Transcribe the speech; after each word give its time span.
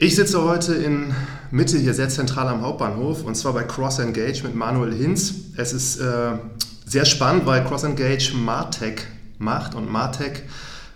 Ich 0.00 0.14
sitze 0.14 0.40
heute 0.44 0.74
in 0.74 1.12
Mitte, 1.50 1.76
hier 1.76 1.92
sehr 1.92 2.08
zentral 2.08 2.46
am 2.46 2.62
Hauptbahnhof, 2.62 3.24
und 3.24 3.34
zwar 3.34 3.52
bei 3.52 3.64
Cross 3.64 3.98
Engage 3.98 4.44
mit 4.44 4.54
Manuel 4.54 4.94
Hinz. 4.94 5.34
Es 5.56 5.72
ist 5.72 5.98
äh, 5.98 6.34
sehr 6.86 7.04
spannend, 7.04 7.46
weil 7.46 7.64
Cross 7.64 7.82
Engage 7.82 8.32
Martech 8.32 9.00
macht 9.38 9.74
und 9.74 9.90
Martech 9.90 10.44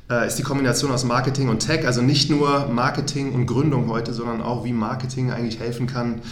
äh, 0.08 0.28
ist 0.28 0.38
die 0.38 0.44
Kombination 0.44 0.92
aus 0.92 1.02
Marketing 1.02 1.48
und 1.48 1.58
Tech, 1.58 1.84
also 1.84 2.00
nicht 2.00 2.30
nur 2.30 2.68
Marketing 2.68 3.32
und 3.32 3.46
Gründung 3.46 3.88
heute, 3.88 4.14
sondern 4.14 4.40
auch 4.40 4.64
wie 4.64 4.72
Marketing 4.72 5.32
eigentlich 5.32 5.58
helfen 5.58 5.88
kann 5.88 6.22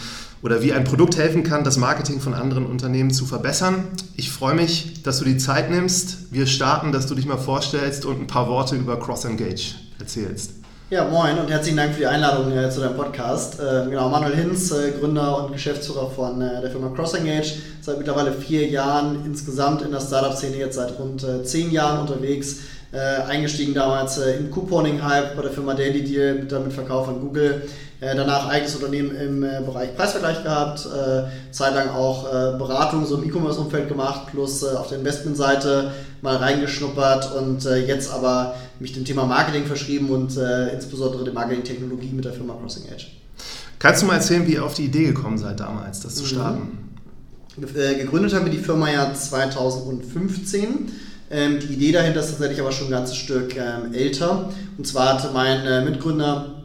oder 0.41 0.63
wie 0.63 0.73
ein 0.73 0.85
Produkt 0.85 1.17
helfen 1.17 1.43
kann, 1.43 1.65
das 1.65 1.77
Marketing 1.77 2.21
von 2.21 2.35
anderen 2.35 2.67
Unternehmen 2.67 3.11
zu 3.11 3.27
verbessern. 3.27 3.83
Ich 4.15 4.31
freue 4.31 4.55
mich, 4.55 5.03
dass 5.03 5.19
du 5.19 5.25
die 5.25 5.39
Zeit 5.39 5.73
nimmst. 5.73 6.33
Wir 6.33 6.47
starten, 6.47 6.93
dass 6.93 7.09
du 7.09 7.17
dich 7.17 7.27
mal 7.27 7.37
vorstellst 7.37 8.05
und 8.05 8.21
ein 8.21 8.27
paar 8.29 8.47
Worte 8.47 8.77
über 8.77 8.97
Cross 8.97 9.25
Engage 9.25 9.75
erzählst. 9.99 10.60
Ja, 10.91 11.05
moin 11.05 11.39
und 11.39 11.49
herzlichen 11.49 11.77
Dank 11.77 11.93
für 11.93 12.01
die 12.01 12.07
Einladung 12.09 12.51
äh, 12.51 12.69
zu 12.69 12.81
deinem 12.81 12.97
Podcast. 12.97 13.61
Äh, 13.61 13.89
genau, 13.89 14.09
Manuel 14.09 14.35
Hinz, 14.35 14.73
äh, 14.73 14.91
Gründer 14.91 15.45
und 15.45 15.53
Geschäftsführer 15.53 16.11
von 16.11 16.43
äh, 16.43 16.61
der 16.61 16.69
Firma 16.69 16.89
CrossEngage, 16.89 17.59
seit 17.81 17.99
mittlerweile 17.99 18.33
vier 18.33 18.67
Jahren 18.67 19.25
insgesamt 19.25 19.83
in 19.83 19.93
der 19.93 20.01
Startup-Szene, 20.01 20.57
jetzt 20.57 20.75
seit 20.75 20.99
rund 20.99 21.23
äh, 21.23 21.45
zehn 21.45 21.71
Jahren 21.71 22.01
unterwegs. 22.01 22.63
Äh, 22.91 23.23
eingestiegen 23.23 23.73
damals 23.73 24.19
im 24.19 24.51
Couponing-Hype 24.51 25.37
bei 25.37 25.43
der 25.43 25.53
Firma 25.53 25.75
Daily 25.75 26.03
Deal, 26.03 26.45
damit 26.49 26.73
Verkauf 26.73 27.07
an 27.07 27.21
Google. 27.21 27.63
Danach 28.01 28.49
eigenes 28.49 28.75
Unternehmen 28.77 29.15
im 29.15 29.41
Bereich 29.41 29.95
Preisvergleich 29.95 30.43
gehabt, 30.43 30.89
zeitlang 31.51 31.91
auch 31.91 32.25
Beratung 32.57 33.05
so 33.05 33.19
im 33.19 33.29
E-Commerce-Umfeld 33.29 33.89
gemacht, 33.89 34.29
plus 34.31 34.65
auf 34.65 34.89
der 34.89 34.99
Investmentseite 34.99 35.93
mal 36.23 36.37
reingeschnuppert 36.37 37.35
und 37.37 37.65
jetzt 37.65 38.11
aber 38.11 38.55
mich 38.81 38.93
dem 38.95 39.05
Thema 39.05 39.27
Marketing 39.27 39.67
verschrieben 39.67 40.11
und 40.11 40.37
äh, 40.37 40.73
insbesondere 40.75 41.25
der 41.25 41.35
Marketing-Technologie 41.35 42.13
mit 42.13 42.25
der 42.25 42.33
Firma 42.33 42.55
Crossing 42.55 42.87
Edge. 42.91 43.07
Kannst 43.79 44.03
du 44.03 44.07
mal 44.07 44.15
erzählen, 44.15 44.47
wie 44.47 44.55
ihr 44.55 44.65
auf 44.65 44.75
die 44.75 44.87
Idee 44.87 45.07
gekommen 45.07 45.39
seid 45.39 45.61
damals, 45.61 46.01
das 46.01 46.17
zu 46.17 46.25
starten? 46.25 46.79
Mhm. 47.57 47.65
Äh, 47.77 47.97
gegründet 47.97 48.35
haben 48.35 48.47
wir 48.47 48.53
die 48.53 48.59
Firma 48.59 48.91
ja 48.91 49.13
2015. 49.13 50.93
Ähm, 51.31 51.61
die 51.61 51.75
Idee 51.75 51.93
dahinter 51.93 52.21
ist 52.21 52.31
tatsächlich 52.31 52.61
aber 52.61 52.73
schon 52.73 52.89
ein 52.89 52.93
ganzes 52.93 53.17
Stück 53.17 53.55
ähm, 53.57 53.93
älter. 53.93 54.51
Und 54.77 54.87
zwar 54.87 55.15
hatte 55.15 55.31
mein 55.33 55.65
äh, 55.67 55.85
Mitgründer 55.85 56.47
äh, 56.57 56.60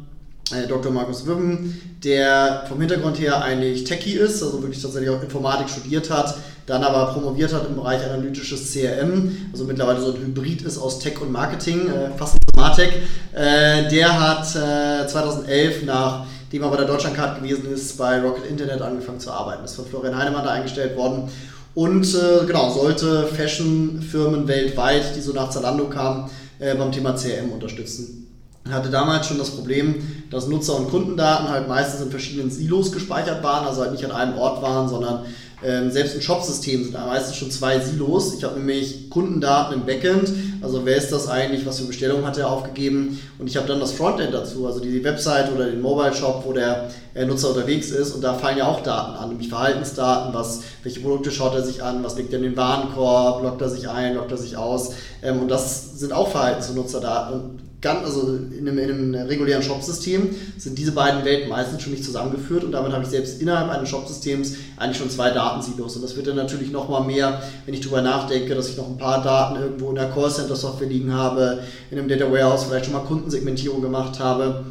Dr. 0.68 0.92
Markus 0.92 1.26
Wibben, 1.26 1.82
der 2.04 2.66
vom 2.68 2.80
Hintergrund 2.80 3.20
her 3.20 3.42
eigentlich 3.42 3.84
Techie 3.84 4.14
ist, 4.14 4.44
also 4.44 4.62
wirklich 4.62 4.80
tatsächlich 4.80 5.10
auch 5.10 5.24
Informatik 5.24 5.70
studiert 5.70 6.12
hat, 6.12 6.38
dann 6.68 6.84
aber 6.84 7.14
promoviert 7.14 7.52
hat 7.52 7.68
im 7.68 7.76
Bereich 7.76 8.04
analytisches 8.04 8.72
CRM, 8.72 9.36
also 9.52 9.64
mittlerweile 9.64 10.02
so 10.02 10.14
ein 10.14 10.22
Hybrid 10.22 10.62
ist 10.62 10.78
aus 10.78 11.00
Tech 11.00 11.20
und 11.20 11.32
Marketing, 11.32 11.90
äh, 11.90 12.16
fast 12.16 12.38
Smartech. 12.54 12.94
Äh, 13.34 13.90
der 13.90 14.20
hat 14.20 14.46
2011 14.48 15.84
nachdem 15.84 16.62
er 16.62 16.70
bei 16.70 16.78
der 16.78 16.86
Deutschlandcard 16.86 17.42
gewesen 17.42 17.72
ist, 17.74 17.98
bei 17.98 18.22
Rocket 18.22 18.46
Internet 18.46 18.84
angefangen 18.84 19.20
zu 19.20 19.32
arbeiten. 19.32 19.66
Ist 19.66 19.76
von 19.76 19.86
Florian 19.86 20.16
Heinemann 20.16 20.44
da 20.44 20.52
eingestellt 20.52 20.96
worden 20.96 21.30
und 21.74 22.08
genau, 22.48 22.72
sollte 22.72 23.28
Fashion-Firmen 23.28 24.48
weltweit, 24.48 25.16
die 25.16 25.22
so 25.22 25.34
nach 25.34 25.50
Zalando 25.50 25.90
kamen, 25.90 26.30
beim 26.60 26.92
Thema 26.92 27.14
CRM 27.16 27.52
unterstützen 27.52 28.25
hatte 28.72 28.90
damals 28.90 29.28
schon 29.28 29.38
das 29.38 29.52
Problem, 29.52 29.96
dass 30.32 30.48
Nutzer- 30.48 30.76
und 30.76 30.90
Kundendaten 30.90 31.50
halt 31.50 31.68
meistens 31.68 32.02
in 32.02 32.10
verschiedenen 32.10 32.50
Silos 32.50 32.92
gespeichert 32.92 33.44
waren, 33.44 33.68
also 33.68 33.82
halt 33.82 33.92
nicht 33.92 34.06
an 34.06 34.12
einem 34.12 34.38
Ort 34.38 34.62
waren, 34.62 34.90
sondern 34.90 35.26
ähm, 35.64 35.90
selbst 35.90 36.16
im 36.16 36.22
Shop-System 36.22 36.84
sind 36.84 36.94
da 36.94 37.06
meistens 37.06 37.38
schon 37.38 37.50
zwei 37.50 37.80
Silos. 37.80 38.34
Ich 38.34 38.44
habe 38.44 38.58
nämlich 38.58 39.10
Kundendaten 39.10 39.76
im 39.76 39.86
Backend, 39.86 40.32
also 40.62 40.86
wer 40.86 40.98
ist 40.98 41.12
das 41.12 41.28
eigentlich, 41.28 41.66
was 41.66 41.80
für 41.80 41.86
Bestellungen 41.86 42.26
hat 42.26 42.38
er 42.38 42.50
aufgegeben? 42.50 43.20
Und 43.40 43.48
ich 43.48 43.56
habe 43.56 43.68
dann 43.68 43.80
das 43.80 43.94
Frontend 43.94 44.34
dazu, 44.34 44.66
also 44.68 44.80
die 44.80 45.04
Website 45.04 45.52
oder 45.54 45.66
den 45.66 45.82
Mobile-Shop, 45.82 46.44
wo 46.46 46.52
der 46.52 46.90
äh, 47.14 47.26
Nutzer 47.26 47.50
unterwegs 47.50 47.90
ist. 47.92 48.14
Und 48.14 48.22
da 48.22 48.34
fallen 48.34 48.58
ja 48.58 48.68
auch 48.68 48.82
Daten 48.82 49.16
an, 49.16 49.30
nämlich 49.30 49.50
Verhaltensdaten, 49.50 50.34
was, 50.34 50.62
welche 50.84 51.00
Produkte 51.00 51.32
schaut 51.32 51.56
er 51.56 51.64
sich 51.64 51.82
an, 51.82 52.04
was 52.04 52.18
legt 52.18 52.34
er 52.34 52.40
in 52.40 52.44
den 52.44 52.58
Warenkorb, 52.58 53.44
loggt 53.44 53.62
er 53.62 53.70
sich 53.70 53.88
ein, 53.88 54.16
loggt 54.16 54.32
er 54.32 54.38
sich 54.38 54.58
aus. 54.58 54.94
Ähm, 55.24 55.40
und 55.40 55.48
das 55.50 55.98
sind 55.98 56.14
auch 56.14 56.30
Verhaltens- 56.30 56.70
und 56.70 56.76
Nutzerdaten 56.76 57.40
und 57.40 57.65
ganz, 57.86 58.04
also 58.04 58.36
in 58.36 58.68
einem, 58.68 58.80
in 58.80 59.16
einem 59.16 59.28
regulären 59.28 59.62
Shop-System 59.62 60.36
sind 60.58 60.76
diese 60.76 60.92
beiden 60.92 61.24
Welten 61.24 61.50
meistens 61.50 61.84
schon 61.84 61.92
nicht 61.94 62.04
zusammengeführt 62.04 62.64
und 62.64 62.72
damit 62.72 62.92
habe 62.92 63.04
ich 63.04 63.10
selbst 63.10 63.40
innerhalb 63.40 63.70
eines 63.70 63.90
Shop-Systems 63.90 64.56
eigentlich 64.76 64.98
schon 64.98 65.10
zwei 65.12 65.30
Datensilos. 65.30 65.96
Und 65.96 66.02
das 66.02 66.16
wird 66.16 66.26
dann 66.26 66.36
natürlich 66.36 66.72
nochmal 66.72 67.04
mehr, 67.04 67.44
wenn 67.66 67.76
ich 67.76 67.82
darüber 67.82 68.02
nachdenke, 68.02 68.56
dass 68.56 68.70
ich 68.70 68.78
noch 68.78 68.88
ein 68.88 68.98
paar 68.98 69.24
Daten 69.24 69.62
irgendwo 69.62 69.90
in 69.90 69.96
der 69.96 70.10
Callcenter-Software 70.10 70.88
liegen 70.88 71.14
habe, 71.14 71.60
in 71.92 72.00
einem 72.00 72.08
Data 72.10 72.30
Warehouse 72.32 72.64
vielleicht 72.64 72.86
schon 72.86 72.96
mal 72.96 73.02
Kundensegmentierung 73.02 73.84
gemacht 73.84 74.20
habe 74.20 74.66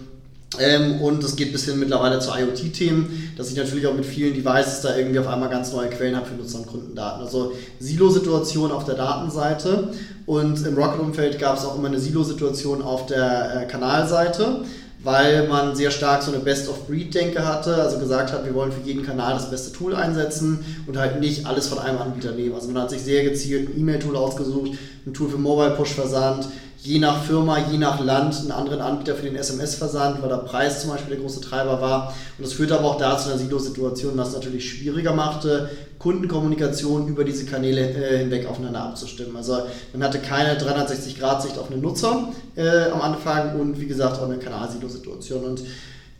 ähm, 0.58 1.00
und 1.00 1.22
es 1.24 1.36
geht 1.36 1.52
bis 1.52 1.64
hin 1.64 1.78
mittlerweile 1.78 2.18
zu 2.18 2.30
IoT-Themen, 2.30 3.32
dass 3.36 3.50
ich 3.50 3.56
natürlich 3.56 3.86
auch 3.86 3.94
mit 3.94 4.06
vielen 4.06 4.34
Devices 4.34 4.80
da 4.82 4.96
irgendwie 4.96 5.18
auf 5.18 5.28
einmal 5.28 5.48
ganz 5.48 5.72
neue 5.72 5.88
Quellen 5.88 6.16
habe 6.16 6.26
für 6.26 6.34
Nutzer- 6.34 6.58
und 6.58 6.66
Kundendaten. 6.66 7.22
Also 7.22 7.52
Silo-Situation 7.80 8.70
auf 8.72 8.84
der 8.84 8.94
Datenseite 8.94 9.88
und 10.26 10.66
im 10.66 10.74
Rocket-Umfeld 10.76 11.38
gab 11.38 11.56
es 11.58 11.64
auch 11.64 11.76
immer 11.76 11.88
eine 11.88 11.98
Silo-Situation 11.98 12.82
auf 12.82 13.06
der 13.06 13.62
äh, 13.62 13.66
Kanalseite, 13.66 14.62
weil 15.02 15.48
man 15.48 15.76
sehr 15.76 15.90
stark 15.90 16.22
so 16.22 16.32
eine 16.32 16.40
Best-of-Breed-Denke 16.40 17.46
hatte, 17.46 17.74
also 17.74 17.98
gesagt 17.98 18.32
hat, 18.32 18.46
wir 18.46 18.54
wollen 18.54 18.72
für 18.72 18.80
jeden 18.86 19.04
Kanal 19.04 19.34
das 19.34 19.50
beste 19.50 19.70
Tool 19.70 19.94
einsetzen 19.94 20.64
und 20.86 20.96
halt 20.96 21.20
nicht 21.20 21.46
alles 21.46 21.68
von 21.68 21.78
einem 21.78 21.98
Anbieter 21.98 22.32
nehmen. 22.32 22.54
Also 22.54 22.68
man 22.68 22.82
hat 22.82 22.90
sich 22.90 23.02
sehr 23.02 23.22
gezielt 23.22 23.68
ein 23.68 23.80
E-Mail-Tool 23.80 24.16
ausgesucht, 24.16 24.72
ein 25.06 25.12
Tool 25.12 25.28
für 25.28 25.36
Mobile-Push-Versand, 25.36 26.48
je 26.84 26.98
nach 26.98 27.24
Firma, 27.24 27.58
je 27.70 27.78
nach 27.78 27.98
Land 28.04 28.36
einen 28.40 28.52
anderen 28.52 28.82
Anbieter 28.82 29.14
für 29.14 29.22
den 29.22 29.36
SMS-Versand, 29.36 30.20
weil 30.20 30.28
der 30.28 30.36
Preis 30.36 30.82
zum 30.82 30.90
Beispiel 30.90 31.14
der 31.14 31.20
große 31.20 31.40
Treiber 31.40 31.80
war. 31.80 32.14
Und 32.36 32.46
das 32.46 32.52
führte 32.52 32.78
aber 32.78 32.90
auch 32.90 32.98
dazu 32.98 33.30
einer 33.30 33.38
Silo-Situation, 33.38 34.12
was 34.16 34.34
natürlich 34.34 34.68
schwieriger 34.68 35.14
machte, 35.14 35.70
Kundenkommunikation 35.98 37.08
über 37.08 37.24
diese 37.24 37.46
Kanäle 37.46 37.80
äh, 37.80 38.18
hinweg 38.18 38.46
aufeinander 38.46 38.82
abzustimmen. 38.82 39.34
Also 39.34 39.62
man 39.94 40.04
hatte 40.04 40.18
keine 40.18 40.58
360-Grad-Sicht 40.60 41.56
auf 41.58 41.70
einen 41.70 41.80
Nutzer 41.80 42.28
äh, 42.54 42.90
am 42.90 43.00
Anfang 43.00 43.58
und 43.58 43.80
wie 43.80 43.86
gesagt 43.86 44.18
auch 44.18 44.24
eine 44.24 44.36
Kanal-Silo-Situation. 44.36 45.42
Und 45.42 45.62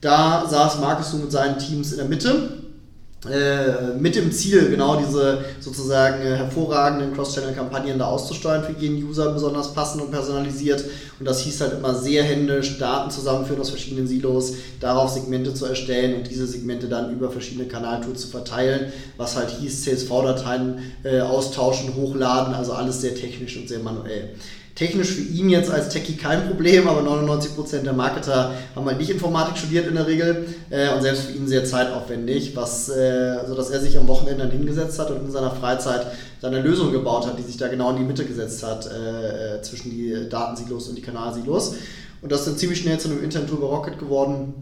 da 0.01 0.47
saß 0.49 0.81
Markus 0.81 1.13
mit 1.13 1.31
seinen 1.31 1.59
Teams 1.59 1.93
in 1.93 1.99
der 1.99 2.09
Mitte 2.09 2.64
äh, 3.31 3.97
mit 3.99 4.17
dem 4.17 4.31
Ziel, 4.33 4.69
genau 4.69 4.97
diese 4.97 5.45
sozusagen 5.61 6.23
äh, 6.23 6.37
hervorragenden 6.37 7.15
Cross-Channel-Kampagnen 7.15 7.99
da 7.99 8.07
auszusteuern 8.07 8.65
für 8.65 8.79
jeden 8.79 9.03
User 9.03 9.33
besonders 9.33 9.73
passend 9.73 10.03
und 10.03 10.11
personalisiert. 10.11 10.85
Und 11.19 11.27
das 11.27 11.41
hieß 11.41 11.61
halt 11.63 11.73
immer 11.75 11.95
sehr 11.95 12.23
händisch, 12.23 12.79
Daten 12.79 13.11
zusammenführen 13.11 13.61
aus 13.61 13.71
verschiedenen 13.71 14.07
Silos, 14.07 14.55
darauf 14.81 15.11
Segmente 15.11 15.55
zu 15.55 15.65
erstellen 15.65 16.17
und 16.17 16.31
diese 16.31 16.47
Segmente 16.47 16.89
dann 16.89 17.13
über 17.13 17.31
verschiedene 17.31 17.67
Kanaltools 17.67 18.21
zu 18.21 18.29
verteilen, 18.29 18.93
was 19.17 19.37
halt 19.37 19.51
hieß 19.51 19.84
CSV-Dateien 19.84 20.79
äh, 21.05 21.21
austauschen, 21.21 21.95
hochladen, 21.95 22.55
also 22.55 22.73
alles 22.73 23.01
sehr 23.01 23.15
technisch 23.15 23.57
und 23.57 23.69
sehr 23.69 23.79
manuell 23.79 24.34
technisch 24.75 25.12
für 25.12 25.23
ihn 25.23 25.51
jetzt 25.51 25.71
als 25.71 25.89
Techie 25.89 26.17
kein 26.17 26.49
Problem, 26.49 26.89
aber 26.89 27.01
99% 27.03 27.83
der 27.83 27.93
Marketer 27.93 28.53
haben 28.75 28.87
halt 28.87 28.98
nicht 28.98 29.10
Informatik 29.10 29.57
studiert 29.57 29.87
in 29.87 29.95
der 29.95 30.07
Regel 30.07 30.47
äh, 30.71 30.93
und 30.93 31.03
selbst 31.03 31.25
für 31.25 31.33
ihn 31.33 31.47
sehr 31.47 31.65
zeitaufwendig, 31.65 32.57
was, 32.57 32.89
äh, 32.89 33.47
sodass 33.47 33.71
er 33.71 33.81
sich 33.81 33.97
am 33.97 34.09
Wochenende 34.09 34.45
dann 34.45 34.51
hingesetzt 34.51 34.98
hat 34.98 35.10
und 35.10 35.25
in 35.25 35.31
seiner 35.31 35.53
Freizeit 35.53 36.07
seine 36.41 36.60
Lösung 36.60 36.93
gebaut 36.93 37.27
hat, 37.27 37.39
die 37.39 37.43
sich 37.43 37.57
da 37.57 37.69
genau 37.69 37.91
in 37.91 37.98
die 37.98 38.04
Mitte 38.04 38.25
gesetzt 38.25 38.63
hat 38.65 38.87
äh, 38.87 39.57
äh 39.57 39.63
zwischen 39.63 39.91
die 39.91 40.28
Datensilos 40.28 40.89
und 40.89 40.97
die 40.97 41.03
Kanalsilos. 41.03 41.77
Und 42.21 42.33
das 42.33 42.41
ist 42.41 42.48
dann 42.48 42.57
ziemlich 42.57 42.81
schnell 42.81 42.98
zu 42.98 43.09
einem 43.09 43.22
internen 43.22 43.47
Tool 43.47 43.60
bei 43.60 43.66
Rocket 43.66 43.98
geworden. 43.98 44.54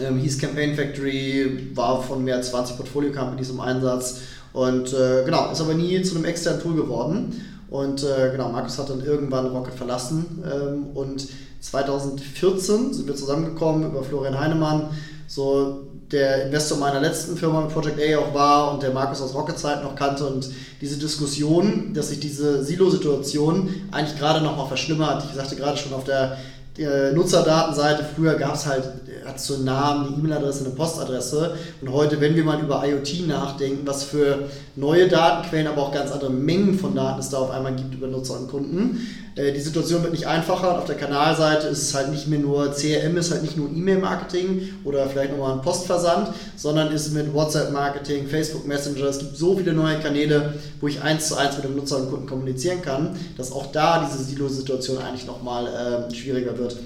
Ähm, 0.00 0.18
hieß 0.18 0.38
Campaign 0.38 0.76
Factory, 0.76 1.70
war 1.74 2.02
von 2.02 2.22
mehr 2.22 2.36
als 2.36 2.50
20 2.50 2.76
Portfolio-Companies 2.76 3.50
im 3.50 3.60
Einsatz 3.60 4.20
und 4.52 4.92
äh, 4.92 5.22
genau, 5.24 5.50
ist 5.50 5.60
aber 5.60 5.74
nie 5.74 6.00
zu 6.02 6.14
einem 6.14 6.24
externen 6.24 6.62
Tool 6.62 6.76
geworden. 6.76 7.42
Und 7.68 8.04
äh, 8.04 8.30
genau, 8.30 8.48
Markus 8.50 8.78
hat 8.78 8.90
dann 8.90 9.04
irgendwann 9.04 9.46
Rocket 9.46 9.74
verlassen 9.74 10.44
ähm, 10.44 10.86
und 10.94 11.28
2014 11.60 12.92
sind 12.92 13.08
wir 13.08 13.16
zusammengekommen 13.16 13.90
über 13.90 14.04
Florian 14.04 14.38
Heinemann, 14.38 14.90
so 15.26 15.82
der 16.12 16.46
Investor 16.46 16.78
meiner 16.78 17.00
letzten 17.00 17.36
Firma 17.36 17.62
mit 17.62 17.72
Project 17.72 17.98
A 18.00 18.18
auch 18.18 18.32
war 18.34 18.72
und 18.72 18.82
der 18.82 18.92
Markus 18.92 19.20
aus 19.20 19.34
Rocket 19.34 19.58
Zeit 19.58 19.82
noch 19.82 19.96
kannte 19.96 20.24
und 20.24 20.48
diese 20.80 20.98
Diskussion, 20.98 21.92
dass 21.94 22.10
sich 22.10 22.20
diese 22.20 22.62
Silo-Situation 22.62 23.88
eigentlich 23.90 24.16
gerade 24.16 24.44
nochmal 24.44 24.68
verschlimmert. 24.68 25.24
Ich 25.28 25.34
sagte 25.34 25.56
gerade 25.56 25.76
schon 25.76 25.92
auf 25.92 26.04
der 26.04 26.38
äh, 26.78 27.12
Nutzerdatenseite. 27.12 28.04
Früher 28.14 28.34
gab 28.34 28.54
es 28.54 28.66
halt, 28.66 28.84
hat 29.24 29.40
so 29.40 29.54
einen 29.54 29.64
Namen, 29.64 30.06
eine 30.06 30.16
E-Mail-Adresse, 30.16 30.64
eine 30.64 30.74
Postadresse. 30.74 31.54
Und 31.80 31.92
heute, 31.92 32.20
wenn 32.20 32.34
wir 32.34 32.44
mal 32.44 32.60
über 32.60 32.86
IoT 32.86 33.26
nachdenken, 33.26 33.86
was 33.86 34.04
für 34.04 34.48
neue 34.76 35.08
Datenquellen, 35.08 35.66
aber 35.66 35.82
auch 35.82 35.92
ganz 35.92 36.12
andere 36.12 36.30
Mengen 36.30 36.78
von 36.78 36.94
Daten 36.94 37.20
es 37.20 37.30
da 37.30 37.38
auf 37.38 37.50
einmal 37.50 37.74
gibt 37.74 37.94
über 37.94 38.06
Nutzer 38.06 38.38
und 38.38 38.48
Kunden, 38.48 39.00
äh, 39.00 39.25
die 39.36 39.60
Situation 39.60 40.02
wird 40.02 40.12
nicht 40.12 40.26
einfacher. 40.26 40.78
Auf 40.78 40.86
der 40.86 40.96
Kanalseite 40.96 41.66
ist 41.68 41.82
es 41.82 41.94
halt 41.94 42.10
nicht 42.10 42.26
mehr 42.26 42.38
nur 42.38 42.72
CRM, 42.72 43.18
ist 43.18 43.30
halt 43.30 43.42
nicht 43.42 43.56
nur 43.56 43.68
E-Mail-Marketing 43.68 44.70
oder 44.84 45.06
vielleicht 45.10 45.32
nochmal 45.32 45.52
ein 45.52 45.60
Postversand, 45.60 46.30
sondern 46.56 46.90
ist 46.90 47.12
mit 47.12 47.34
WhatsApp-Marketing, 47.34 48.28
Facebook 48.28 48.66
Messenger. 48.66 49.04
Es 49.04 49.18
gibt 49.18 49.36
so 49.36 49.54
viele 49.54 49.74
neue 49.74 50.00
Kanäle, 50.00 50.54
wo 50.80 50.88
ich 50.88 51.02
eins 51.02 51.28
zu 51.28 51.36
eins 51.36 51.54
mit 51.56 51.64
dem 51.64 51.76
Nutzer 51.76 51.98
und 51.98 52.10
Kunden 52.10 52.26
kommunizieren 52.26 52.80
kann, 52.80 53.14
dass 53.36 53.52
auch 53.52 53.66
da 53.72 54.08
diese 54.08 54.24
Silo-Situation 54.24 54.96
eigentlich 54.98 55.26
nochmal 55.26 56.08
äh, 56.10 56.14
schwieriger 56.14 56.56
wird. 56.56 56.78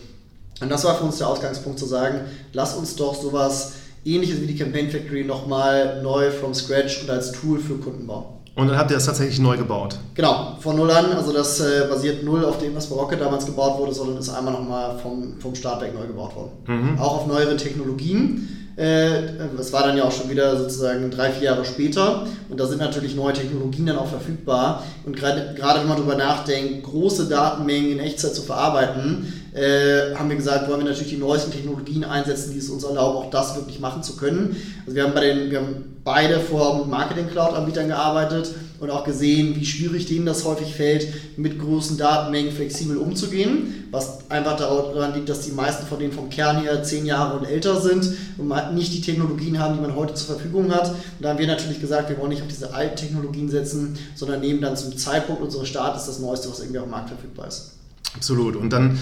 Und 0.60 0.70
das 0.70 0.84
war 0.84 0.98
für 0.98 1.04
uns 1.04 1.18
der 1.18 1.28
Ausgangspunkt 1.28 1.78
zu 1.78 1.86
sagen, 1.86 2.22
lass 2.52 2.74
uns 2.74 2.96
doch 2.96 3.14
sowas 3.14 3.74
ähnliches 4.04 4.40
wie 4.40 4.46
die 4.46 4.56
Campaign 4.56 4.90
Factory 4.90 5.22
nochmal 5.22 6.02
neu 6.02 6.32
from 6.32 6.52
scratch 6.52 7.02
und 7.02 7.10
als 7.10 7.30
Tool 7.30 7.60
für 7.60 7.76
Kunden 7.76 8.08
bauen. 8.08 8.39
Und 8.56 8.68
dann 8.68 8.76
habt 8.76 8.90
ihr 8.90 8.96
das 8.96 9.06
tatsächlich 9.06 9.38
neu 9.38 9.56
gebaut? 9.56 9.96
Genau, 10.14 10.56
von 10.60 10.76
null 10.76 10.90
an. 10.90 11.12
Also 11.12 11.32
das 11.32 11.60
äh, 11.60 11.86
basiert 11.88 12.24
null 12.24 12.44
auf 12.44 12.58
dem, 12.58 12.74
was 12.74 12.88
bei 12.88 12.96
Rocket 12.96 13.20
damals 13.20 13.46
gebaut 13.46 13.78
wurde, 13.78 13.94
sondern 13.94 14.18
ist 14.18 14.28
einmal 14.28 14.52
nochmal 14.52 14.98
vom, 14.98 15.40
vom 15.40 15.54
Start 15.54 15.80
weg 15.82 15.94
neu 15.94 16.06
gebaut 16.06 16.34
worden. 16.34 16.50
Mhm. 16.66 16.98
Auch 16.98 17.18
auf 17.18 17.26
neueren 17.26 17.56
Technologien. 17.56 18.60
Äh, 18.76 19.36
es 19.58 19.72
war 19.72 19.82
dann 19.82 19.96
ja 19.96 20.04
auch 20.04 20.12
schon 20.12 20.30
wieder 20.30 20.56
sozusagen 20.56 21.10
drei, 21.10 21.30
vier 21.30 21.44
Jahre 21.44 21.64
später 21.64 22.26
und 22.48 22.58
da 22.58 22.66
sind 22.66 22.78
natürlich 22.78 23.14
neue 23.14 23.34
Technologien 23.34 23.86
dann 23.86 23.98
auch 23.98 24.06
verfügbar. 24.06 24.84
Und 25.04 25.16
gerade 25.16 25.54
wenn 25.54 25.88
man 25.88 25.96
darüber 25.98 26.16
nachdenkt, 26.16 26.84
große 26.84 27.28
Datenmengen 27.28 27.92
in 27.92 28.00
Echtzeit 28.00 28.34
zu 28.34 28.42
verarbeiten, 28.42 29.39
äh, 29.54 30.14
haben 30.14 30.28
wir 30.28 30.36
gesagt, 30.36 30.68
wollen 30.68 30.80
wir 30.80 30.90
natürlich 30.90 31.10
die 31.10 31.18
neuesten 31.18 31.50
Technologien 31.50 32.04
einsetzen, 32.04 32.52
die 32.52 32.58
es 32.58 32.70
uns 32.70 32.84
erlauben, 32.84 33.18
auch 33.18 33.30
das 33.30 33.56
wirklich 33.56 33.80
machen 33.80 34.02
zu 34.02 34.16
können. 34.16 34.56
Also 34.86 34.94
wir 34.94 35.04
haben 35.04 35.14
bei 35.14 35.20
den, 35.20 35.50
wir 35.50 35.58
haben 35.58 35.98
beide 36.04 36.40
vor 36.40 36.86
Marketing 36.86 37.28
Cloud 37.28 37.54
Anbietern 37.54 37.88
gearbeitet 37.88 38.54
und 38.80 38.90
auch 38.90 39.04
gesehen, 39.04 39.54
wie 39.56 39.66
schwierig 39.66 40.06
denen 40.06 40.24
das 40.24 40.44
häufig 40.44 40.74
fällt, 40.74 41.08
mit 41.36 41.58
großen 41.58 41.98
Datenmengen 41.98 42.52
flexibel 42.52 42.96
umzugehen, 42.96 43.84
was 43.90 44.30
einfach 44.30 44.56
daran 44.56 45.14
liegt, 45.14 45.28
dass 45.28 45.42
die 45.42 45.52
meisten 45.52 45.86
von 45.86 45.98
denen 45.98 46.12
vom 46.12 46.30
Kern 46.30 46.62
her 46.62 46.82
zehn 46.82 47.04
Jahre 47.04 47.38
und 47.38 47.44
älter 47.44 47.80
sind 47.80 48.16
und 48.38 48.74
nicht 48.74 48.94
die 48.94 49.02
Technologien 49.02 49.58
haben, 49.58 49.74
die 49.74 49.82
man 49.82 49.94
heute 49.94 50.14
zur 50.14 50.36
Verfügung 50.36 50.72
hat. 50.72 50.90
Und 50.90 50.98
da 51.20 51.30
haben 51.30 51.38
wir 51.38 51.46
natürlich 51.46 51.80
gesagt, 51.80 52.08
wir 52.08 52.18
wollen 52.18 52.30
nicht 52.30 52.42
auf 52.42 52.48
diese 52.48 52.72
alten 52.72 52.96
Technologien 52.96 53.50
setzen, 53.50 53.98
sondern 54.14 54.40
nehmen 54.40 54.62
dann 54.62 54.76
zum 54.76 54.96
Zeitpunkt 54.96 55.42
unseres 55.42 55.68
Startes 55.68 56.06
das 56.06 56.18
Neueste, 56.18 56.48
was 56.48 56.60
irgendwie 56.60 56.78
auf 56.78 56.86
dem 56.86 56.92
Markt 56.92 57.10
verfügbar 57.10 57.48
ist. 57.48 57.72
Absolut. 58.14 58.56
Und 58.56 58.70
dann 58.70 58.98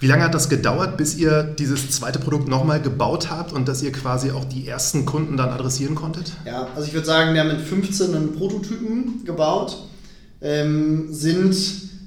wie 0.00 0.06
lange 0.06 0.24
hat 0.24 0.34
das 0.34 0.48
gedauert, 0.48 0.96
bis 0.96 1.16
ihr 1.16 1.42
dieses 1.42 1.90
zweite 1.90 2.18
Produkt 2.18 2.48
nochmal 2.48 2.80
gebaut 2.80 3.30
habt 3.30 3.52
und 3.52 3.68
dass 3.68 3.82
ihr 3.82 3.92
quasi 3.92 4.30
auch 4.30 4.46
die 4.46 4.66
ersten 4.66 5.04
Kunden 5.04 5.36
dann 5.36 5.50
adressieren 5.50 5.94
konntet? 5.94 6.32
Ja, 6.46 6.68
also 6.74 6.88
ich 6.88 6.94
würde 6.94 7.06
sagen, 7.06 7.34
wir 7.34 7.42
haben 7.42 7.48
mit 7.48 7.60
15 7.60 8.14
einen 8.14 8.34
Prototypen 8.34 9.24
gebaut, 9.26 9.76
ähm, 10.40 11.12
sind 11.12 11.54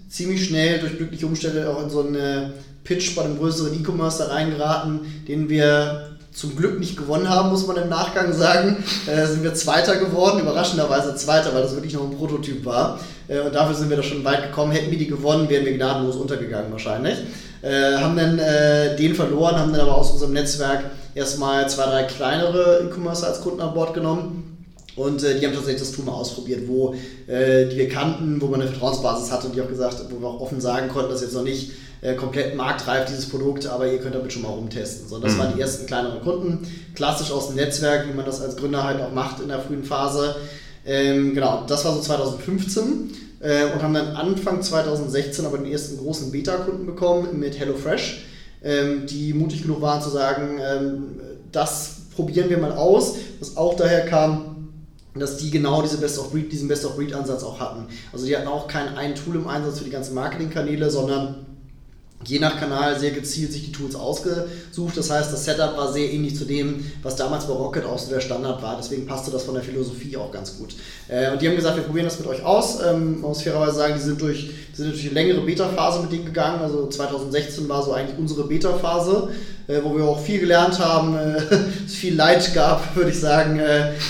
ziemlich 0.10 0.45
schnell 0.45 0.80
durch 0.80 0.98
glückliche 0.98 1.28
Umstände 1.28 1.69
auch 1.69 1.84
in 1.84 1.90
so 1.92 2.01
einen 2.01 2.54
Pitch 2.84 3.16
bei 3.16 3.24
einem 3.24 3.38
größeren 3.38 3.80
E-Commerce 3.80 4.18
da 4.19 4.34
reingeraten, 4.34 5.01
den 5.28 5.48
wir 5.48 6.13
zum 6.34 6.56
Glück 6.56 6.80
nicht 6.80 6.98
gewonnen 6.98 7.30
haben, 7.30 7.50
muss 7.50 7.68
man 7.68 7.78
im 7.78 7.89
Nachgang 7.89 8.34
sagen. 8.34 8.84
Äh, 9.06 9.28
sind 9.28 9.44
wir 9.44 9.54
Zweiter 9.54 9.98
geworden, 9.98 10.39
überraschenderweise 10.39 11.16
Zweiter, 11.16 11.54
weil 11.54 11.62
das 11.62 11.75
wirklich 11.75 11.94
noch 11.94 12.10
ein 12.10 12.18
Prototyp 12.18 12.66
war. 12.66 13.00
Äh, 13.34 13.42
und 13.42 13.56
dafür 13.56 13.76
sind 13.76 13.90
wir 13.90 13.98
da 13.98 14.04
schon 14.04 14.24
weit 14.24 14.44
gekommen. 14.44 14.72
Hätten 14.72 14.92
wir 14.92 14.98
die 14.98 15.08
gewonnen, 15.08 15.50
wären 15.50 15.66
wir 15.66 15.74
gnadenlos 15.74 16.16
untergegangen 16.16 16.72
wahrscheinlich. 16.72 17.18
Äh, 17.62 17.96
haben 17.96 18.16
dann 18.16 18.40
äh, 18.40 18.96
den 18.96 19.16
verloren, 19.16 19.58
haben 19.58 19.72
dann 19.72 19.82
aber 19.82 19.98
aus 19.98 20.12
unserem 20.12 20.34
Netzwerk 20.34 20.86
erstmal 21.16 21.70
zwei, 21.70 21.86
drei 21.86 22.04
kleinere 22.04 22.90
E-Commerce 22.90 23.26
als 23.26 23.42
Kunden 23.42 23.62
an 23.62 23.74
Bord 23.74 23.94
genommen. 23.94 24.50
Und 24.96 25.24
äh, 25.24 25.40
die 25.40 25.46
haben 25.46 25.54
tatsächlich 25.54 25.82
das 25.82 25.92
Tool 25.92 26.06
mal 26.06 26.12
ausprobiert, 26.12 26.68
wo 26.68 26.94
äh, 27.28 27.66
die 27.66 27.78
wir 27.78 27.90
kannten, 27.90 28.40
wo 28.42 28.48
man 28.48 28.62
eine 28.62 28.70
Vertrauensbasis 28.70 29.32
hatte 29.32 29.48
und 29.48 29.56
die 29.56 29.62
auch 29.62 29.68
gesagt, 29.68 29.98
wo 30.10 30.22
wir 30.22 30.28
auch 30.28 30.42
offen 30.42 30.62
sagen 30.62 30.90
konnten, 30.90 31.10
dass 31.10 31.22
jetzt 31.22 31.34
noch 31.34 31.44
nicht 31.44 31.72
äh, 32.02 32.14
komplett 32.14 32.56
marktreif 32.56 33.06
dieses 33.06 33.28
Produkt, 33.28 33.66
aber 33.66 33.92
ihr 33.92 33.98
könnt 34.00 34.14
damit 34.14 34.32
schon 34.32 34.44
mal 34.44 34.50
rumtesten. 34.50 35.08
So, 35.08 35.18
das 35.18 35.34
mhm. 35.34 35.40
waren 35.40 35.56
die 35.56 35.62
ersten 35.62 35.88
kleineren 35.88 36.22
Kunden, 36.22 36.68
klassisch 36.94 37.32
aus 37.32 37.48
dem 37.48 37.56
Netzwerk, 37.56 38.08
wie 38.08 38.14
man 38.14 38.26
das 38.26 38.42
als 38.42 38.56
Gründer 38.56 38.84
halt 38.84 39.02
auch 39.02 39.12
macht 39.12 39.42
in 39.42 39.48
der 39.48 39.60
frühen 39.60 39.84
Phase. 39.84 40.36
Ähm, 40.86 41.34
genau, 41.34 41.64
das 41.68 41.86
war 41.86 41.94
so 41.94 42.02
2015 42.02 43.12
äh, 43.40 43.66
und 43.74 43.82
haben 43.82 43.94
dann 43.94 44.16
Anfang 44.16 44.62
2016 44.62 45.46
aber 45.46 45.58
den 45.58 45.72
ersten 45.72 45.98
großen 45.98 46.32
Beta-Kunden 46.32 46.86
bekommen 46.86 47.40
mit 47.40 47.60
HelloFresh, 47.60 48.26
ähm, 48.64 49.06
die 49.06 49.34
mutig 49.34 49.62
genug 49.62 49.82
waren 49.82 50.02
zu 50.02 50.10
sagen, 50.10 50.60
ähm, 50.62 51.04
das 51.52 52.02
probieren 52.16 52.50
wir 52.50 52.58
mal 52.58 52.74
aus, 52.74 53.16
was 53.40 53.58
auch 53.58 53.76
daher 53.76 54.06
kam, 54.06 54.54
dass 55.16 55.38
die 55.38 55.52
genau 55.52 55.82
diese 55.82 55.98
Best 55.98 56.18
of 56.20 56.32
Breed, 56.32 56.52
diesen 56.52 56.68
Best 56.68 56.86
of 56.86 56.96
Breed 56.96 57.14
Ansatz 57.14 57.44
auch 57.44 57.60
hatten. 57.60 57.86
Also 58.12 58.26
die 58.26 58.36
hatten 58.36 58.48
auch 58.48 58.68
kein 58.68 58.98
ein 58.98 59.16
Tool 59.16 59.36
im 59.36 59.48
Einsatz 59.48 59.78
für 59.78 59.86
die 59.86 59.92
ganzen 59.92 60.16
Marketingkanäle, 60.16 60.90
sondern 60.90 61.46
je 62.25 62.39
nach 62.39 62.60
Kanal 62.60 63.00
sehr 63.00 63.12
gezielt 63.12 63.51
sich 63.51 63.65
die 63.65 63.71
Tools 63.71 63.95
ausgesucht. 63.95 64.95
Das 64.95 65.10
heißt, 65.10 65.31
das 65.31 65.45
Setup 65.45 65.77
war 65.77 65.92
sehr 65.92 66.12
ähnlich 66.12 66.36
zu 66.36 66.45
dem, 66.45 66.86
was 67.01 67.15
damals 67.15 67.45
bei 67.45 67.54
Rocket 67.54 67.86
auch 67.86 68.00
so 68.00 68.10
der 68.10 68.21
Standard 68.21 68.62
war. 68.62 68.77
Deswegen 68.77 69.06
passte 69.06 69.31
das 69.31 69.44
von 69.44 69.56
der 69.56 69.63
Philosophie 69.63 70.15
auch 70.18 70.31
ganz 70.31 70.57
gut. 70.57 70.75
Äh, 71.07 71.31
und 71.31 71.42
die 71.42 71.48
haben 71.48 71.56
gesagt, 71.56 71.75
wir 71.75 71.83
probieren 71.83 72.06
das 72.06 72.19
mit 72.19 72.27
euch 72.27 72.44
aus. 72.44 72.80
Ähm, 72.81 73.21
man 73.21 73.30
muss 73.30 73.42
fairerweise 73.42 73.75
sagen, 73.75 73.94
die 73.95 74.01
sind 74.01 74.21
durch, 74.21 74.51
die 74.71 74.75
sind 74.75 74.92
durch 74.92 75.06
eine 75.06 75.13
längere 75.13 75.42
Beta-Phase 75.42 76.01
mit 76.01 76.12
denen 76.12 76.25
gegangen. 76.25 76.62
Also 76.62 76.88
2016 76.88 77.68
war 77.68 77.83
so 77.83 77.94
eigentlich 77.94 78.18
unsere 78.18 78.45
Beta-Phase, 78.45 79.30
äh, 79.68 79.80
wo 79.83 79.95
wir 79.95 80.06
auch 80.06 80.19
viel 80.19 80.39
gelernt 80.39 80.80
haben, 80.80 81.15
äh, 81.18 81.42
es 81.86 81.94
viel 81.94 82.15
Leid 82.15 82.54
gab, 82.54 82.95
würde 82.95 83.12
ich 83.12 83.19
sagen. 83.19 83.60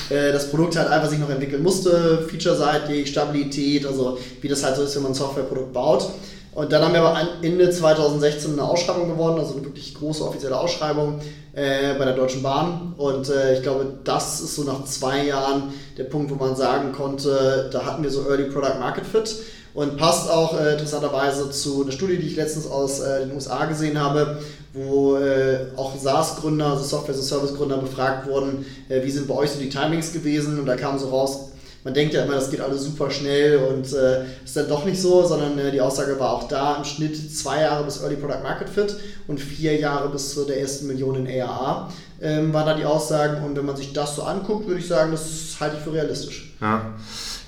das 0.10 0.50
Produkt 0.50 0.76
halt 0.76 0.90
einfach 0.90 1.10
sich 1.10 1.20
noch 1.20 1.30
entwickeln 1.30 1.64
musste, 1.64 2.26
featureseitig, 2.30 3.10
Stabilität, 3.10 3.86
also 3.86 4.18
wie 4.42 4.48
das 4.48 4.64
halt 4.64 4.76
so 4.76 4.84
ist, 4.84 4.96
wenn 4.96 5.04
man 5.04 5.12
ein 5.12 5.16
Softwareprodukt 5.16 5.74
baut. 5.74 6.10
Und 6.56 6.72
dann 6.72 6.84
haben 6.84 6.94
wir 6.94 7.02
aber 7.02 7.20
Ende 7.42 7.70
2016 7.70 8.54
eine 8.54 8.64
Ausschreibung 8.64 9.10
gewonnen, 9.10 9.40
also 9.40 9.54
eine 9.54 9.66
wirklich 9.66 9.96
große 9.96 10.24
offizielle 10.24 10.60
Ausschreibung 10.60 11.20
äh, 11.54 11.96
bei 11.98 12.06
der 12.06 12.14
Deutschen 12.14 12.44
Bahn. 12.44 12.94
Und 12.98 13.30
äh, 13.30 13.56
ich 13.56 13.64
glaube, 13.64 13.86
das 14.04 14.40
ist 14.42 14.56
so 14.56 14.64
nach 14.64 14.86
zwei 14.86 15.26
Jahren 15.26 15.74
der 15.98 16.04
Punkt, 16.06 16.30
wo 16.30 16.36
man 16.36 16.56
sagen 16.56 16.92
konnte, 16.92 17.70
da 17.72 17.86
hatten 17.86 18.04
wir 18.04 18.12
so 18.12 18.28
Early 18.30 18.46
Product 18.46 18.80
Market 18.80 19.06
Fit. 19.06 19.36
Und 19.74 19.98
passt 19.98 20.30
auch 20.30 20.60
äh, 20.60 20.74
interessanterweise 20.74 21.50
zu 21.50 21.82
einer 21.82 21.92
Studie, 21.92 22.18
die 22.18 22.28
ich 22.28 22.36
letztens 22.36 22.68
aus 22.68 23.00
äh, 23.00 23.26
den 23.26 23.34
USA 23.34 23.66
gesehen 23.66 24.00
habe, 24.00 24.38
wo 24.74 25.18
äh, 25.18 25.66
auch 25.76 25.98
SaaS-Gründer, 25.98 26.68
also 26.68 26.84
Software-as-a-Service-Gründer 26.84 27.78
befragt 27.78 28.28
wurden, 28.28 28.68
äh, 28.90 29.04
wie 29.04 29.10
sind 29.10 29.28
bei 29.28 29.34
euch 29.34 29.50
so 29.50 29.60
die 29.60 29.70
Timings 29.70 30.14
gewesen? 30.14 30.60
Und 30.60 30.68
da 30.68 30.76
kam 30.76 31.00
so 31.00 31.10
raus, 31.10 31.53
man 31.84 31.94
denkt 31.94 32.14
ja 32.14 32.24
immer, 32.24 32.36
das 32.36 32.50
geht 32.50 32.62
alles 32.62 32.84
super 32.84 33.12
schnell 33.12 33.58
und 33.58 33.92
äh, 33.94 34.24
ist 34.44 34.56
dann 34.56 34.68
doch 34.70 34.86
nicht 34.86 35.02
so, 35.02 35.26
sondern 35.26 35.58
äh, 35.58 35.72
die 35.72 35.82
Aussage 35.82 36.20
war 36.20 36.32
auch 36.32 36.48
da 36.48 36.78
im 36.78 36.86
Schnitt 36.86 37.36
zwei 37.36 37.62
Jahre 37.62 37.84
bis 37.84 38.02
Early 38.02 38.16
Product 38.16 38.42
Market 38.42 38.70
Fit 38.70 38.96
und 39.28 39.40
vier 39.40 39.78
Jahre 39.78 40.10
bis 40.10 40.34
zu 40.34 40.46
der 40.46 40.60
ersten 40.60 40.88
Million 40.88 41.26
in 41.26 41.42
ARA 41.42 41.90
ähm, 42.22 42.54
waren 42.54 42.66
da 42.66 42.74
die 42.74 42.86
Aussagen 42.86 43.44
und 43.44 43.58
wenn 43.58 43.66
man 43.66 43.76
sich 43.76 43.92
das 43.94 44.16
so 44.16 44.24
anguckt, 44.24 44.68
würde 44.68 44.80
ich 44.80 44.88
sagen, 44.88 45.12
das 45.12 45.58
halte 45.60 45.78
ich 45.78 45.84
für 45.84 45.94
realistisch. 45.94 46.54
Ja. 46.62 46.94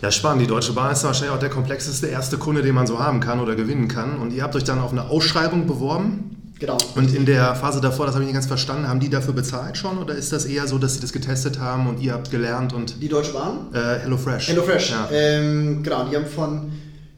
Ja, 0.02 0.12
spannend. 0.12 0.42
Die 0.42 0.48
Deutsche 0.48 0.74
Bahn 0.74 0.92
ist 0.92 1.06
wahrscheinlich 1.06 1.34
auch 1.34 1.40
der 1.40 1.50
komplexeste 1.50 2.08
erste 2.08 2.38
Kunde, 2.38 2.62
den 2.62 2.76
man 2.76 2.86
so 2.86 3.00
haben 3.00 3.22
kann 3.22 3.40
oder 3.40 3.56
gewinnen 3.56 3.88
kann. 3.88 4.20
Und 4.20 4.34
ihr 4.34 4.44
habt 4.44 4.56
euch 4.56 4.66
dann 4.66 4.80
auf 4.82 4.92
eine 4.92 5.10
Ausschreibung 5.10 5.68
beworben 5.68 6.45
Genau. 6.66 6.78
Und 6.96 7.14
in 7.14 7.28
der 7.28 7.54
Phase 7.54 7.80
davor, 7.80 8.08
das 8.08 8.16
habe 8.16 8.24
ich 8.24 8.28
nicht 8.28 8.34
ganz 8.34 8.48
verstanden, 8.48 8.88
haben 8.88 9.00
die 9.00 9.10
dafür 9.10 9.34
bezahlt 9.34 9.78
schon 9.78 10.00
oder 10.00 10.16
ist 10.16 10.32
das 10.32 10.46
eher 10.46 10.68
so, 10.68 10.80
dass 10.80 10.96
sie 10.96 11.00
das 11.00 11.14
getestet 11.14 11.60
haben 11.60 11.88
und 11.88 12.00
ihr 12.02 12.14
habt 12.14 12.32
gelernt 12.32 12.74
und. 12.74 13.02
Die 13.04 13.08
Deutsche 13.08 13.34
Bahn? 13.34 13.68
Äh, 13.72 14.00
HelloFresh. 14.00 14.48
HelloFresh, 14.48 14.90
ja. 14.90 15.08
Ähm, 15.12 15.84
genau, 15.84 16.06
die 16.06 16.16
haben 16.16 16.26
von 16.26 16.72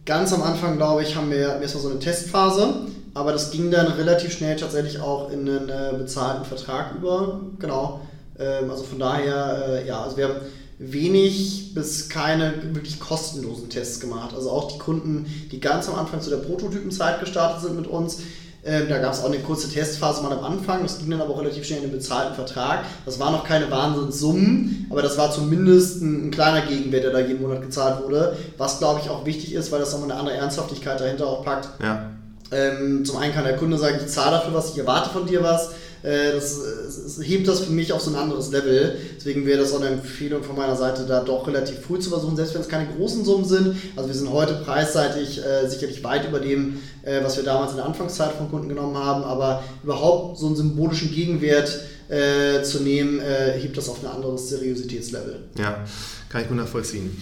ganz 0.06 0.34
am 0.34 0.44
Anfang, 0.44 0.75
glaube 0.75 1.04
ich, 1.04 1.16
haben 1.16 1.32
wir 1.32 1.62
erstmal 1.62 1.84
so 1.84 1.89
eine 1.89 2.00
Testphase, 2.00 2.74
aber 3.13 3.32
das 3.32 3.51
ging 3.51 3.72
dann 3.72 3.88
relativ 3.88 4.34
schnell 4.34 4.58
tatsächlich 4.58 5.00
auch 5.00 5.32
in 5.32 5.48
einen 5.48 5.70
äh, 5.70 5.98
bezahlten 5.98 6.44
Vertrag 6.44 6.96
über. 6.96 7.39
Genau. 7.60 8.01
Ähm, 8.38 8.70
also 8.70 8.84
von 8.84 9.00
daher, 9.00 9.66
äh, 9.70 9.88
ja, 9.88 10.01
also 10.04 10.18
wir 10.18 10.25
haben 10.25 10.36
wenig 10.77 11.74
bis 11.74 12.10
keine 12.10 12.54
wirklich 12.74 13.00
kostenlosen 13.00 13.70
Tests 13.70 14.01
gemacht. 14.01 14.36
Also 14.36 14.51
auch 14.51 14.72
die 14.74 14.77
Kunden, 14.77 15.25
die 15.51 15.62
ganz 15.62 15.88
am 15.88 15.96
Anfang 15.96 16.20
zu 16.22 16.30
der 16.30 16.38
Prototypenzeit 16.38 17.22
gestartet 17.22 17.62
sind 17.62 17.77
mit 17.77 17.88
uns, 17.88 18.20
ähm, 18.68 18.90
da 18.90 19.00
gab 19.00 19.14
es 19.14 19.22
auch 19.22 19.28
eine 19.28 19.40
kurze 19.40 19.70
Testphase 19.70 20.22
mal 20.22 20.32
am 20.34 20.44
Anfang, 20.44 20.84
das 20.84 21.00
ging 21.00 21.10
dann 21.10 21.22
aber 21.22 21.34
auch 21.34 21.40
relativ 21.40 21.66
schnell 21.66 21.80
in 21.80 21.86
den 21.86 21.94
bezahlten 21.94 22.36
Vertrag. 22.36 22.84
Das 23.06 23.18
waren 23.20 23.32
noch 23.32 23.46
keine 23.46 23.72
Wahnsinnssummen, 23.72 24.88
aber 24.90 25.02
das 25.02 25.18
war 25.18 25.32
zumindest 25.32 26.02
ein, 26.02 26.28
ein, 26.28 26.32
kleiner 26.32 26.62
Gegenwert, 26.62 27.06
der 27.06 27.12
da 27.12 27.20
jeden 27.20 27.42
Monat 27.42 27.62
gezahlt 27.62 28.04
wurde, 28.04 28.36
was 28.58 28.80
glaube 28.80 29.00
ich 29.02 29.10
auch 29.10 29.26
wichtig 29.26 29.54
ist, 29.54 29.72
weil 29.72 29.80
das 29.80 29.94
nochmal 29.94 30.12
eine 30.12 30.20
andere 30.20 30.36
Ernsthaftigkeit 30.36 31.00
dahinter 31.00 31.28
auch 31.28 31.46
packt. 31.46 31.70
Ja. 31.82 32.12
Ähm, 32.52 33.06
zum 33.06 33.18
einen 33.18 33.34
kann 33.34 33.46
der 33.46 33.58
Kunde 33.58 33.78
sagen, 33.78 33.98
ich 34.00 34.08
zahle 34.08 34.32
dafür 34.32 34.54
was, 34.54 34.72
ich 34.72 34.78
erwarte 34.78 35.10
von 35.10 35.26
dir 35.26 35.44
was, 35.44 35.72
das, 36.04 36.60
das, 37.16 37.20
hebt 37.22 37.48
das 37.48 37.62
für 37.62 37.72
mich 37.72 37.92
auf 37.92 38.01
so 38.01 38.12
ein 38.12 38.16
anderes 38.16 38.51
Level. 38.51 38.98
Deswegen 39.16 39.46
wäre 39.46 39.60
das 39.60 39.74
auch 39.74 39.82
eine 39.82 39.89
Empfehlung 39.89 40.44
von 40.44 40.56
meiner 40.56 40.75
Seite, 40.75 41.06
da 41.06 41.22
doch 41.22 41.48
relativ 41.48 41.80
früh 41.80 42.00
zu 42.00 42.10
versuchen, 42.10 42.36
selbst 42.36 42.54
wenn 42.54 42.62
es 42.62 42.70
keine 42.70 42.88
großen 42.96 43.25
Summen 43.25 43.46
sind. 43.46 43.75
Also 43.96 44.10
wir 44.10 44.16
sind 44.16 44.32
heute 44.32 44.56
preisseitig 44.66 45.44
äh, 45.44 45.68
sicherlich 45.68 46.04
weit 46.04 46.27
über 46.27 46.39
dem, 46.39 46.80
äh, 47.04 47.24
was 47.24 47.38
wir 47.38 47.44
damals 47.44 47.72
in 47.72 47.77
der 47.77 47.86
Anfangszeit 47.86 48.34
von 48.34 48.50
Kunden 48.50 48.70
genommen 48.70 48.98
haben, 48.98 49.24
aber 49.24 49.63
überhaupt 49.84 50.38
so 50.38 50.48
einen 50.48 50.56
symbolischen 50.56 51.12
Gegenwert 51.12 51.80
äh, 52.10 52.62
zu 52.63 52.82
nehmen, 52.82 53.20
äh, 53.20 53.60
hebt 53.60 53.77
das 53.77 53.89
auf 53.89 54.04
ein 54.04 54.10
anderes 54.10 54.50
Seriositätslevel. 54.50 55.39
Ja, 55.58 55.84
kann 56.30 56.42
ich 56.42 56.48
gut 56.48 56.58
nachvollziehen. 56.58 57.22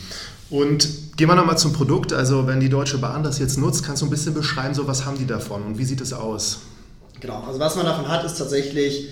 Und 0.50 1.18
gehen 1.18 1.28
wir 1.28 1.36
nochmal 1.36 1.58
zum 1.58 1.74
Produkt. 1.74 2.14
Also 2.14 2.46
wenn 2.46 2.60
die 2.60 2.70
Deutsche 2.70 3.00
Bahn 3.00 3.24
das 3.24 3.40
jetzt 3.40 3.58
nutzt, 3.58 3.84
kannst 3.84 4.02
du 4.02 4.06
ein 4.06 4.12
bisschen 4.12 4.34
beschreiben, 4.34 4.74
so 4.74 4.88
was 4.88 5.06
haben 5.06 5.18
die 5.18 5.26
davon 5.26 5.64
und 5.64 5.78
wie 5.78 5.86
sieht 5.86 6.02
es 6.02 6.14
aus? 6.14 6.60
Genau, 7.26 7.44
also 7.48 7.60
was 7.60 7.76
man 7.76 7.88
davon 7.88 8.08
hat, 8.08 8.24
ist 8.24 8.38
tatsächlich, 8.38 9.08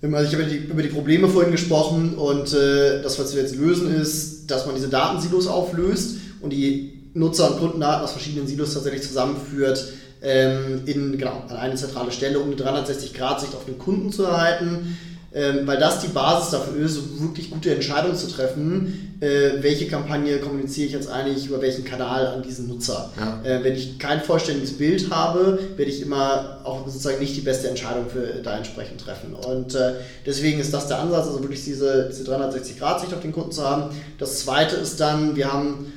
also 0.00 0.24
ich 0.24 0.42
habe 0.42 0.50
über 0.50 0.82
die 0.82 0.88
Probleme 0.88 1.28
vorhin 1.28 1.52
gesprochen 1.52 2.14
und 2.14 2.54
äh, 2.54 3.02
das, 3.02 3.18
was 3.18 3.34
wir 3.34 3.42
jetzt 3.42 3.56
lösen, 3.56 3.94
ist, 3.94 4.50
dass 4.50 4.64
man 4.64 4.74
diese 4.74 4.88
Datensilos 4.88 5.46
auflöst 5.46 6.16
und 6.40 6.54
die 6.54 7.02
Nutzer- 7.12 7.52
und 7.52 7.58
Kundendaten 7.58 8.02
aus 8.02 8.12
verschiedenen 8.12 8.46
Silos 8.46 8.72
tatsächlich 8.72 9.02
zusammenführt 9.02 9.92
ähm, 10.22 10.84
in, 10.86 11.18
genau, 11.18 11.42
an 11.48 11.56
eine 11.56 11.74
zentrale 11.74 12.10
Stelle, 12.12 12.38
um 12.38 12.46
eine 12.46 12.56
360-Grad-Sicht 12.56 13.54
auf 13.54 13.66
den 13.66 13.78
Kunden 13.78 14.10
zu 14.10 14.24
erhalten 14.24 14.96
ähm, 15.34 15.66
weil 15.66 15.78
das 15.78 16.00
die 16.00 16.08
Basis 16.08 16.50
dafür 16.50 16.84
ist, 16.84 17.20
wirklich 17.20 17.50
gute 17.50 17.74
Entscheidungen 17.74 18.14
zu 18.14 18.28
treffen, 18.28 19.16
äh, 19.20 19.62
welche 19.62 19.88
Kampagne 19.88 20.38
kommuniziere 20.38 20.86
ich 20.86 20.92
jetzt 20.92 21.10
eigentlich 21.10 21.46
über 21.46 21.60
welchen 21.60 21.84
Kanal 21.84 22.28
an 22.28 22.42
diesen 22.42 22.68
Nutzer. 22.68 23.10
Ja. 23.18 23.40
Äh, 23.42 23.64
wenn 23.64 23.74
ich 23.74 23.98
kein 23.98 24.20
vollständiges 24.20 24.78
Bild 24.78 25.10
habe, 25.10 25.58
werde 25.76 25.90
ich 25.90 26.02
immer 26.02 26.60
auch 26.62 26.86
sozusagen 26.86 27.18
nicht 27.18 27.36
die 27.36 27.40
beste 27.40 27.68
Entscheidung 27.68 28.08
für 28.08 28.42
da 28.42 28.56
entsprechend 28.56 29.00
treffen. 29.00 29.34
Und 29.34 29.74
äh, 29.74 29.94
deswegen 30.24 30.60
ist 30.60 30.72
das 30.72 30.86
der 30.86 31.00
Ansatz, 31.00 31.26
also 31.26 31.42
wirklich 31.42 31.64
diese, 31.64 32.08
diese 32.08 32.30
360-Grad-Sicht 32.30 33.12
auf 33.12 33.20
den 33.20 33.32
Kunden 33.32 33.50
zu 33.50 33.68
haben. 33.68 33.94
Das 34.18 34.38
zweite 34.38 34.76
ist 34.76 35.00
dann, 35.00 35.34
wir 35.34 35.52
haben 35.52 35.92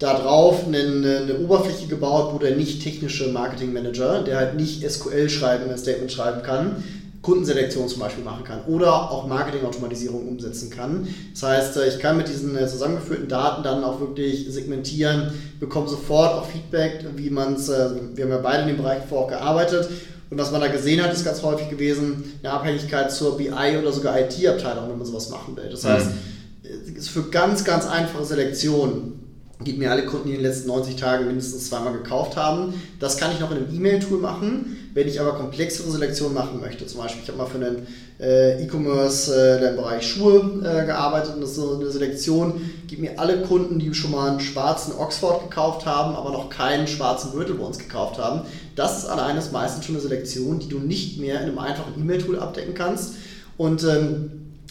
da 0.00 0.14
drauf 0.14 0.64
eine, 0.66 0.78
eine, 0.78 1.38
Oberfläche 1.38 1.86
gebaut, 1.86 2.32
wo 2.32 2.38
der 2.38 2.56
nicht 2.56 2.82
technische 2.82 3.28
Marketing 3.28 3.72
Manager, 3.74 4.22
der 4.22 4.38
halt 4.38 4.56
nicht 4.56 4.82
SQL 4.90 5.28
schreiben, 5.28 5.70
ein 5.70 5.78
Statement 5.78 6.10
schreiben 6.10 6.42
kann, 6.42 6.82
Kundenselektion 7.22 7.86
zum 7.86 8.00
Beispiel 8.00 8.24
machen 8.24 8.44
kann 8.44 8.64
oder 8.64 9.10
auch 9.10 9.26
Marketingautomatisierung 9.26 10.26
umsetzen 10.26 10.70
kann. 10.70 11.06
Das 11.32 11.42
heißt, 11.42 11.76
äh, 11.76 11.88
ich 11.88 11.98
kann 11.98 12.16
mit 12.16 12.28
diesen 12.28 12.56
äh, 12.56 12.66
zusammengeführten 12.66 13.28
Daten 13.28 13.62
dann 13.62 13.84
auch 13.84 14.00
wirklich 14.00 14.46
segmentieren, 14.48 15.32
bekomme 15.58 15.88
sofort 15.88 16.32
auch 16.32 16.46
Feedback, 16.46 17.04
wie 17.16 17.30
man 17.30 17.54
es, 17.54 17.68
äh, 17.68 17.90
wir 18.14 18.24
haben 18.24 18.30
ja 18.30 18.38
beide 18.38 18.62
in 18.62 18.68
dem 18.68 18.78
Bereich 18.78 19.02
vorher 19.06 19.26
auch 19.26 19.28
gearbeitet 19.28 19.90
und 20.30 20.38
was 20.38 20.50
man 20.50 20.60
da 20.60 20.68
gesehen 20.68 21.02
hat, 21.02 21.12
ist 21.12 21.24
ganz 21.24 21.42
häufig 21.42 21.68
gewesen, 21.68 22.38
eine 22.42 22.52
Abhängigkeit 22.52 23.12
zur 23.12 23.36
BI 23.36 23.50
oder 23.50 23.92
sogar 23.92 24.18
IT-Abteilung, 24.18 24.88
wenn 24.88 24.96
man 24.98 25.06
sowas 25.06 25.28
machen 25.28 25.56
will. 25.56 25.68
Das 25.70 25.84
heißt, 25.84 26.06
mhm. 26.06 26.68
es 26.92 26.98
ist 26.98 27.08
für 27.10 27.24
ganz, 27.24 27.64
ganz 27.64 27.86
einfache 27.86 28.24
Selektion 28.24 29.20
gibt 29.64 29.78
mir 29.78 29.90
alle 29.90 30.06
Kunden, 30.06 30.28
die 30.28 30.34
in 30.34 30.40
den 30.40 30.46
letzten 30.46 30.68
90 30.68 30.96
Tagen 30.96 31.26
mindestens 31.26 31.68
zweimal 31.68 31.92
gekauft 31.92 32.36
haben. 32.36 32.74
Das 32.98 33.18
kann 33.18 33.32
ich 33.32 33.40
noch 33.40 33.50
in 33.50 33.58
einem 33.58 33.74
E-Mail-Tool 33.74 34.18
machen. 34.18 34.79
Wenn 34.92 35.06
ich 35.06 35.20
aber 35.20 35.34
komplexere 35.34 35.90
Selektionen 35.90 36.34
machen 36.34 36.60
möchte, 36.60 36.86
zum 36.86 37.00
Beispiel, 37.00 37.22
ich 37.22 37.28
habe 37.28 37.38
mal 37.38 37.46
für 37.46 37.58
einen 37.58 37.86
äh, 38.18 38.62
E-Commerce 38.62 39.32
äh, 39.32 39.70
im 39.70 39.76
Bereich 39.76 40.06
Schuhe 40.06 40.60
äh, 40.64 40.84
gearbeitet 40.84 41.34
und 41.34 41.42
das 41.42 41.50
ist 41.50 41.56
so 41.56 41.76
eine 41.76 41.90
Selektion, 41.90 42.60
gibt 42.88 43.00
mir 43.00 43.18
alle 43.18 43.42
Kunden, 43.42 43.78
die 43.78 43.94
schon 43.94 44.10
mal 44.10 44.30
einen 44.30 44.40
schwarzen 44.40 44.94
Oxford 44.98 45.48
gekauft 45.48 45.86
haben, 45.86 46.16
aber 46.16 46.32
noch 46.32 46.50
keinen 46.50 46.88
schwarzen 46.88 47.32
Gürtel 47.32 47.54
bei 47.54 47.64
uns 47.64 47.78
gekauft 47.78 48.18
haben. 48.18 48.42
Das 48.74 48.98
ist 48.98 49.06
alleine 49.06 49.40
meistens 49.52 49.84
schon 49.84 49.94
eine 49.94 50.02
Selektion, 50.02 50.58
die 50.58 50.68
du 50.68 50.78
nicht 50.78 51.20
mehr 51.20 51.36
in 51.36 51.48
einem 51.48 51.58
einfachen 51.58 51.94
E-Mail-Tool 51.96 52.38
abdecken 52.38 52.74
kannst. 52.74 53.14
Und 53.56 53.84
ähm, 53.84 54.30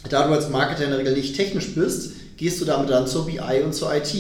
da 0.09 0.27
du 0.27 0.33
als 0.33 0.49
Marketer 0.49 0.83
in 0.83 0.89
der 0.89 0.99
Regel 0.99 1.13
nicht 1.13 1.35
technisch 1.35 1.75
bist, 1.75 2.13
gehst 2.37 2.59
du 2.61 2.65
damit 2.65 2.89
dann 2.89 3.07
zur 3.07 3.25
BI 3.25 3.61
und 3.63 3.73
zur 3.73 3.93
IT. 3.95 4.13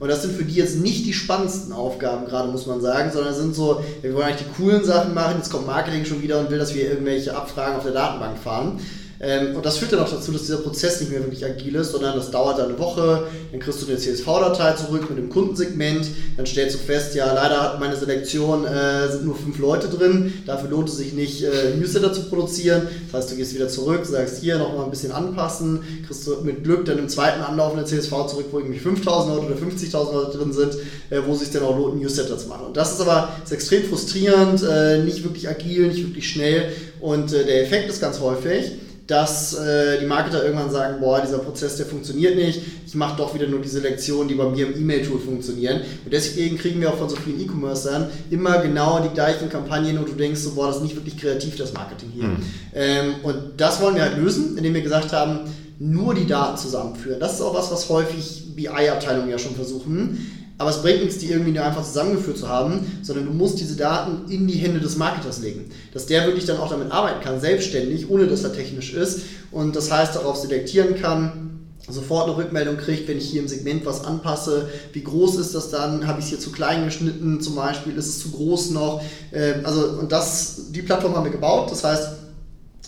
Und 0.00 0.08
das 0.08 0.22
sind 0.22 0.34
für 0.34 0.44
die 0.44 0.54
jetzt 0.54 0.78
nicht 0.78 1.04
die 1.04 1.12
spannendsten 1.12 1.74
Aufgaben 1.74 2.24
gerade, 2.24 2.50
muss 2.50 2.66
man 2.66 2.80
sagen, 2.80 3.10
sondern 3.12 3.34
sind 3.34 3.54
so, 3.54 3.84
wir 4.00 4.14
wollen 4.14 4.24
eigentlich 4.24 4.46
die 4.48 4.62
coolen 4.62 4.82
Sachen 4.82 5.12
machen, 5.12 5.36
jetzt 5.36 5.50
kommt 5.50 5.66
Marketing 5.66 6.06
schon 6.06 6.22
wieder 6.22 6.40
und 6.40 6.50
will, 6.50 6.58
dass 6.58 6.74
wir 6.74 6.88
irgendwelche 6.88 7.36
Abfragen 7.36 7.76
auf 7.76 7.82
der 7.82 7.92
Datenbank 7.92 8.38
fahren. 8.38 8.80
Ähm, 9.22 9.54
und 9.54 9.66
das 9.66 9.76
führt 9.76 9.92
dann 9.92 10.00
auch 10.00 10.10
dazu, 10.10 10.32
dass 10.32 10.42
dieser 10.42 10.58
Prozess 10.58 10.98
nicht 11.00 11.12
mehr 11.12 11.20
wirklich 11.20 11.44
agil 11.44 11.74
ist, 11.74 11.92
sondern 11.92 12.16
das 12.16 12.30
dauert 12.30 12.58
dann 12.58 12.70
eine 12.70 12.78
Woche, 12.78 13.24
dann 13.50 13.60
kriegst 13.60 13.82
du 13.82 13.86
eine 13.86 13.98
CSV-Datei 13.98 14.72
zurück 14.72 15.10
mit 15.10 15.18
dem 15.18 15.28
Kundensegment, 15.28 16.06
dann 16.38 16.46
stellst 16.46 16.76
du 16.76 16.78
fest, 16.78 17.14
ja, 17.14 17.30
leider 17.30 17.60
hat 17.60 17.80
meine 17.80 17.96
Selektion 17.96 18.64
äh, 18.64 19.10
sind 19.12 19.26
nur 19.26 19.36
fünf 19.36 19.58
Leute 19.58 19.88
drin, 19.88 20.32
dafür 20.46 20.70
lohnt 20.70 20.88
es 20.88 20.96
sich 20.96 21.12
nicht, 21.12 21.42
äh, 21.42 21.76
Newsletter 21.76 22.14
zu 22.14 22.30
produzieren. 22.30 22.88
Das 23.12 23.22
heißt, 23.22 23.32
du 23.32 23.36
gehst 23.36 23.54
wieder 23.54 23.68
zurück, 23.68 24.06
sagst 24.06 24.40
hier 24.40 24.56
nochmal 24.56 24.86
ein 24.86 24.90
bisschen 24.90 25.12
anpassen, 25.12 25.80
kriegst 26.06 26.26
du 26.26 26.36
mit 26.42 26.64
Glück 26.64 26.86
dann 26.86 26.98
im 26.98 27.10
zweiten 27.10 27.42
Anlauf 27.42 27.74
eine 27.74 27.84
CSV 27.84 28.26
zurück, 28.26 28.46
wo 28.52 28.58
irgendwie 28.58 28.78
5000 28.78 29.34
Leute 29.34 29.46
oder 29.52 29.56
50.000 29.56 30.12
Leute 30.14 30.38
drin 30.38 30.52
sind, 30.54 30.76
äh, 31.10 31.20
wo 31.26 31.34
sich 31.34 31.50
dann 31.50 31.64
auch 31.64 31.76
lohnt, 31.76 32.00
Newsletter 32.00 32.38
zu 32.38 32.48
machen. 32.48 32.68
Und 32.68 32.76
das 32.78 32.92
ist 32.92 33.02
aber 33.02 33.28
ist 33.44 33.52
extrem 33.52 33.84
frustrierend, 33.84 34.62
äh, 34.62 35.02
nicht 35.02 35.24
wirklich 35.24 35.46
agil, 35.46 35.88
nicht 35.88 36.06
wirklich 36.06 36.26
schnell. 36.26 36.72
Und 37.00 37.34
äh, 37.34 37.44
der 37.44 37.64
Effekt 37.64 37.90
ist 37.90 38.00
ganz 38.00 38.18
häufig, 38.20 38.72
dass 39.10 39.54
äh, 39.54 39.98
die 39.98 40.06
Marketer 40.06 40.44
irgendwann 40.44 40.70
sagen, 40.70 41.00
boah, 41.00 41.20
dieser 41.20 41.38
Prozess, 41.38 41.76
der 41.76 41.86
funktioniert 41.86 42.36
nicht, 42.36 42.60
ich 42.86 42.94
mache 42.94 43.16
doch 43.16 43.34
wieder 43.34 43.48
nur 43.48 43.60
diese 43.60 43.80
Lektionen, 43.80 44.28
die 44.28 44.34
bei 44.34 44.48
mir 44.48 44.68
im 44.68 44.80
E-Mail-Tool 44.80 45.18
funktionieren. 45.18 45.80
Und 46.04 46.12
deswegen 46.12 46.56
kriegen 46.56 46.80
wir 46.80 46.90
auch 46.90 46.96
von 46.96 47.08
so 47.08 47.16
vielen 47.16 47.40
E-Commercern 47.40 48.08
immer 48.30 48.58
genau 48.58 49.00
die 49.00 49.12
gleichen 49.12 49.48
Kampagnen 49.48 49.98
und 49.98 50.08
du 50.08 50.12
denkst 50.12 50.40
so, 50.40 50.54
boah, 50.54 50.68
das 50.68 50.76
ist 50.76 50.82
nicht 50.82 50.94
wirklich 50.94 51.16
kreativ, 51.16 51.56
das 51.56 51.72
Marketing 51.72 52.10
hier. 52.14 52.24
Mhm. 52.24 52.36
Ähm, 52.74 53.14
und 53.24 53.36
das 53.56 53.80
wollen 53.80 53.96
wir 53.96 54.02
halt 54.02 54.16
lösen, 54.16 54.56
indem 54.56 54.74
wir 54.74 54.82
gesagt 54.82 55.12
haben, 55.12 55.40
nur 55.80 56.14
die 56.14 56.26
Daten 56.26 56.56
zusammenführen. 56.56 57.18
Das 57.18 57.34
ist 57.34 57.40
auch 57.40 57.54
was, 57.54 57.72
was 57.72 57.88
häufig 57.88 58.54
BI-Abteilungen 58.54 59.30
ja 59.30 59.38
schon 59.38 59.54
versuchen 59.54 60.39
aber 60.60 60.68
es 60.68 60.82
bringt 60.82 61.00
nichts, 61.00 61.16
die 61.16 61.30
irgendwie 61.30 61.52
nur 61.52 61.64
einfach 61.64 61.82
zusammengeführt 61.82 62.36
zu 62.36 62.46
haben, 62.46 63.00
sondern 63.00 63.24
du 63.24 63.32
musst 63.32 63.58
diese 63.60 63.76
Daten 63.76 64.30
in 64.30 64.46
die 64.46 64.58
Hände 64.58 64.78
des 64.78 64.98
Marketers 64.98 65.40
legen. 65.40 65.70
Dass 65.94 66.04
der 66.04 66.26
wirklich 66.26 66.44
dann 66.44 66.58
auch 66.58 66.68
damit 66.68 66.92
arbeiten 66.92 67.22
kann, 67.24 67.40
selbstständig, 67.40 68.10
ohne 68.10 68.26
dass 68.26 68.44
er 68.44 68.52
technisch 68.52 68.92
ist 68.92 69.22
und 69.52 69.74
das 69.74 69.90
heißt 69.90 70.16
darauf 70.16 70.36
selektieren 70.36 71.00
kann, 71.00 71.64
sofort 71.88 72.28
eine 72.28 72.36
Rückmeldung 72.36 72.76
kriegt, 72.76 73.08
wenn 73.08 73.16
ich 73.16 73.30
hier 73.30 73.40
im 73.40 73.48
Segment 73.48 73.86
was 73.86 74.04
anpasse. 74.04 74.68
Wie 74.92 75.02
groß 75.02 75.36
ist 75.36 75.54
das 75.54 75.70
dann? 75.70 76.06
Habe 76.06 76.18
ich 76.18 76.26
es 76.26 76.28
hier 76.28 76.38
zu 76.38 76.52
klein 76.52 76.84
geschnitten 76.84 77.40
zum 77.40 77.54
Beispiel? 77.54 77.96
Ist 77.96 78.08
es 78.08 78.18
zu 78.20 78.30
groß 78.30 78.72
noch? 78.72 79.02
Ähm, 79.32 79.62
also, 79.64 79.98
und 79.98 80.12
das, 80.12 80.70
die 80.72 80.82
Plattform 80.82 81.16
haben 81.16 81.24
wir 81.24 81.32
gebaut. 81.32 81.70
Das 81.70 81.84
heißt, 81.84 82.08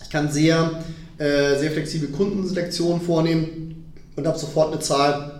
ich 0.02 0.10
kann 0.10 0.30
sehr, 0.30 0.82
äh, 1.16 1.58
sehr 1.58 1.70
flexible 1.70 2.08
Kundenselektionen 2.08 3.00
vornehmen 3.00 3.94
und 4.14 4.26
habe 4.26 4.38
sofort 4.38 4.72
eine 4.72 4.80
Zahl, 4.82 5.31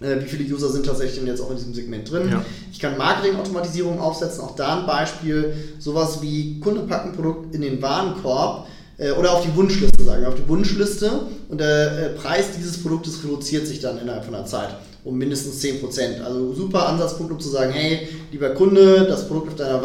wie 0.00 0.26
viele 0.26 0.54
User 0.54 0.68
sind 0.70 0.86
tatsächlich 0.86 1.24
jetzt 1.26 1.40
auch 1.40 1.50
in 1.50 1.56
diesem 1.56 1.74
Segment 1.74 2.10
drin. 2.10 2.28
Ja. 2.30 2.44
Ich 2.72 2.80
kann 2.80 2.96
Marketing-Automatisierung 2.96 4.00
aufsetzen, 4.00 4.42
auch 4.42 4.56
da 4.56 4.80
ein 4.80 4.86
Beispiel, 4.86 5.54
sowas 5.78 6.22
wie 6.22 6.58
Kunde 6.60 6.82
packt 6.82 7.06
ein 7.06 7.12
Produkt 7.12 7.54
in 7.54 7.60
den 7.60 7.82
Warenkorb 7.82 8.66
äh, 8.96 9.10
oder 9.12 9.32
auf 9.32 9.44
die 9.44 9.54
Wunschliste 9.54 10.02
sagen, 10.02 10.24
auf 10.24 10.36
die 10.36 10.48
Wunschliste 10.48 11.10
und 11.48 11.60
der 11.60 11.98
äh, 11.98 12.08
Preis 12.10 12.46
dieses 12.56 12.82
Produktes 12.82 13.22
reduziert 13.22 13.66
sich 13.66 13.80
dann 13.80 13.98
innerhalb 13.98 14.24
von 14.24 14.34
einer 14.34 14.46
Zeit 14.46 14.70
um 15.04 15.16
mindestens 15.16 15.62
10%. 15.62 16.22
Also 16.22 16.52
super 16.52 16.88
Ansatzpunkt, 16.88 17.32
um 17.32 17.40
zu 17.40 17.48
sagen, 17.48 17.72
hey, 17.72 18.08
lieber 18.30 18.50
Kunde, 18.50 19.06
das 19.08 19.26
Produkt 19.26 19.48
auf 19.48 19.54
deiner, 19.54 19.82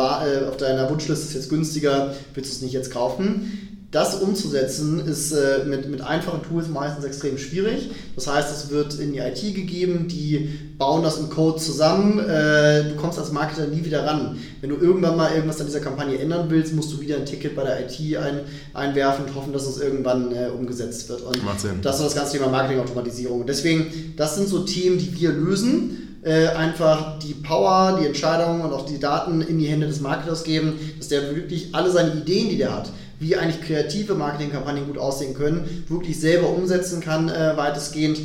auf 0.50 0.58
deiner 0.58 0.90
Wunschliste 0.90 1.28
ist 1.28 1.34
jetzt 1.34 1.50
günstiger, 1.50 2.14
willst 2.34 2.52
du 2.52 2.56
es 2.56 2.62
nicht 2.62 2.74
jetzt 2.74 2.92
kaufen? 2.92 3.65
Das 3.96 4.16
umzusetzen 4.16 5.00
ist 5.00 5.32
äh, 5.32 5.64
mit, 5.66 5.90
mit 5.90 6.02
einfachen 6.02 6.44
Tools 6.44 6.68
meistens 6.68 7.06
extrem 7.06 7.38
schwierig. 7.38 7.92
Das 8.16 8.28
heißt, 8.28 8.52
es 8.52 8.70
wird 8.70 8.96
in 9.00 9.14
die 9.14 9.20
IT 9.20 9.56
gegeben, 9.56 10.10
die 10.10 10.50
bauen 10.78 11.02
das 11.02 11.18
im 11.18 11.30
Code 11.30 11.62
zusammen. 11.62 12.20
Äh, 12.20 12.90
du 12.90 12.96
kommst 12.98 13.18
als 13.18 13.32
Marketer 13.32 13.68
nie 13.68 13.86
wieder 13.86 14.06
ran. 14.06 14.38
Wenn 14.60 14.72
du 14.72 14.76
irgendwann 14.76 15.16
mal 15.16 15.34
irgendwas 15.34 15.62
an 15.62 15.68
dieser 15.68 15.80
Kampagne 15.80 16.18
ändern 16.18 16.48
willst, 16.50 16.74
musst 16.74 16.92
du 16.92 17.00
wieder 17.00 17.16
ein 17.16 17.26
Ticket 17.26 17.56
bei 17.56 17.64
der 17.64 17.86
IT 17.86 18.18
ein, 18.18 18.42
einwerfen 18.74 19.28
und 19.28 19.36
hoffen, 19.36 19.54
dass 19.54 19.66
es 19.66 19.80
irgendwann 19.80 20.30
äh, 20.36 20.50
umgesetzt 20.50 21.08
wird. 21.08 21.22
Und 21.22 21.46
Macht 21.46 21.62
Sinn. 21.62 21.80
das 21.82 21.96
ist 22.02 22.08
das 22.08 22.16
ganze 22.16 22.34
Thema 22.34 22.50
Marketingautomatisierung. 22.50 23.46
Deswegen, 23.46 24.14
das 24.18 24.36
sind 24.36 24.50
so 24.50 24.66
Themen, 24.66 24.98
die 24.98 25.18
wir 25.18 25.32
lösen 25.32 26.06
äh, 26.26 26.48
einfach 26.48 27.20
die 27.20 27.36
Power, 27.36 28.00
die 28.02 28.08
Entscheidungen 28.08 28.62
und 28.62 28.74
auch 28.74 28.86
die 28.86 29.00
Daten 29.00 29.42
in 29.42 29.60
die 29.60 29.68
Hände 29.68 29.88
des 29.88 30.02
Marketers 30.02 30.44
geben, 30.44 30.74
dass 30.98 31.08
der 31.08 31.36
wirklich 31.36 31.70
alle 31.74 31.92
seine 31.92 32.14
Ideen, 32.14 32.50
die 32.50 32.58
der 32.58 32.76
hat, 32.76 32.90
wie 33.20 33.36
eigentlich 33.36 33.62
kreative 33.62 34.16
Marketingkampagnen 34.16 34.88
gut 34.88 34.98
aussehen 34.98 35.34
können, 35.34 35.86
wirklich 35.88 36.20
selber 36.20 36.50
umsetzen 36.50 37.02
kann, 37.02 37.30
äh, 37.30 37.56
weitestgehend. 37.56 38.20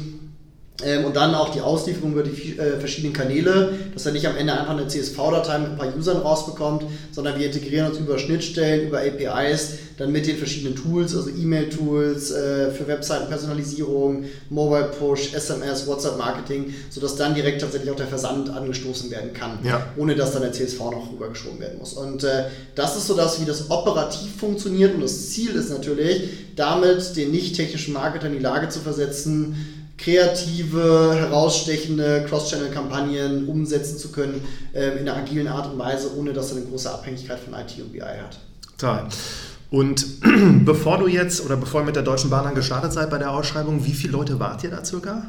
Ähm, 0.84 1.04
und 1.04 1.16
dann 1.16 1.34
auch 1.34 1.50
die 1.50 1.60
Auslieferung 1.60 2.12
über 2.12 2.22
die 2.22 2.58
äh, 2.58 2.78
verschiedenen 2.78 3.12
Kanäle, 3.12 3.75
dass 3.94 4.06
er 4.06 4.12
nicht 4.12 4.26
am 4.26 4.37
Ende 4.37 4.52
einfach 4.52 4.76
eine 4.76 4.87
CSV-Datei 4.87 5.58
mit 5.58 5.70
ein 5.70 5.76
paar 5.78 5.96
Usern 5.96 6.18
rausbekommt, 6.18 6.84
sondern 7.12 7.38
wir 7.38 7.46
integrieren 7.46 7.90
uns 7.90 7.99
über 7.99 8.18
Schnittstellen, 8.18 8.88
über 8.88 9.00
APIs, 9.00 9.78
dann 9.99 10.12
mit 10.12 10.26
den 10.26 10.38
verschiedenen 10.38 10.76
Tools, 10.76 11.14
also 11.14 11.28
E-Mail-Tools 11.28 12.30
äh, 12.30 12.70
für 12.70 12.87
Webseitenpersonalisierung, 12.88 14.25
Mobile 14.49 14.90
Push, 14.99 15.34
SMS, 15.34 15.87
WhatsApp-Marketing, 15.87 16.72
sodass 16.88 17.16
dann 17.16 17.34
direkt 17.34 17.60
tatsächlich 17.60 17.90
auch 17.90 17.96
der 17.96 18.06
Versand 18.06 18.49
angestoßen 18.49 19.10
werden 19.10 19.34
kann, 19.34 19.58
ja. 19.62 19.87
ohne 19.99 20.16
dass 20.16 20.32
dann 20.32 20.40
der 20.40 20.52
CSV 20.52 20.78
noch 20.78 21.12
rübergeschoben 21.12 21.60
werden 21.60 21.78
muss. 21.78 21.92
Und 21.92 22.25
äh, 22.25 22.44
das 22.75 22.96
ist 22.96 23.08
so 23.08 23.14
das, 23.14 23.42
wie 23.42 23.44
das 23.44 23.70
operativ 23.70 24.37
funktioniert 24.37 24.94
und 24.94 25.02
das 25.02 25.30
Ziel 25.30 25.50
ist 25.50 25.68
natürlich, 25.68 26.30
damit 26.56 27.16
den 27.16 27.30
nicht 27.30 27.56
technischen 27.56 27.92
Marketer 27.92 28.28
in 28.28 28.32
die 28.32 28.38
Lage 28.38 28.70
zu 28.70 28.80
versetzen, 28.80 29.79
kreative, 30.02 31.14
herausstechende 31.14 32.25
Cross-Channel-Kampagnen 32.28 33.47
umsetzen 33.47 33.99
zu 33.99 34.11
können 34.11 34.40
äh, 34.73 34.99
in 34.99 35.09
einer 35.09 35.16
agilen 35.16 35.47
Art 35.47 35.71
und 35.71 35.78
Weise, 35.78 36.16
ohne 36.16 36.33
dass 36.33 36.50
er 36.50 36.59
eine 36.59 36.66
große 36.66 36.90
Abhängigkeit 36.90 37.38
von 37.38 37.52
IT 37.54 37.75
und 37.80 37.92
BI 37.92 38.00
hat. 38.00 38.38
Toll. 38.78 39.02
Und 39.71 40.07
bevor 40.64 40.99
du 40.99 41.07
jetzt 41.07 41.45
oder 41.45 41.57
bevor 41.57 41.83
ihr 41.83 41.87
mit 41.87 41.97
der 41.97 42.02
Deutschen 42.02 42.30
Bahn 42.30 42.45
dann 42.45 42.54
gestartet 42.54 42.92
seid 42.92 43.11
bei 43.11 43.19
der 43.19 43.30
Ausschreibung, 43.30 43.85
wie 43.85 43.92
viele 43.92 44.12
Leute 44.12 44.40
wart 44.40 44.64
ihr 44.64 44.71
da 44.71 44.85
circa? 44.85 45.26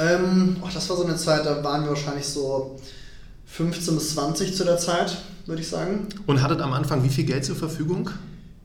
Ähm, 0.00 0.56
oh, 0.62 0.68
das 0.72 0.88
war 0.88 0.96
so 0.96 1.04
eine 1.04 1.16
Zeit, 1.16 1.44
da 1.44 1.62
waren 1.64 1.82
wir 1.82 1.90
wahrscheinlich 1.90 2.26
so 2.26 2.78
15 3.46 3.94
bis 3.96 4.14
20 4.14 4.54
zu 4.54 4.64
der 4.64 4.78
Zeit, 4.78 5.16
würde 5.46 5.60
ich 5.60 5.68
sagen. 5.68 6.06
Und 6.26 6.40
hattet 6.40 6.60
am 6.60 6.72
Anfang 6.72 7.02
wie 7.02 7.08
viel 7.08 7.24
Geld 7.24 7.44
zur 7.44 7.56
Verfügung? 7.56 8.10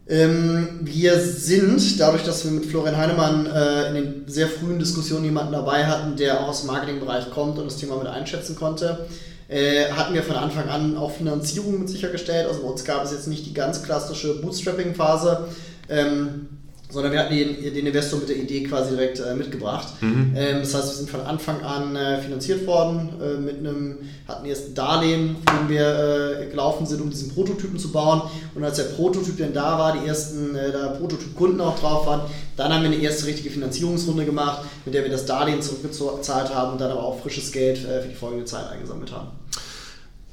Ähm, 0.08 0.80
wir 0.82 1.18
sind, 1.20 2.00
dadurch, 2.00 2.24
dass 2.24 2.44
wir 2.44 2.52
mit 2.52 2.66
Florian 2.66 2.98
Heinemann 2.98 3.46
äh, 3.46 3.88
in 3.88 3.94
den 3.94 4.24
sehr 4.28 4.48
frühen 4.48 4.78
Diskussionen 4.78 5.24
jemanden 5.24 5.54
dabei 5.54 5.86
hatten, 5.86 6.18
der 6.18 6.42
auch 6.42 6.50
aus 6.50 6.62
dem 6.62 6.68
Marketingbereich 6.68 7.30
kommt 7.32 7.58
und 7.58 7.66
das 7.66 7.78
Thema 7.78 7.96
mit 7.98 8.08
einschätzen 8.08 8.56
konnte, 8.56 9.06
äh, 9.48 9.92
hatten 9.92 10.14
wir 10.14 10.24
von 10.24 10.36
Anfang 10.36 10.68
an 10.68 10.98
auch 10.98 11.12
Finanzierung 11.12 11.80
mit 11.80 11.90
sichergestellt. 11.90 12.48
Also 12.48 12.62
bei 12.64 12.68
uns 12.68 12.84
gab 12.84 13.04
es 13.06 13.12
jetzt 13.12 13.28
nicht 13.28 13.46
die 13.46 13.54
ganz 13.54 13.84
klassische 13.84 14.42
Bootstrapping-Phase. 14.42 15.48
Ähm, 15.90 16.50
sondern 16.94 17.12
wir 17.12 17.20
hatten 17.20 17.36
den, 17.36 17.74
den 17.74 17.88
Investor 17.88 18.20
mit 18.20 18.30
der 18.30 18.38
Idee 18.38 18.64
quasi 18.64 18.92
direkt 18.92 19.20
äh, 19.20 19.34
mitgebracht. 19.34 19.88
Mhm. 20.02 20.34
Ähm, 20.36 20.60
das 20.60 20.76
heißt, 20.76 20.90
wir 20.90 20.96
sind 20.98 21.10
von 21.10 21.22
Anfang 21.22 21.62
an 21.64 21.96
äh, 21.96 22.22
finanziert 22.22 22.68
worden, 22.68 23.10
äh, 23.20 23.38
mit 23.40 23.58
einem, 23.58 23.98
hatten 24.28 24.46
erst 24.46 24.70
ein 24.70 24.76
Darlehen, 24.76 25.36
mit 25.40 25.50
dem 25.50 25.70
wir 25.70 26.40
äh, 26.42 26.46
gelaufen 26.52 26.86
sind, 26.86 27.02
um 27.02 27.10
diesen 27.10 27.34
Prototypen 27.34 27.80
zu 27.80 27.92
bauen. 27.92 28.22
Und 28.54 28.64
als 28.64 28.78
der 28.78 28.84
Prototyp 28.84 29.38
dann 29.40 29.54
da 29.54 29.80
war, 29.80 29.98
die 30.00 30.08
ersten 30.08 30.56
äh, 30.56 30.72
Prototyp-Kunden 31.00 31.60
auch 31.62 31.80
drauf 31.80 32.06
waren, 32.06 32.22
dann 32.56 32.72
haben 32.72 32.84
wir 32.84 32.92
eine 32.92 33.02
erste 33.02 33.26
richtige 33.26 33.50
Finanzierungsrunde 33.50 34.26
gemacht, 34.26 34.62
mit 34.86 34.94
der 34.94 35.04
wir 35.04 35.12
das 35.12 35.26
Darlehen 35.26 35.64
zurückgezahlt 35.64 36.54
haben 36.54 36.74
und 36.74 36.82
dann 36.82 36.92
aber 36.92 37.04
auch 37.04 37.20
frisches 37.22 37.52
Geld 37.52 37.84
äh, 37.86 38.02
für 38.02 38.10
die 38.10 38.16
folgende 38.16 38.46
Zeit 38.46 38.70
eingesammelt 38.70 39.12
haben. 39.12 39.30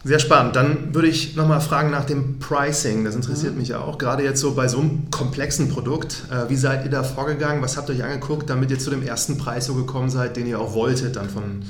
Sehr 0.02 0.18
spannend. 0.18 0.56
Dann 0.56 0.94
würde 0.94 1.08
ich 1.08 1.36
nochmal 1.36 1.60
fragen 1.60 1.90
nach 1.90 2.06
dem 2.06 2.38
Pricing. 2.38 3.04
Das 3.04 3.14
interessiert 3.14 3.52
mhm. 3.52 3.58
mich 3.58 3.68
ja 3.68 3.80
auch. 3.80 3.98
Gerade 3.98 4.24
jetzt 4.24 4.40
so 4.40 4.54
bei 4.54 4.66
so 4.66 4.78
einem 4.78 5.10
komplexen 5.10 5.68
Produkt. 5.68 6.22
Äh, 6.30 6.48
wie 6.48 6.56
seid 6.56 6.84
ihr 6.84 6.90
da 6.90 7.02
vorgegangen? 7.02 7.62
Was 7.62 7.76
habt 7.76 7.90
ihr 7.90 7.96
euch 7.96 8.04
angeguckt, 8.04 8.48
damit 8.48 8.70
ihr 8.70 8.78
zu 8.78 8.90
dem 8.90 9.02
ersten 9.02 9.36
Preis 9.36 9.66
so 9.66 9.74
gekommen 9.74 10.08
seid, 10.08 10.36
den 10.36 10.46
ihr 10.46 10.58
auch 10.58 10.72
wolltet 10.72 11.16
dann 11.16 11.28
von 11.28 11.62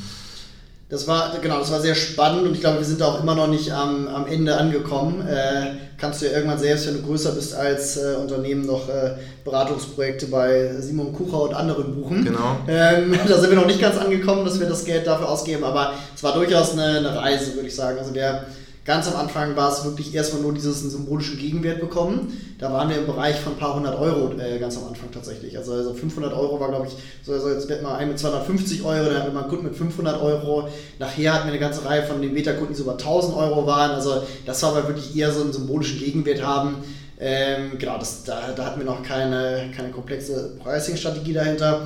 das 0.90 1.06
war, 1.06 1.38
genau, 1.40 1.60
das 1.60 1.70
war 1.70 1.80
sehr 1.80 1.94
spannend 1.94 2.48
und 2.48 2.54
ich 2.54 2.60
glaube, 2.60 2.78
wir 2.78 2.84
sind 2.84 3.00
da 3.00 3.06
auch 3.06 3.22
immer 3.22 3.36
noch 3.36 3.46
nicht 3.46 3.70
am, 3.70 4.08
am 4.08 4.26
Ende 4.26 4.56
angekommen. 4.56 5.24
Äh, 5.24 5.76
kannst 5.96 6.20
du 6.20 6.26
ja 6.26 6.32
irgendwann 6.32 6.58
selbst, 6.58 6.88
wenn 6.88 6.94
du 6.94 7.02
größer 7.02 7.30
bist 7.30 7.54
als 7.54 7.96
äh, 7.96 8.16
Unternehmen, 8.20 8.66
noch 8.66 8.88
äh, 8.88 9.12
Beratungsprojekte 9.44 10.26
bei 10.26 10.74
Simon 10.80 11.12
Kucher 11.12 11.42
und 11.42 11.54
anderen 11.54 11.94
buchen. 11.94 12.24
Genau. 12.24 12.56
Ähm, 12.66 13.16
da 13.28 13.38
sind 13.38 13.50
wir 13.50 13.56
noch 13.56 13.68
nicht 13.68 13.80
ganz 13.80 13.98
angekommen, 13.98 14.44
dass 14.44 14.58
wir 14.58 14.68
das 14.68 14.84
Geld 14.84 15.06
dafür 15.06 15.28
ausgeben, 15.28 15.62
aber 15.62 15.92
es 16.12 16.24
war 16.24 16.34
durchaus 16.34 16.72
eine, 16.72 16.98
eine 16.98 17.16
Reise, 17.16 17.54
würde 17.54 17.68
ich 17.68 17.76
sagen. 17.76 17.96
Also 17.96 18.12
der 18.12 18.46
Ganz 18.86 19.06
am 19.08 19.16
Anfang 19.16 19.56
war 19.56 19.70
es 19.70 19.84
wirklich 19.84 20.14
erstmal 20.14 20.40
nur 20.40 20.54
dieses 20.54 20.80
symbolischen 20.80 21.38
Gegenwert 21.38 21.80
bekommen. 21.80 22.32
Da 22.58 22.72
waren 22.72 22.88
wir 22.88 22.96
im 22.96 23.06
Bereich 23.06 23.38
von 23.38 23.52
ein 23.52 23.58
paar 23.58 23.74
hundert 23.74 23.98
Euro 23.98 24.32
äh, 24.38 24.58
ganz 24.58 24.78
am 24.78 24.88
Anfang 24.88 25.10
tatsächlich. 25.12 25.56
Also, 25.56 25.74
also 25.74 25.92
500 25.92 26.32
Euro 26.32 26.58
war, 26.58 26.70
glaube 26.70 26.86
ich, 26.86 26.94
so 27.22 27.32
also 27.32 27.50
jetzt 27.50 27.68
wird 27.68 27.82
mal 27.82 27.96
ein 27.96 28.08
mit 28.08 28.18
250 28.18 28.82
Euro, 28.82 29.04
dann 29.04 29.16
hatten 29.16 29.26
wir 29.26 29.32
mal 29.34 29.40
einen 29.42 29.50
Kunden 29.50 29.66
mit 29.66 29.76
500 29.76 30.22
Euro. 30.22 30.68
Nachher 30.98 31.34
hatten 31.34 31.44
wir 31.44 31.52
eine 31.52 31.60
ganze 31.60 31.84
Reihe 31.84 32.04
von 32.04 32.22
den 32.22 32.32
Beta-Kunden, 32.32 32.72
die 32.72 32.78
so 32.78 32.84
über 32.84 32.92
1000 32.92 33.36
Euro 33.36 33.66
waren. 33.66 33.90
Also 33.90 34.22
das 34.46 34.62
war 34.62 34.70
aber 34.70 34.88
wirklich 34.88 35.14
eher 35.14 35.30
so 35.30 35.42
einen 35.42 35.52
symbolischen 35.52 35.98
Gegenwert 35.98 36.42
haben. 36.42 36.76
Ähm, 37.18 37.78
genau, 37.78 37.98
das, 37.98 38.24
da, 38.24 38.52
da 38.56 38.64
hatten 38.64 38.80
wir 38.80 38.86
noch 38.86 39.02
keine, 39.02 39.70
keine 39.76 39.90
komplexe 39.90 40.56
Pricing-Strategie 40.62 41.34
dahinter. 41.34 41.82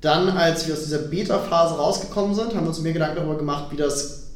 Dann, 0.00 0.30
als 0.30 0.66
wir 0.66 0.74
aus 0.74 0.84
dieser 0.84 0.98
Beta-Phase 0.98 1.74
rausgekommen 1.74 2.34
sind, 2.34 2.54
haben 2.54 2.62
wir 2.62 2.68
uns 2.68 2.80
mehr 2.80 2.94
Gedanken 2.94 3.16
darüber 3.16 3.36
gemacht, 3.36 3.66
wie 3.70 3.76
das 3.76 4.27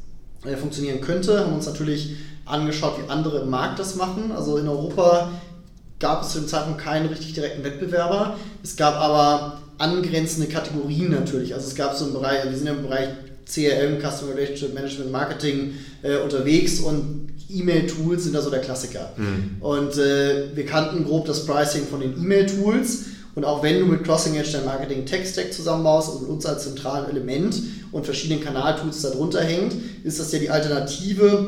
äh, 0.44 0.56
funktionieren 0.56 1.00
könnte. 1.00 1.40
Haben 1.40 1.54
uns 1.54 1.66
natürlich 1.66 2.16
angeschaut, 2.44 2.94
wie 2.98 3.10
andere 3.10 3.40
im 3.40 3.50
Markt 3.50 3.78
das 3.78 3.96
machen. 3.96 4.32
Also 4.32 4.58
in 4.58 4.68
Europa 4.68 5.30
gab 5.98 6.22
es 6.22 6.30
zu 6.30 6.40
dem 6.40 6.48
Zeitpunkt 6.48 6.80
keinen 6.80 7.06
richtig 7.06 7.34
direkten 7.34 7.64
Wettbewerber. 7.64 8.36
Es 8.62 8.76
gab 8.76 8.96
aber 8.96 9.60
angrenzende 9.78 10.48
Kategorien 10.48 11.10
natürlich. 11.10 11.54
Also 11.54 11.68
es 11.68 11.74
gab 11.74 11.94
so 11.94 12.04
einen 12.04 12.14
Bereich, 12.14 12.44
wir 12.44 12.56
sind 12.56 12.66
ja 12.66 12.72
im 12.72 12.82
Bereich 12.82 13.08
CRM, 13.46 13.98
Customer 14.00 14.34
Relationship 14.34 14.74
Management, 14.74 15.12
Marketing 15.12 15.74
äh, 16.02 16.16
unterwegs 16.16 16.80
und 16.80 17.32
E-Mail-Tools 17.48 18.24
sind 18.24 18.34
da 18.34 18.40
so 18.40 18.50
der 18.50 18.60
Klassiker. 18.60 19.12
Mhm. 19.16 19.56
Und 19.60 19.96
äh, 19.98 20.56
wir 20.56 20.64
kannten 20.64 21.04
grob 21.04 21.26
das 21.26 21.44
Pricing 21.44 21.86
von 21.86 22.00
den 22.00 22.14
E-Mail-Tools 22.14 23.04
und 23.34 23.44
auch 23.44 23.62
wenn 23.62 23.80
du 23.80 23.86
mit 23.86 24.04
Crossing 24.04 24.34
Edge 24.34 24.50
dein 24.52 24.64
Marketing 24.64 25.06
Tech 25.06 25.26
Stack 25.26 25.52
zusammenbaust, 25.52 26.08
also 26.08 26.20
mit 26.20 26.30
uns 26.30 26.44
als 26.44 26.64
zentralen 26.64 27.08
Element 27.08 27.56
und 27.90 28.04
verschiedenen 28.04 28.42
Kanaltools 28.42 29.00
darunter 29.02 29.40
hängt, 29.40 29.74
ist 30.04 30.20
das 30.20 30.32
ja 30.32 30.38
die 30.38 30.50
Alternative, 30.50 31.46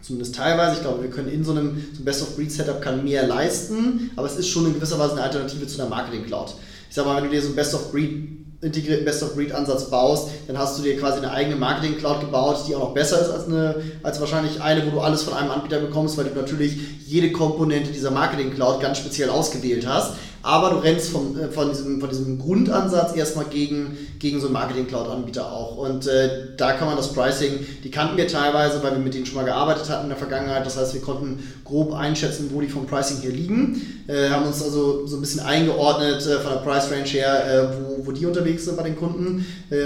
zumindest 0.00 0.36
teilweise. 0.36 0.76
Ich 0.76 0.82
glaube, 0.82 1.02
wir 1.02 1.10
können 1.10 1.28
in 1.28 1.42
so 1.42 1.50
einem, 1.50 1.84
so 1.96 2.04
Best-of-Breed-Setup 2.04 3.02
mehr 3.02 3.26
leisten, 3.26 4.10
aber 4.14 4.28
es 4.28 4.36
ist 4.36 4.48
schon 4.48 4.66
in 4.66 4.74
gewisser 4.74 4.98
Weise 4.98 5.12
eine 5.12 5.22
Alternative 5.22 5.66
zu 5.66 5.80
einer 5.80 5.90
Marketing 5.90 6.24
Cloud. 6.24 6.54
Ich 6.88 6.94
sage 6.94 7.08
mal, 7.08 7.16
wenn 7.16 7.24
du 7.24 7.30
dir 7.30 7.42
so 7.42 7.48
ein 7.48 7.56
Best-of-Breed 7.56 8.38
integrierten 8.60 9.04
Best-of-Breed-Ansatz 9.04 9.88
baust, 9.88 10.30
dann 10.48 10.58
hast 10.58 10.78
du 10.78 10.82
dir 10.82 10.98
quasi 10.98 11.18
eine 11.18 11.30
eigene 11.30 11.54
Marketing-Cloud 11.54 12.20
gebaut, 12.20 12.64
die 12.66 12.74
auch 12.74 12.80
noch 12.80 12.94
besser 12.94 13.20
ist 13.20 13.30
als, 13.30 13.46
eine, 13.46 13.76
als 14.02 14.18
wahrscheinlich 14.18 14.60
eine, 14.60 14.84
wo 14.84 14.90
du 14.90 15.00
alles 15.00 15.22
von 15.22 15.34
einem 15.34 15.52
Anbieter 15.52 15.78
bekommst, 15.78 16.16
weil 16.16 16.24
du 16.24 16.34
natürlich 16.34 16.76
jede 17.06 17.30
Komponente 17.30 17.92
dieser 17.92 18.10
Marketing-Cloud 18.10 18.80
ganz 18.80 18.98
speziell 18.98 19.30
ausgewählt 19.30 19.86
hast 19.86 20.14
aber 20.42 20.70
du 20.70 20.76
rennst 20.76 21.10
vom, 21.10 21.38
äh, 21.38 21.48
von, 21.48 21.68
diesem, 21.68 22.00
von 22.00 22.08
diesem 22.08 22.38
Grundansatz 22.38 23.16
erstmal 23.16 23.46
gegen, 23.46 23.96
gegen 24.18 24.40
so 24.40 24.46
einen 24.46 24.54
Marketing-Cloud-Anbieter 24.54 25.50
auch. 25.50 25.76
Und 25.76 26.06
äh, 26.06 26.54
da 26.56 26.72
kann 26.72 26.88
man 26.88 26.96
das 26.96 27.12
Pricing, 27.12 27.66
die 27.82 27.90
kannten 27.90 28.16
wir 28.16 28.28
teilweise, 28.28 28.82
weil 28.82 28.92
wir 28.92 28.98
mit 28.98 29.14
denen 29.14 29.26
schon 29.26 29.36
mal 29.36 29.44
gearbeitet 29.44 29.88
hatten 29.88 30.04
in 30.04 30.08
der 30.10 30.18
Vergangenheit. 30.18 30.64
Das 30.64 30.76
heißt, 30.76 30.94
wir 30.94 31.00
konnten 31.00 31.42
grob 31.64 31.92
einschätzen, 31.92 32.50
wo 32.52 32.60
die 32.60 32.68
vom 32.68 32.86
Pricing 32.86 33.18
hier 33.20 33.32
liegen. 33.32 34.04
Äh, 34.06 34.30
haben 34.30 34.46
uns 34.46 34.62
also 34.62 35.06
so 35.06 35.16
ein 35.16 35.20
bisschen 35.20 35.40
eingeordnet 35.40 36.24
äh, 36.26 36.38
von 36.38 36.52
der 36.52 36.60
Price 36.60 36.90
Range 36.90 37.04
her, 37.04 37.46
äh, 37.46 37.98
wo, 37.98 38.06
wo 38.06 38.12
die 38.12 38.24
unterwegs 38.24 38.64
sind 38.64 38.76
bei 38.76 38.84
den 38.84 38.96
Kunden, 38.96 39.44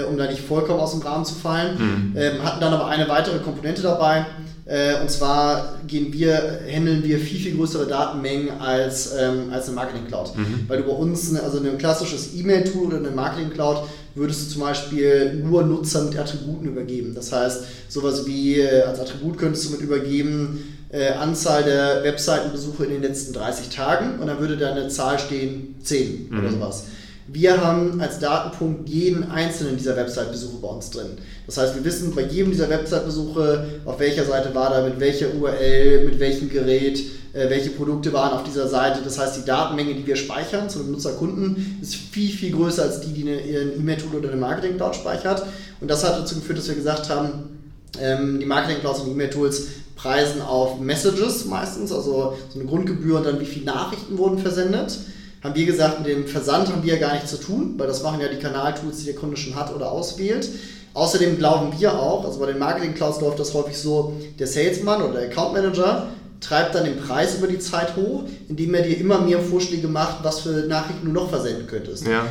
um 0.09 0.17
da 0.17 0.27
nicht 0.27 0.41
vollkommen 0.41 0.79
aus 0.79 0.91
dem 0.91 1.01
Rahmen 1.01 1.25
zu 1.25 1.35
fallen. 1.35 1.77
Mhm. 1.77 2.17
Ähm, 2.17 2.43
hatten 2.43 2.61
dann 2.61 2.73
aber 2.73 2.87
eine 2.87 3.07
weitere 3.09 3.39
Komponente 3.39 3.81
dabei. 3.81 4.25
Äh, 4.65 5.01
und 5.01 5.09
zwar 5.09 5.79
gehen 5.87 6.13
wir, 6.13 6.61
handeln 6.71 7.03
wir 7.03 7.19
viel, 7.19 7.39
viel 7.39 7.55
größere 7.57 7.85
Datenmengen 7.85 8.61
als, 8.61 9.13
ähm, 9.17 9.51
als 9.51 9.67
eine 9.67 9.75
Marketing 9.75 10.07
Cloud. 10.07 10.37
Mhm. 10.37 10.65
Weil 10.67 10.77
du 10.77 10.83
bei 10.85 10.93
uns, 10.93 11.29
eine, 11.29 11.43
also 11.43 11.59
ein 11.59 11.77
klassisches 11.77 12.33
E-Mail-Tool 12.35 12.87
oder 12.87 12.97
eine 12.97 13.11
Marketing 13.11 13.49
Cloud, 13.49 13.83
würdest 14.15 14.45
du 14.45 14.53
zum 14.53 14.61
Beispiel 14.61 15.33
nur 15.43 15.63
Nutzer 15.63 16.03
mit 16.03 16.17
Attributen 16.17 16.67
übergeben. 16.67 17.13
Das 17.13 17.31
heißt, 17.31 17.63
sowas 17.89 18.25
wie 18.25 18.59
äh, 18.59 18.83
als 18.83 18.99
Attribut 18.99 19.37
könntest 19.37 19.65
du 19.65 19.71
mit 19.71 19.81
übergeben, 19.81 20.77
äh, 20.89 21.09
Anzahl 21.09 21.63
der 21.63 22.03
Webseitenbesuche 22.03 22.85
in 22.85 22.91
den 22.91 23.01
letzten 23.01 23.33
30 23.33 23.69
Tagen 23.69 24.19
und 24.19 24.27
dann 24.27 24.39
würde 24.39 24.57
da 24.57 24.71
eine 24.71 24.87
Zahl 24.87 25.19
stehen 25.19 25.75
10 25.83 26.29
mhm. 26.29 26.39
oder 26.39 26.51
sowas. 26.51 26.85
Wir 27.27 27.63
haben 27.65 28.01
als 28.01 28.19
Datenpunkt 28.19 28.89
jeden 28.89 29.31
einzelnen 29.31 29.77
dieser 29.77 29.95
Website-Besuche 29.95 30.57
bei 30.61 30.67
uns 30.67 30.89
drin. 30.89 31.11
Das 31.45 31.57
heißt, 31.57 31.75
wir 31.75 31.85
wissen 31.85 32.13
bei 32.13 32.23
jedem 32.23 32.51
dieser 32.51 32.69
Website-Besuche, 32.69 33.65
auf 33.85 33.97
welcher 33.99 34.25
Seite 34.25 34.53
war 34.53 34.71
da, 34.71 34.83
mit 34.83 34.99
welcher 34.99 35.33
URL, 35.33 36.03
mit 36.05 36.19
welchem 36.19 36.49
Gerät, 36.49 36.99
äh, 37.31 37.49
welche 37.49 37.69
Produkte 37.69 38.11
waren 38.11 38.33
auf 38.33 38.43
dieser 38.43 38.67
Seite. 38.67 38.99
Das 39.03 39.17
heißt, 39.17 39.37
die 39.37 39.45
Datenmenge, 39.45 39.95
die 39.95 40.05
wir 40.05 40.17
speichern 40.17 40.69
zu 40.69 40.79
einem 40.79 40.91
Nutzerkunden, 40.91 41.79
ist 41.81 41.95
viel, 41.95 42.29
viel 42.29 42.51
größer 42.51 42.83
als 42.83 42.99
die, 42.99 43.13
die 43.13 43.23
ein 43.23 43.79
E-Mail-Tool 43.79 44.19
oder 44.19 44.29
eine 44.29 44.41
Marketing-Cloud 44.41 44.95
speichert. 44.95 45.43
Und 45.79 45.89
das 45.89 46.03
hat 46.03 46.19
dazu 46.19 46.35
geführt, 46.35 46.57
dass 46.57 46.67
wir 46.67 46.75
gesagt 46.75 47.09
haben, 47.09 47.59
ähm, 48.01 48.39
die 48.41 48.45
Marketing-Clouds 48.45 48.99
und 48.99 49.11
E-Mail-Tools 49.11 49.67
preisen 49.95 50.41
auf 50.41 50.81
Messages 50.81 51.45
meistens, 51.45 51.93
also 51.93 52.35
so 52.49 52.59
eine 52.59 52.67
Grundgebühr 52.67 53.19
und 53.19 53.25
dann 53.25 53.39
wie 53.39 53.45
viele 53.45 53.65
Nachrichten 53.65 54.17
wurden 54.17 54.39
versendet 54.39 54.97
haben 55.43 55.55
wir 55.55 55.65
gesagt, 55.65 55.99
mit 55.99 56.09
dem 56.09 56.25
Versand 56.25 56.69
haben 56.69 56.83
wir 56.83 56.93
ja 56.93 56.99
gar 56.99 57.13
nichts 57.13 57.31
zu 57.31 57.37
tun, 57.37 57.73
weil 57.77 57.87
das 57.87 58.01
machen 58.01 58.21
ja 58.21 58.29
die 58.29 58.39
Kanaltools, 58.39 58.99
die 58.99 59.05
der 59.05 59.15
Kunde 59.15 59.35
schon 59.35 59.55
hat 59.55 59.75
oder 59.75 59.91
auswählt. 59.91 60.49
Außerdem 60.93 61.37
glauben 61.37 61.73
wir 61.77 61.99
auch, 61.99 62.23
also 62.23 62.39
bei 62.39 62.45
den 62.45 62.59
Marketing 62.59 62.93
Clouds 62.93 63.19
läuft 63.19 63.39
das 63.39 63.53
häufig 63.53 63.77
so, 63.77 64.15
der 64.39 64.47
Salesman 64.47 65.01
oder 65.01 65.19
der 65.19 65.29
Account 65.29 65.53
Manager 65.53 66.07
treibt 66.39 66.75
dann 66.75 66.85
den 66.85 66.97
Preis 66.97 67.37
über 67.37 67.47
die 67.47 67.59
Zeit 67.59 67.95
hoch, 67.95 68.23
indem 68.47 68.73
er 68.75 68.83
dir 68.83 68.97
immer 68.97 69.19
mehr 69.19 69.39
Vorschläge 69.39 69.87
macht, 69.87 70.23
was 70.23 70.41
für 70.41 70.67
Nachrichten 70.67 71.07
du 71.07 71.11
noch 71.11 71.29
versenden 71.29 71.67
könntest. 71.67 72.05
Ja. 72.05 72.25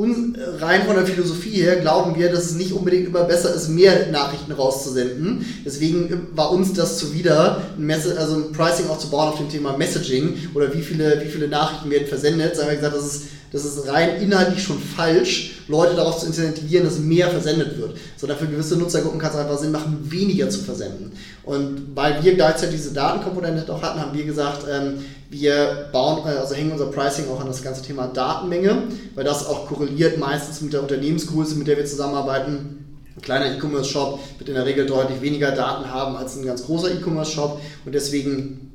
Rein 0.00 0.86
von 0.86 0.94
der 0.94 1.06
Philosophie 1.06 1.62
her 1.62 1.76
glauben 1.76 2.16
wir, 2.16 2.30
dass 2.30 2.46
es 2.46 2.54
nicht 2.54 2.72
unbedingt 2.72 3.08
immer 3.08 3.24
besser 3.24 3.52
ist, 3.52 3.68
mehr 3.68 4.12
Nachrichten 4.12 4.52
rauszusenden. 4.52 5.44
Deswegen 5.64 6.28
war 6.34 6.52
uns 6.52 6.72
das 6.72 6.98
zuwider, 6.98 7.62
ein, 7.76 7.90
also 7.90 8.36
ein 8.36 8.52
Pricing 8.52 8.88
auch 8.88 8.98
zu 8.98 9.10
bauen 9.10 9.28
auf 9.28 9.38
dem 9.38 9.48
Thema 9.48 9.76
Messaging 9.76 10.34
oder 10.54 10.72
wie 10.72 10.82
viele, 10.82 11.20
wie 11.24 11.28
viele 11.28 11.48
Nachrichten 11.48 11.90
werden 11.90 12.06
versendet. 12.06 12.56
Da 12.56 12.62
haben 12.62 12.68
wir 12.68 12.76
gesagt, 12.76 12.96
das 12.96 13.06
ist 13.06 13.22
das 13.52 13.64
ist 13.64 13.88
rein 13.88 14.20
inhaltlich 14.20 14.62
schon 14.62 14.78
falsch, 14.78 15.62
Leute 15.68 15.96
darauf 15.96 16.18
zu 16.18 16.26
incentivieren, 16.26 16.84
dass 16.84 16.98
mehr 16.98 17.28
versendet 17.30 17.78
wird. 17.78 17.96
Sondern 18.16 18.38
für 18.38 18.46
gewisse 18.46 18.76
Nutzergruppen 18.76 19.18
kann 19.18 19.30
es 19.30 19.36
einfach 19.36 19.58
Sinn 19.58 19.72
machen, 19.72 19.98
weniger 20.02 20.50
zu 20.50 20.60
versenden. 20.60 21.12
Und 21.44 21.86
weil 21.94 22.22
wir 22.22 22.34
gleichzeitig 22.34 22.76
diese 22.76 22.92
Datenkomponente 22.92 23.72
auch 23.72 23.80
hatten, 23.80 24.00
haben 24.00 24.16
wir 24.16 24.24
gesagt, 24.24 24.66
ähm, 24.70 24.98
wir 25.30 25.88
bauen, 25.92 26.26
äh, 26.26 26.36
also 26.36 26.54
hängen 26.54 26.72
unser 26.72 26.86
Pricing 26.86 27.28
auch 27.30 27.40
an 27.40 27.46
das 27.46 27.62
ganze 27.62 27.82
Thema 27.82 28.06
Datenmenge, 28.06 28.84
weil 29.14 29.24
das 29.24 29.46
auch 29.46 29.66
korreliert 29.66 30.18
meistens 30.18 30.60
mit 30.60 30.72
der 30.72 30.82
Unternehmensgröße, 30.82 31.56
mit 31.56 31.66
der 31.66 31.76
wir 31.76 31.86
zusammenarbeiten. 31.86 32.84
Ein 33.16 33.22
kleiner 33.22 33.56
E-Commerce-Shop 33.56 34.20
wird 34.38 34.48
in 34.48 34.54
der 34.54 34.64
Regel 34.64 34.86
deutlich 34.86 35.20
weniger 35.20 35.50
Daten 35.50 35.90
haben 35.90 36.16
als 36.16 36.36
ein 36.36 36.46
ganz 36.46 36.64
großer 36.64 36.92
E-Commerce-Shop 36.92 37.60
und 37.84 37.94
deswegen 37.94 38.68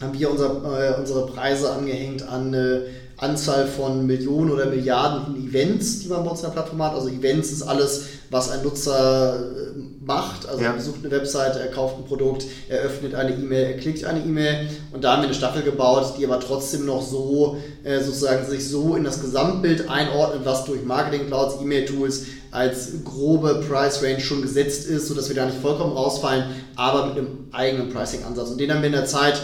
haben 0.00 0.18
wir 0.18 0.30
unser, 0.30 0.94
äh, 0.96 1.00
unsere 1.00 1.26
Preise 1.26 1.72
angehängt 1.72 2.28
an 2.28 2.52
äh, 2.52 2.80
Anzahl 3.16 3.66
von 3.66 4.06
Millionen 4.06 4.50
oder 4.50 4.66
Milliarden 4.66 5.36
in 5.36 5.48
Events, 5.48 6.00
die 6.00 6.08
man 6.08 6.22
bei 6.22 6.30
uns 6.30 6.40
in 6.40 6.46
der 6.46 6.52
Plattform 6.52 6.82
hat. 6.82 6.92
Also 6.92 7.08
Events 7.08 7.50
ist 7.50 7.62
alles, 7.62 8.04
was 8.30 8.50
ein 8.50 8.62
Nutzer 8.62 9.40
äh, 9.40 9.95
macht. 10.06 10.48
Also 10.48 10.62
ja. 10.62 10.70
er 10.70 10.74
besucht 10.74 11.04
eine 11.04 11.10
Webseite, 11.10 11.58
er 11.58 11.66
kauft 11.66 11.98
ein 11.98 12.04
Produkt, 12.04 12.44
er 12.68 12.78
öffnet 12.80 13.14
eine 13.14 13.32
E-Mail, 13.32 13.66
er 13.66 13.76
klickt 13.76 14.04
eine 14.04 14.20
E-Mail 14.20 14.68
und 14.92 15.02
da 15.02 15.12
haben 15.12 15.22
wir 15.22 15.26
eine 15.26 15.34
Staffel 15.34 15.62
gebaut, 15.62 16.14
die 16.16 16.24
aber 16.24 16.38
trotzdem 16.38 16.86
noch 16.86 17.02
so 17.02 17.58
äh, 17.82 18.00
sozusagen 18.00 18.46
sich 18.46 18.68
so 18.68 18.94
in 18.94 19.04
das 19.04 19.20
Gesamtbild 19.20 19.90
einordnet, 19.90 20.42
was 20.44 20.64
durch 20.64 20.84
Marketing 20.84 21.26
Clouds, 21.26 21.60
E-Mail-Tools 21.60 22.26
als 22.52 23.04
grobe 23.04 23.64
Price 23.68 24.02
Range 24.02 24.20
schon 24.20 24.42
gesetzt 24.42 24.86
ist, 24.86 25.08
sodass 25.08 25.28
wir 25.28 25.36
da 25.36 25.46
nicht 25.46 25.58
vollkommen 25.58 25.92
rausfallen, 25.92 26.44
aber 26.76 27.06
mit 27.06 27.18
einem 27.18 27.48
eigenen 27.50 27.90
Pricing-Ansatz. 27.90 28.50
Und 28.50 28.60
den 28.60 28.72
haben 28.72 28.80
wir 28.80 28.86
in 28.86 28.92
der 28.92 29.06
Zeit 29.06 29.42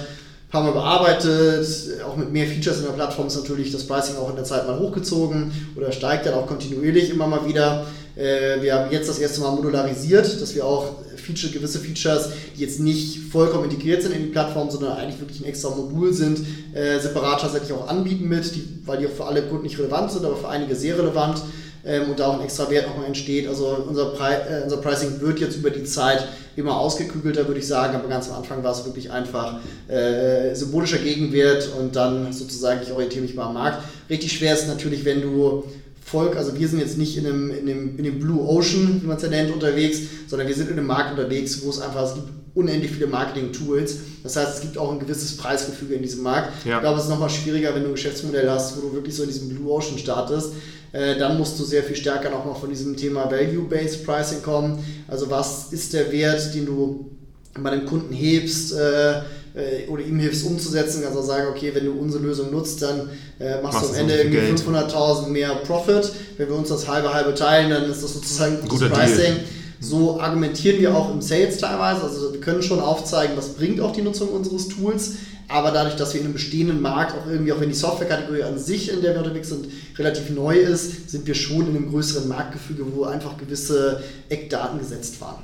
haben 0.53 0.66
wir 0.66 0.72
bearbeitet, 0.72 1.66
auch 2.07 2.16
mit 2.16 2.31
mehr 2.31 2.46
Features 2.46 2.81
in 2.81 2.85
der 2.85 2.92
Plattform 2.92 3.29
ist 3.29 3.37
natürlich 3.37 3.72
das 3.72 3.87
Pricing 3.87 4.16
auch 4.16 4.29
in 4.29 4.37
der 4.37 4.44
Zeit 4.44 4.66
mal 4.66 4.79
hochgezogen 4.79 5.51
oder 5.77 5.92
steigt 5.92 6.27
dann 6.27 6.35
auch 6.35 6.46
kontinuierlich 6.46 7.09
immer 7.09 7.27
mal 7.27 7.48
wieder. 7.48 7.87
Äh, 8.22 8.62
wir 8.62 8.74
haben 8.74 8.92
jetzt 8.92 9.08
das 9.08 9.18
erste 9.18 9.40
Mal 9.40 9.50
modularisiert, 9.50 10.40
dass 10.40 10.54
wir 10.54 10.64
auch 10.64 10.94
Feature, 11.16 11.52
gewisse 11.52 11.80
Features, 11.80 12.30
die 12.56 12.61
jetzt 12.61 12.78
nicht 12.78 13.18
vollkommen 13.32 13.64
integriert 13.64 14.02
sind 14.02 14.14
in 14.14 14.22
die 14.22 14.28
Plattform, 14.28 14.70
sondern 14.70 14.92
eigentlich 14.92 15.20
wirklich 15.20 15.40
ein 15.40 15.46
extra 15.46 15.70
Modul 15.70 16.12
sind, 16.12 16.40
äh, 16.72 17.00
separat 17.00 17.40
tatsächlich 17.40 17.72
auch 17.72 17.88
anbieten 17.88 18.28
mit, 18.28 18.54
die, 18.54 18.80
weil 18.85 18.98
die 18.98 19.06
auch 19.06 19.12
für 19.12 19.24
alle 19.24 19.42
Kunden 19.42 19.64
nicht 19.64 19.78
relevant 19.78 20.12
sind, 20.12 20.24
aber 20.24 20.37
für 20.37 20.48
einige 20.48 20.76
sehr 20.76 20.96
relevant 20.98 21.42
ähm, 21.85 22.11
und 22.11 22.20
da 22.20 22.28
auch 22.28 22.38
ein 22.38 22.44
extra 22.44 22.70
Wert 22.70 22.87
nochmal 22.87 23.06
entsteht. 23.06 23.48
Also 23.48 23.85
unser, 23.88 24.06
Pre 24.06 24.30
äh, 24.48 24.62
unser 24.62 24.76
Pricing 24.76 25.20
wird 25.20 25.40
jetzt 25.40 25.56
über 25.56 25.70
die 25.70 25.85
Zeit 25.85 26.28
immer 26.54 26.78
ausgekügelter, 26.78 27.48
würde 27.48 27.61
ich 27.61 27.66
sagen, 27.66 27.96
aber 27.96 28.08
ganz 28.08 28.28
am 28.28 28.37
Anfang 28.37 28.62
war 28.62 28.72
es 28.72 28.85
wirklich 28.85 29.11
einfach 29.11 29.58
äh, 29.88 30.54
symbolischer 30.54 30.98
Gegenwert 30.98 31.68
und 31.80 31.96
dann 31.96 32.32
sozusagen, 32.32 32.80
ich 32.82 32.92
orientiere 32.92 33.22
mich 33.22 33.35
mal 33.35 33.46
am 33.46 33.54
Markt. 33.54 33.82
Richtig 34.08 34.32
schwer 34.32 34.54
ist 34.54 34.68
natürlich, 34.68 35.04
wenn 35.04 35.22
du 35.22 35.64
Volk, 36.12 36.37
also 36.37 36.57
wir 36.57 36.68
sind 36.68 36.79
jetzt 36.79 36.98
nicht 36.98 37.16
in 37.16 37.25
dem, 37.25 37.51
in 37.51 37.66
dem, 37.66 37.98
in 37.98 38.05
dem 38.05 38.20
Blue 38.20 38.46
Ocean, 38.46 39.01
wie 39.03 39.07
man 39.07 39.16
es 39.16 39.22
ja 39.22 39.31
nennt, 39.31 39.51
unterwegs, 39.51 39.98
sondern 40.29 40.46
wir 40.46 40.55
sind 40.55 40.70
in 40.70 40.79
einem 40.79 40.87
Markt 40.87 41.11
unterwegs, 41.11 41.64
wo 41.64 41.70
es 41.70 41.81
einfach, 41.81 42.05
es 42.05 42.14
gibt 42.14 42.29
unendlich 42.55 42.92
viele 42.92 43.07
Marketing-Tools. 43.07 43.96
Das 44.22 44.37
heißt, 44.37 44.57
es 44.57 44.61
gibt 44.61 44.77
auch 44.77 44.92
ein 44.92 44.98
gewisses 44.98 45.38
Preisgefüge 45.38 45.94
in 45.94 46.03
diesem 46.03 46.22
Markt. 46.22 46.66
Ja. 46.66 46.77
Ich 46.77 46.81
glaube, 46.83 46.98
es 46.98 47.05
ist 47.05 47.11
nochmal 47.11 47.31
schwieriger, 47.31 47.75
wenn 47.75 47.83
du 47.83 47.88
ein 47.88 47.94
Geschäftsmodell 47.94 48.48
hast, 48.51 48.77
wo 48.77 48.83
du 48.83 48.92
wirklich 48.92 49.16
so 49.16 49.22
in 49.22 49.31
diesem 49.31 49.48
Blue 49.48 49.72
Ocean 49.72 49.98
startest. 49.98 50.53
Äh, 50.92 51.18
dann 51.18 51.38
musst 51.38 51.59
du 51.59 51.64
sehr 51.64 51.83
viel 51.83 51.96
stärker 51.96 52.29
noch 52.29 52.44
mal 52.44 52.55
von 52.55 52.68
diesem 52.68 52.94
Thema 52.94 53.31
Value-Based 53.31 54.05
Pricing 54.05 54.42
kommen. 54.42 54.85
Also 55.09 55.31
was 55.31 55.72
ist 55.72 55.94
der 55.94 56.12
Wert, 56.12 56.55
den 56.55 56.66
du 56.66 57.11
bei 57.59 57.70
dem 57.70 57.87
Kunden 57.87 58.12
hebst 58.12 58.75
äh, 58.75 59.22
äh 59.54 59.88
oder 59.88 60.02
ihm 60.02 60.18
hilfst 60.18 60.46
umzusetzen, 60.46 61.02
kannst 61.02 61.18
du 61.18 61.22
sagen, 61.22 61.48
okay, 61.50 61.72
wenn 61.74 61.84
du 61.84 61.92
unsere 61.92 62.22
Lösung 62.22 62.50
nutzt, 62.50 62.82
dann 62.82 63.10
äh, 63.38 63.60
machst, 63.62 63.80
machst, 63.80 63.90
du 63.90 63.94
am 63.94 64.00
Ende 64.00 64.14
irgendwie 64.14 64.62
500.000 64.62 65.28
mehr 65.28 65.54
Profit. 65.56 66.12
Wenn 66.36 66.48
wir 66.48 66.56
uns 66.56 66.68
das 66.68 66.88
halbe 66.88 67.12
halbe 67.12 67.34
teilen, 67.34 67.70
dann 67.70 67.90
ist 67.90 68.02
das 68.02 68.14
sozusagen 68.14 68.60
ein 68.62 68.68
gutes 68.68 68.88
Pricing. 68.90 69.34
Deal. 69.34 69.44
So 69.80 70.20
argumentieren 70.20 70.80
wir 70.80 70.94
auch 70.94 71.12
im 71.12 71.20
Sales 71.20 71.58
teilweise. 71.58 72.02
Also 72.02 72.32
wir 72.32 72.40
können 72.40 72.62
schon 72.62 72.78
aufzeigen, 72.78 73.36
was 73.36 73.54
bringt 73.54 73.80
auch 73.80 73.92
die 73.92 74.02
Nutzung 74.02 74.28
unseres 74.28 74.68
Tools. 74.68 75.14
Aber 75.48 75.70
dadurch, 75.70 75.96
dass 75.96 76.14
wir 76.14 76.20
in 76.20 76.26
einem 76.26 76.34
bestehenden 76.34 76.80
Markt 76.80 77.14
auch 77.14 77.28
irgendwie, 77.28 77.52
auch 77.52 77.60
wenn 77.60 77.68
die 77.68 77.74
Softwarekategorie 77.74 78.44
an 78.44 78.58
sich, 78.58 78.90
in 78.90 79.02
der 79.02 79.12
wir 79.14 79.22
unterwegs 79.22 79.48
sind, 79.48 79.66
relativ 79.98 80.30
neu 80.30 80.56
ist, 80.56 81.10
sind 81.10 81.26
wir 81.26 81.34
schon 81.34 81.68
in 81.68 81.76
einem 81.76 81.90
größeren 81.90 82.26
Marktgefüge, 82.28 82.84
wo 82.94 83.04
einfach 83.04 83.36
gewisse 83.36 84.02
Eckdaten 84.28 84.78
gesetzt 84.78 85.20
waren. 85.20 85.42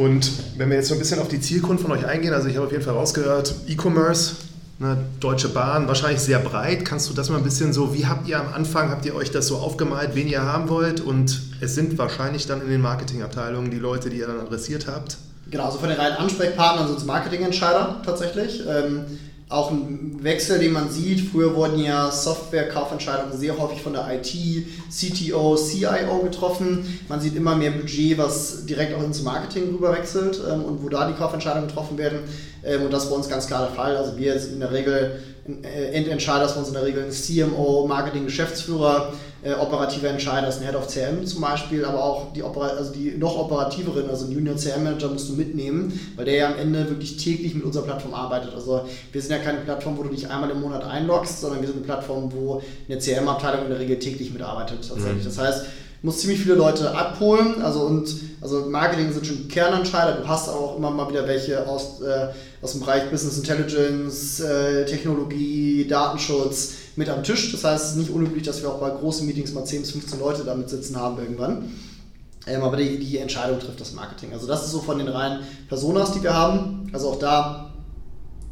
Und 0.00 0.32
wenn 0.56 0.70
wir 0.70 0.76
jetzt 0.76 0.88
so 0.88 0.94
ein 0.94 0.98
bisschen 0.98 1.20
auf 1.20 1.28
die 1.28 1.42
Zielkunden 1.42 1.78
von 1.78 1.92
euch 1.92 2.06
eingehen, 2.06 2.32
also 2.32 2.48
ich 2.48 2.56
habe 2.56 2.64
auf 2.64 2.72
jeden 2.72 2.82
Fall 2.82 2.94
rausgehört, 2.94 3.54
E-Commerce, 3.68 4.36
ne, 4.78 4.96
Deutsche 5.20 5.50
Bahn, 5.50 5.88
wahrscheinlich 5.88 6.20
sehr 6.20 6.38
breit. 6.38 6.86
Kannst 6.86 7.10
du 7.10 7.12
das 7.12 7.28
mal 7.28 7.36
ein 7.36 7.44
bisschen 7.44 7.74
so, 7.74 7.92
wie 7.92 8.06
habt 8.06 8.26
ihr 8.26 8.40
am 8.40 8.50
Anfang, 8.54 8.88
habt 8.88 9.04
ihr 9.04 9.14
euch 9.14 9.30
das 9.30 9.46
so 9.46 9.58
aufgemalt, 9.58 10.14
wen 10.14 10.26
ihr 10.26 10.42
haben 10.42 10.70
wollt? 10.70 11.02
Und 11.02 11.42
es 11.60 11.74
sind 11.74 11.98
wahrscheinlich 11.98 12.46
dann 12.46 12.62
in 12.62 12.70
den 12.70 12.80
Marketingabteilungen 12.80 13.70
die 13.70 13.78
Leute, 13.78 14.08
die 14.08 14.16
ihr 14.16 14.26
dann 14.26 14.40
adressiert 14.40 14.86
habt. 14.86 15.18
Genau, 15.50 15.66
also 15.66 15.78
von 15.78 15.90
den 15.90 15.98
reinen 15.98 16.16
Ansprechpartnern 16.16 16.86
sind 16.86 16.96
es 16.96 17.04
Marketingentscheider 17.04 18.00
tatsächlich. 18.02 18.62
Ähm, 18.66 19.04
auch 19.50 19.72
ein 19.72 20.16
Wechsel, 20.22 20.60
den 20.60 20.72
man 20.72 20.90
sieht. 20.90 21.28
Früher 21.28 21.54
wurden 21.56 21.80
ja 21.80 22.10
Software-Kaufentscheidungen 22.10 23.36
sehr 23.36 23.58
häufig 23.58 23.82
von 23.82 23.92
der 23.92 24.06
IT, 24.14 24.32
CTO, 24.88 25.56
CIO 25.56 26.20
getroffen. 26.22 27.00
Man 27.08 27.20
sieht 27.20 27.34
immer 27.34 27.56
mehr 27.56 27.72
Budget, 27.72 28.16
was 28.16 28.64
direkt 28.64 28.94
auch 28.94 29.02
ins 29.02 29.22
Marketing 29.22 29.64
rüber 29.72 29.92
wechselt 29.92 30.40
ähm, 30.48 30.64
und 30.64 30.82
wo 30.84 30.88
da 30.88 31.08
die 31.08 31.14
Kaufentscheidungen 31.14 31.66
getroffen 31.66 31.98
werden. 31.98 32.20
Ähm, 32.64 32.82
und 32.82 32.92
das 32.92 33.04
ist 33.04 33.10
bei 33.10 33.16
uns 33.16 33.28
ganz 33.28 33.48
klar 33.48 33.66
der 33.66 33.74
Fall. 33.74 33.96
Also 33.96 34.16
wir 34.16 34.38
sind 34.38 34.54
in 34.54 34.60
der 34.60 34.70
Regel 34.70 35.20
äh, 35.62 35.92
Endentscheider 35.94 36.44
ist 36.44 36.52
bei 36.52 36.60
uns 36.60 36.68
in 36.68 36.74
der 36.74 36.84
Regel 36.84 37.04
ein 37.04 37.10
CMO, 37.10 37.86
Marketing, 37.86 38.26
Geschäftsführer, 38.26 39.12
äh, 39.42 39.54
operative 39.54 40.06
Entscheider 40.06 40.48
ist 40.48 40.58
ein 40.58 40.66
Head 40.66 40.76
of 40.76 40.86
CRM 40.86 41.24
zum 41.24 41.40
Beispiel, 41.40 41.84
aber 41.84 42.02
auch 42.02 42.32
die, 42.32 42.42
also 42.42 42.92
die 42.92 43.16
noch 43.16 43.38
operativeren, 43.38 44.10
also 44.10 44.26
ein 44.26 44.32
Junior 44.32 44.56
CRM 44.56 44.84
Manager 44.84 45.08
musst 45.08 45.30
du 45.30 45.34
mitnehmen, 45.34 45.98
weil 46.16 46.26
der 46.26 46.34
ja 46.34 46.46
am 46.48 46.58
Ende 46.58 46.88
wirklich 46.90 47.16
täglich 47.16 47.54
mit 47.54 47.64
unserer 47.64 47.84
Plattform 47.84 48.12
arbeitet. 48.12 48.54
Also 48.54 48.82
wir 49.12 49.20
sind 49.20 49.30
ja 49.30 49.38
keine 49.38 49.60
Plattform, 49.60 49.96
wo 49.96 50.02
du 50.02 50.10
dich 50.10 50.28
einmal 50.28 50.50
im 50.50 50.60
Monat 50.60 50.84
einloggst, 50.84 51.40
sondern 51.40 51.60
wir 51.60 51.68
sind 51.68 51.78
eine 51.78 51.86
Plattform, 51.86 52.30
wo 52.32 52.62
eine 52.88 52.98
CRM-Abteilung 52.98 53.64
in 53.64 53.70
der 53.70 53.78
Regel 53.78 53.98
täglich 53.98 54.32
mitarbeitet. 54.32 54.86
Tatsächlich. 54.86 55.22
Mhm. 55.22 55.28
Das 55.28 55.38
heißt, 55.38 55.66
muss 56.02 56.18
ziemlich 56.18 56.40
viele 56.40 56.54
Leute 56.54 56.94
abholen. 56.94 57.62
Also 57.62 57.80
und 57.80 58.14
also 58.40 58.66
Marketing 58.66 59.12
sind 59.12 59.26
schon 59.26 59.48
Kernentscheider. 59.48 60.20
Du 60.20 60.28
hast 60.28 60.48
auch 60.48 60.76
immer 60.76 60.90
mal 60.90 61.08
wieder 61.08 61.26
welche 61.26 61.66
aus, 61.66 62.00
äh, 62.00 62.28
aus 62.62 62.72
dem 62.72 62.80
Bereich 62.80 63.10
Business 63.10 63.36
Intelligence, 63.36 64.40
äh, 64.40 64.84
Technologie, 64.84 65.86
Datenschutz 65.88 66.74
mit 67.00 67.08
am 67.08 67.24
Tisch. 67.24 67.50
Das 67.50 67.64
heißt, 67.64 67.84
es 67.84 67.90
ist 67.92 67.96
nicht 67.96 68.10
unüblich, 68.10 68.44
dass 68.44 68.62
wir 68.62 68.70
auch 68.70 68.78
bei 68.78 68.90
großen 68.90 69.26
Meetings 69.26 69.52
mal 69.52 69.64
10 69.64 69.80
bis 69.80 69.90
15 69.90 70.20
Leute 70.20 70.44
damit 70.44 70.70
sitzen 70.70 70.96
haben 70.96 71.18
irgendwann. 71.18 71.72
Ähm, 72.46 72.62
aber 72.62 72.76
die, 72.76 72.98
die 72.98 73.18
Entscheidung 73.18 73.58
trifft 73.58 73.80
das 73.80 73.92
Marketing. 73.92 74.32
Also 74.32 74.46
das 74.46 74.64
ist 74.64 74.70
so 74.70 74.80
von 74.80 74.98
den 74.98 75.08
reinen 75.08 75.40
Personas, 75.68 76.12
die 76.12 76.22
wir 76.22 76.32
haben. 76.32 76.88
Also 76.92 77.08
auch 77.08 77.18
da, 77.18 77.72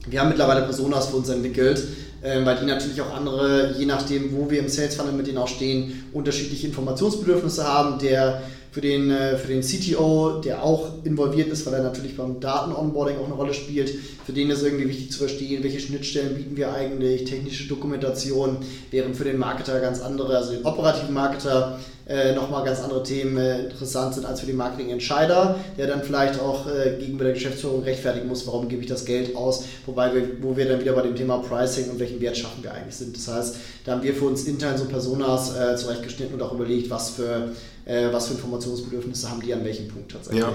wir 0.09 0.21
haben 0.21 0.29
mittlerweile 0.29 0.63
Personas 0.63 1.07
für 1.07 1.17
uns 1.17 1.29
entwickelt, 1.29 1.87
ähm, 2.23 2.45
weil 2.45 2.57
die 2.57 2.67
natürlich 2.67 3.01
auch 3.01 3.15
andere, 3.15 3.75
je 3.79 3.87
nachdem, 3.87 4.37
wo 4.37 4.51
wir 4.51 4.59
im 4.61 4.69
Sales 4.69 4.97
Funnel 4.97 5.13
mit 5.13 5.27
denen 5.27 5.39
auch 5.39 5.49
stehen, 5.49 6.05
unterschiedliche 6.13 6.67
Informationsbedürfnisse 6.67 7.65
haben. 7.65 7.99
Der 7.99 8.43
für 8.79 8.83
den, 8.83 9.11
äh, 9.11 9.37
für 9.37 9.49
den 9.49 9.61
CTO, 9.61 10.41
der 10.41 10.62
auch 10.62 10.91
involviert 11.03 11.49
ist, 11.49 11.67
weil 11.67 11.75
er 11.75 11.83
natürlich 11.83 12.17
beim 12.17 12.38
Daten-Onboarding 12.38 13.17
auch 13.19 13.25
eine 13.25 13.35
Rolle 13.35 13.53
spielt. 13.53 13.93
Für 14.25 14.33
den 14.33 14.51
ist 14.51 14.62
irgendwie 14.62 14.88
wichtig 14.88 15.11
zu 15.11 15.19
verstehen, 15.19 15.64
welche 15.64 15.81
Schnittstellen 15.81 16.37
bieten 16.37 16.57
wir 16.57 16.73
eigentlich, 16.73 17.25
technische 17.25 17.67
Dokumentation, 17.67 18.59
während 18.93 19.17
für 19.17 19.25
den 19.25 19.37
Marketer 19.37 19.81
ganz 19.81 20.01
andere, 20.01 20.37
also 20.37 20.53
den 20.53 20.64
operativen 20.64 21.12
Marketer, 21.12 21.81
äh, 22.09 22.33
nochmal 22.33 22.64
ganz 22.64 22.81
andere 22.81 23.03
Themen 23.03 23.37
äh, 23.37 23.64
interessant 23.64 24.14
sind 24.14 24.27
als 24.27 24.40
für 24.40 24.47
den 24.47 24.57
Marketingentscheider, 24.57 25.57
der 25.77 25.87
dann 25.87 26.03
vielleicht 26.03 26.40
auch 26.40 26.66
äh, 26.66 26.97
gegenüber 26.99 27.25
der 27.25 27.35
Geschäftsführung 27.35 27.83
rechtfertigen 27.83 28.27
muss, 28.29 28.47
warum 28.47 28.68
gebe 28.68 28.83
ich 28.83 28.88
das 28.88 29.05
Geld 29.05 29.37
aus, 29.37 29.64
wobei 29.87 30.14
wir, 30.14 30.23
wo 30.40 30.57
wir 30.57 30.68
dann 30.68 30.81
wieder 30.81 30.92
bei 30.92 31.03
dem 31.03 31.14
Thema 31.14 31.38
Pricing 31.38 31.90
und 31.90 31.99
welchen 31.99 32.21
Wert 32.21 32.37
schaffen 32.37 32.62
wir 32.62 32.73
eigentlich 32.73 32.97
sind. 32.97 33.16
Das 33.16 33.29
heißt, 33.29 33.57
da 33.85 33.92
haben 33.92 34.03
wir 34.03 34.14
für 34.14 34.25
uns 34.25 34.44
intern 34.44 34.79
so 34.79 34.87
Personas 34.87 35.55
äh, 35.57 35.77
zurechtgeschnitten 35.77 36.35
und 36.35 36.42
auch 36.42 36.53
überlegt, 36.53 36.90
was 36.90 37.11
für, 37.11 37.51
äh, 37.85 38.12
was 38.12 38.29
für 38.29 38.35
Informationsbedürfnisse 38.35 39.31
haben 39.31 39.40
die 39.40 39.53
an 39.53 39.64
welchem 39.64 39.88
Punkt 39.88 40.12
tatsächlich. 40.12 40.42
Ja. 40.42 40.53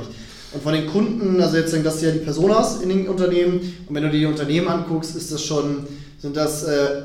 Und 0.53 0.61
von 0.61 0.73
den 0.73 0.87
Kunden, 0.87 1.41
also 1.41 1.57
jetzt 1.57 1.73
das 1.73 1.99
sind 1.99 2.09
ja 2.09 2.13
die 2.13 2.23
Personas 2.23 2.81
in 2.81 2.89
den 2.89 3.07
Unternehmen 3.07 3.59
und 3.87 3.95
wenn 3.95 4.03
du 4.03 4.09
dir 4.09 4.19
die 4.19 4.25
Unternehmen 4.25 4.67
anguckst, 4.67 5.15
ist 5.15 5.31
das 5.31 5.43
schon 5.43 5.87
sind 6.23 6.37
das 6.37 6.63
äh, 6.63 7.01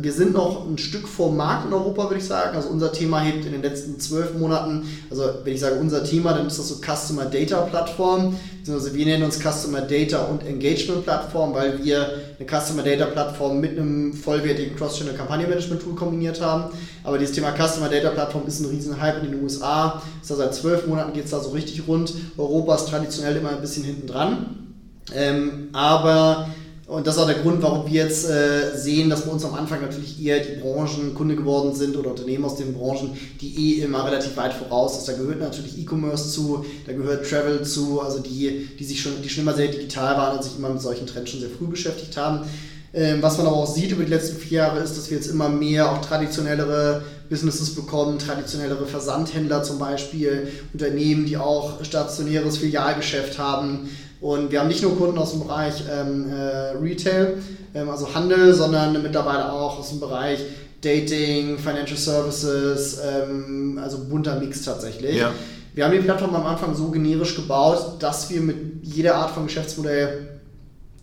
wir 0.00 0.12
sind 0.12 0.32
noch 0.32 0.66
ein 0.66 0.76
Stück 0.76 1.06
vor 1.06 1.30
Markt 1.30 1.66
in 1.66 1.72
Europa, 1.72 2.04
würde 2.04 2.16
ich 2.16 2.24
sagen. 2.24 2.56
Also 2.56 2.68
unser 2.68 2.92
Thema 2.92 3.20
hebt 3.20 3.46
in 3.46 3.52
den 3.52 3.62
letzten 3.62 4.00
zwölf 4.00 4.34
Monaten, 4.34 4.84
also 5.08 5.22
wenn 5.44 5.54
ich 5.54 5.60
sage 5.60 5.76
unser 5.76 6.02
Thema, 6.02 6.32
dann 6.32 6.48
ist 6.48 6.58
das 6.58 6.68
so 6.68 6.80
Customer 6.80 7.26
Data 7.26 7.60
Plattform. 7.60 8.36
Also 8.68 8.92
wir 8.92 9.06
nennen 9.06 9.22
uns 9.22 9.38
Customer 9.38 9.82
Data 9.82 10.24
und 10.24 10.44
Engagement 10.44 11.04
Plattform, 11.04 11.54
weil 11.54 11.84
wir 11.84 12.10
eine 12.38 12.48
Customer 12.48 12.82
Data 12.82 13.06
Plattform 13.06 13.60
mit 13.60 13.78
einem 13.78 14.12
vollwertigen 14.14 14.74
Cross-Channel 14.74 15.14
Kampagnenmanagement 15.14 15.80
Tool 15.80 15.94
kombiniert 15.94 16.40
haben. 16.40 16.64
Aber 17.04 17.16
dieses 17.16 17.36
Thema 17.36 17.52
Customer 17.52 17.88
Data 17.88 18.10
Plattform 18.10 18.48
ist 18.48 18.58
ein 18.58 18.66
riesen 18.66 19.00
Hype 19.00 19.22
in 19.22 19.30
den 19.30 19.42
USA. 19.44 20.02
Ist 20.20 20.30
da 20.30 20.34
seit 20.34 20.56
zwölf 20.56 20.88
Monaten 20.88 21.12
geht 21.12 21.26
es 21.26 21.30
da 21.30 21.38
so 21.38 21.50
richtig 21.50 21.86
rund. 21.86 22.12
Europa 22.36 22.74
ist 22.74 22.88
traditionell 22.88 23.36
immer 23.36 23.50
ein 23.50 23.60
bisschen 23.60 23.84
hinten 23.84 24.08
dran. 24.08 24.74
Ähm, 25.14 25.68
aber 25.72 26.48
und 26.86 27.04
das 27.04 27.16
ist 27.16 27.22
auch 27.22 27.26
der 27.26 27.40
Grund, 27.40 27.62
warum 27.62 27.90
wir 27.90 28.04
jetzt 28.04 28.30
äh, 28.30 28.76
sehen, 28.76 29.10
dass 29.10 29.26
bei 29.26 29.32
uns 29.32 29.44
am 29.44 29.54
Anfang 29.54 29.80
natürlich 29.80 30.24
eher 30.24 30.38
die 30.38 30.60
Branchen 30.60 31.14
Kunde 31.14 31.34
geworden 31.34 31.74
sind 31.74 31.96
oder 31.96 32.10
Unternehmen 32.10 32.44
aus 32.44 32.54
den 32.54 32.74
Branchen, 32.74 33.16
die 33.40 33.78
eh 33.78 33.82
immer 33.82 34.04
relativ 34.04 34.36
weit 34.36 34.54
voraus 34.54 34.98
ist. 34.98 35.08
Da 35.08 35.14
gehört 35.14 35.40
natürlich 35.40 35.76
E-Commerce 35.78 36.30
zu, 36.30 36.64
da 36.86 36.92
gehört 36.92 37.28
Travel 37.28 37.64
zu, 37.64 38.00
also 38.00 38.20
die, 38.20 38.68
die 38.78 38.84
sich 38.84 39.02
schon, 39.02 39.20
die 39.20 39.28
schon 39.28 39.42
immer 39.42 39.54
sehr 39.54 39.66
digital 39.66 40.16
waren 40.16 40.36
und 40.36 40.44
sich 40.44 40.56
immer 40.56 40.68
mit 40.68 40.80
solchen 40.80 41.08
Trends 41.08 41.32
schon 41.32 41.40
sehr 41.40 41.50
früh 41.50 41.66
beschäftigt 41.66 42.16
haben. 42.16 42.46
Ähm, 42.94 43.20
was 43.20 43.36
man 43.36 43.48
aber 43.48 43.56
auch 43.56 43.66
sieht 43.66 43.90
über 43.90 44.04
die 44.04 44.10
letzten 44.10 44.36
vier 44.36 44.58
Jahre 44.58 44.78
ist, 44.78 44.96
dass 44.96 45.10
wir 45.10 45.16
jetzt 45.16 45.26
immer 45.26 45.48
mehr 45.48 45.90
auch 45.90 46.00
traditionellere 46.00 47.02
Businesses 47.28 47.74
bekommen, 47.74 48.18
traditionellere 48.18 48.86
Versandhändler 48.86 49.64
zum 49.64 49.80
Beispiel, 49.80 50.48
Unternehmen, 50.72 51.26
die 51.26 51.36
auch 51.36 51.84
stationäres 51.84 52.58
Filialgeschäft 52.58 53.38
haben, 53.38 53.90
und 54.20 54.50
wir 54.50 54.60
haben 54.60 54.68
nicht 54.68 54.82
nur 54.82 54.96
Kunden 54.96 55.18
aus 55.18 55.32
dem 55.32 55.40
Bereich 55.40 55.82
ähm, 55.90 56.30
äh, 56.30 56.76
Retail, 56.76 57.38
ähm, 57.74 57.90
also 57.90 58.14
Handel, 58.14 58.54
sondern 58.54 59.02
mittlerweile 59.02 59.52
auch 59.52 59.78
aus 59.78 59.90
dem 59.90 60.00
Bereich 60.00 60.40
Dating, 60.80 61.58
Financial 61.58 61.98
Services, 61.98 62.98
ähm, 63.04 63.78
also 63.82 63.98
bunter 64.08 64.38
Mix 64.38 64.62
tatsächlich. 64.62 65.16
Ja. 65.16 65.32
Wir 65.74 65.84
haben 65.84 65.92
die 65.92 65.98
Plattform 65.98 66.34
am 66.34 66.46
Anfang 66.46 66.74
so 66.74 66.90
generisch 66.90 67.36
gebaut, 67.36 67.96
dass 67.98 68.30
wir 68.30 68.40
mit 68.40 68.56
jeder 68.82 69.16
Art 69.16 69.32
von 69.32 69.46
Geschäftsmodell, 69.46 70.28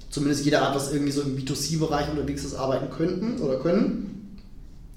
zumindest 0.09 0.45
jeder 0.45 0.63
Art, 0.63 0.75
was 0.75 0.91
irgendwie 0.91 1.11
so 1.11 1.21
im 1.21 1.37
B2C-Bereich 1.37 2.09
unterwegs 2.09 2.43
ist, 2.43 2.55
arbeiten 2.55 2.89
könnten 2.89 3.39
oder 3.41 3.57
können. 3.57 4.39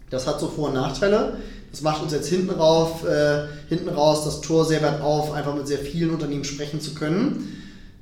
Das 0.09 0.27
hat 0.27 0.41
so 0.41 0.49
Vor- 0.49 0.69
und 0.69 0.75
Nachteile. 0.75 1.37
Das 1.71 1.83
macht 1.83 2.03
uns 2.03 2.13
jetzt 2.13 2.29
hinten, 2.29 2.51
rauf, 2.51 3.05
äh, 3.07 3.49
hinten 3.69 3.91
raus 3.91 4.25
das 4.25 4.41
Tor 4.41 4.65
sehr 4.65 4.83
weit 4.83 5.03
auf, 5.03 5.33
einfach 5.33 5.55
mit 5.55 5.67
sehr 5.67 5.79
vielen 5.79 6.11
Unternehmen 6.11 6.45
sprechen 6.45 6.81
zu 6.81 6.95
können. 6.95 7.56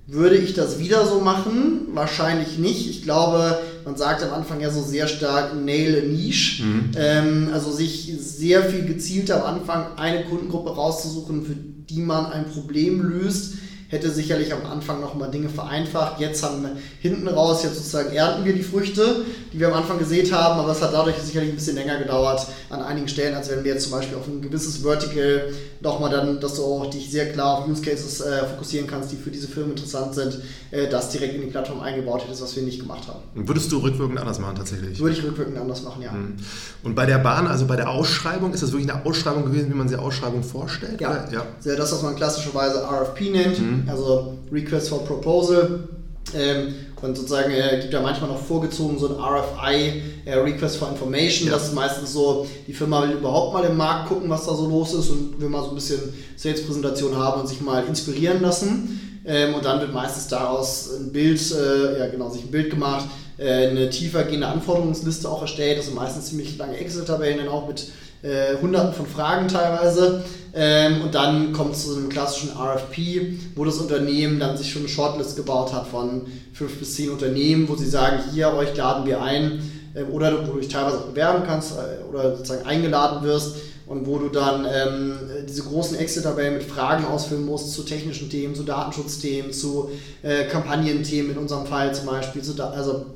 Würde 0.06 0.36
ich 0.36 0.52
das 0.52 0.78
wieder 0.78 1.06
so 1.06 1.20
machen? 1.20 1.88
Wahrscheinlich 1.94 2.58
nicht. 2.58 2.90
Ich 2.90 3.02
glaube, 3.02 3.58
man 3.86 3.96
sagt 3.96 4.22
am 4.22 4.34
Anfang 4.34 4.60
ja 4.60 4.70
so 4.70 4.82
sehr 4.82 5.08
stark 5.08 5.54
Nail 5.54 6.02
a 6.02 6.06
Niche. 6.06 6.62
Mhm. 6.62 6.90
Ähm, 6.96 7.50
also 7.52 7.72
sich 7.72 8.12
sehr 8.18 8.64
viel 8.64 8.84
gezielter 8.84 9.46
am 9.46 9.56
Anfang 9.56 9.96
eine 9.96 10.24
Kundengruppe 10.24 10.74
rauszusuchen, 10.74 11.46
für 11.46 11.54
die 11.54 12.00
man 12.00 12.26
ein 12.26 12.44
Problem 12.50 13.00
löst 13.00 13.54
hätte 13.94 14.10
sicherlich 14.10 14.52
am 14.52 14.66
Anfang 14.66 15.00
nochmal 15.00 15.30
Dinge 15.30 15.48
vereinfacht. 15.48 16.20
Jetzt 16.20 16.42
haben 16.42 16.62
wir 16.62 16.76
hinten 17.00 17.28
raus, 17.28 17.62
jetzt 17.62 17.76
sozusagen 17.76 18.12
ernten 18.12 18.44
wir 18.44 18.52
die 18.52 18.62
Früchte, 18.62 19.24
die 19.52 19.60
wir 19.60 19.68
am 19.68 19.74
Anfang 19.74 19.98
gesät 19.98 20.32
haben, 20.32 20.60
aber 20.60 20.72
es 20.72 20.82
hat 20.82 20.92
dadurch 20.92 21.16
sicherlich 21.16 21.50
ein 21.50 21.54
bisschen 21.54 21.76
länger 21.76 21.98
gedauert 21.98 22.46
an 22.70 22.82
einigen 22.82 23.08
Stellen, 23.08 23.34
als 23.34 23.48
wenn 23.50 23.62
wir 23.62 23.72
jetzt 23.72 23.84
zum 23.84 23.92
Beispiel 23.92 24.18
auf 24.18 24.26
ein 24.26 24.42
gewisses 24.42 24.78
Vertical 24.78 25.52
nochmal 25.80 26.10
dann, 26.10 26.40
dass 26.40 26.54
du 26.54 26.64
auch 26.64 26.90
dich 26.90 27.10
sehr 27.10 27.32
klar 27.32 27.58
auf 27.58 27.68
Use 27.68 27.82
Cases 27.82 28.20
äh, 28.20 28.46
fokussieren 28.46 28.86
kannst, 28.88 29.12
die 29.12 29.16
für 29.16 29.30
diese 29.30 29.46
Firmen 29.46 29.72
interessant 29.72 30.14
sind, 30.14 30.40
äh, 30.72 30.88
das 30.88 31.10
direkt 31.10 31.34
in 31.34 31.42
die 31.42 31.46
Plattform 31.46 31.80
eingebaut 31.80 32.24
hättest, 32.24 32.42
was 32.42 32.56
wir 32.56 32.64
nicht 32.64 32.80
gemacht 32.80 33.06
haben. 33.06 33.20
Würdest 33.34 33.70
du 33.70 33.78
rückwirkend 33.78 34.18
anders 34.18 34.40
machen 34.40 34.56
tatsächlich? 34.56 34.98
Würde 34.98 35.16
ich 35.16 35.22
rückwirkend 35.22 35.56
anders 35.56 35.82
machen, 35.82 36.02
ja. 36.02 36.10
Hm. 36.10 36.34
Und 36.82 36.94
bei 36.96 37.06
der 37.06 37.18
Bahn, 37.18 37.46
also 37.46 37.66
bei 37.66 37.76
der 37.76 37.90
Ausschreibung, 37.90 38.52
ist 38.52 38.62
das 38.62 38.72
wirklich 38.72 38.90
eine 38.90 39.04
Ausschreibung 39.06 39.44
gewesen, 39.44 39.70
wie 39.70 39.76
man 39.76 39.88
sich 39.88 39.98
Ausschreibung 39.98 40.42
vorstellt? 40.42 41.00
Ja, 41.00 41.28
ja. 41.30 41.46
das, 41.62 41.92
was 41.92 42.02
man 42.02 42.16
klassischerweise 42.16 42.82
RFP 42.82 43.30
nennt. 43.30 43.60
Mhm 43.60 43.83
also 43.88 44.34
Request 44.52 44.88
for 44.88 45.04
Proposal. 45.04 45.88
Ähm, 46.34 46.74
und 47.04 47.14
sozusagen 47.16 47.52
äh, 47.52 47.80
gibt 47.82 47.92
ja 47.92 48.00
manchmal 48.00 48.30
noch 48.30 48.40
vorgezogen 48.40 48.98
so 48.98 49.08
ein 49.08 49.20
RFI, 49.20 50.02
äh, 50.24 50.36
Request 50.36 50.78
for 50.78 50.88
Information. 50.88 51.48
Ja. 51.48 51.54
Das 51.54 51.64
ist 51.68 51.74
meistens 51.74 52.14
so, 52.14 52.46
die 52.66 52.72
Firma 52.72 53.02
will 53.02 53.16
überhaupt 53.16 53.52
mal 53.52 53.62
im 53.64 53.76
Markt 53.76 54.08
gucken, 54.08 54.30
was 54.30 54.46
da 54.46 54.54
so 54.54 54.66
los 54.66 54.94
ist 54.94 55.10
und 55.10 55.38
will 55.38 55.50
mal 55.50 55.62
so 55.62 55.68
ein 55.68 55.74
bisschen 55.74 56.00
Sales-Präsentation 56.36 57.14
haben 57.16 57.42
und 57.42 57.46
sich 57.46 57.60
mal 57.60 57.84
inspirieren 57.84 58.40
lassen. 58.40 59.20
Ähm, 59.26 59.54
und 59.54 59.66
dann 59.66 59.80
wird 59.80 59.92
meistens 59.92 60.28
daraus 60.28 60.90
ein 60.98 61.12
Bild, 61.12 61.40
äh, 61.52 61.98
ja 61.98 62.06
genau, 62.08 62.30
sich 62.30 62.44
ein 62.44 62.50
Bild 62.50 62.70
gemacht, 62.70 63.04
eine 63.38 63.90
tiefer 63.90 64.24
gehende 64.24 64.46
Anforderungsliste 64.46 65.28
auch 65.28 65.42
erstellt. 65.42 65.78
Das 65.78 65.86
sind 65.86 65.94
meistens 65.94 66.26
ziemlich 66.26 66.56
lange 66.56 66.76
Excel-Tabellen 66.76 67.38
dann 67.38 67.48
auch 67.48 67.66
mit 67.66 67.88
äh, 68.22 68.56
hunderten 68.60 68.94
von 68.94 69.06
Fragen 69.06 69.48
teilweise. 69.48 70.24
Ähm, 70.54 71.02
und 71.02 71.14
dann 71.14 71.52
kommt 71.52 71.74
es 71.74 71.84
zu 71.84 71.96
einem 71.96 72.08
klassischen 72.08 72.50
RFP, 72.50 73.38
wo 73.54 73.64
das 73.64 73.78
Unternehmen 73.78 74.38
dann 74.38 74.56
sich 74.56 74.70
schon 74.70 74.82
eine 74.82 74.88
Shortlist 74.88 75.36
gebaut 75.36 75.72
hat 75.72 75.88
von 75.88 76.26
fünf 76.52 76.78
bis 76.78 76.94
zehn 76.94 77.10
Unternehmen, 77.10 77.68
wo 77.68 77.74
sie 77.74 77.88
sagen, 77.88 78.22
hier, 78.32 78.54
euch 78.54 78.76
laden 78.76 79.04
wir 79.04 79.20
ein. 79.20 79.70
Ähm, 79.94 80.06
oder 80.10 80.46
wo 80.46 80.52
du 80.52 80.60
dich 80.60 80.68
teilweise 80.68 80.98
auch 80.98 81.06
bewerben 81.06 81.44
kannst 81.46 81.72
äh, 81.72 82.04
oder 82.08 82.36
sozusagen 82.36 82.66
eingeladen 82.66 83.22
wirst 83.24 83.56
und 83.86 84.06
wo 84.06 84.18
du 84.18 84.28
dann 84.28 84.64
ähm, 84.64 85.18
diese 85.46 85.62
großen 85.62 85.98
Excel-Tabellen 85.98 86.54
mit 86.54 86.62
Fragen 86.62 87.04
ausfüllen 87.04 87.44
musst 87.44 87.72
zu 87.72 87.82
technischen 87.82 88.30
Themen, 88.30 88.54
zu 88.54 88.62
Datenschutzthemen, 88.62 89.52
zu 89.52 89.90
äh, 90.22 90.44
Kampagnenthemen 90.44 91.32
in 91.32 91.38
unserem 91.38 91.66
Fall 91.66 91.94
zum 91.94 92.06
Beispiel. 92.06 92.42
Zu 92.42 92.62
also 92.62 93.06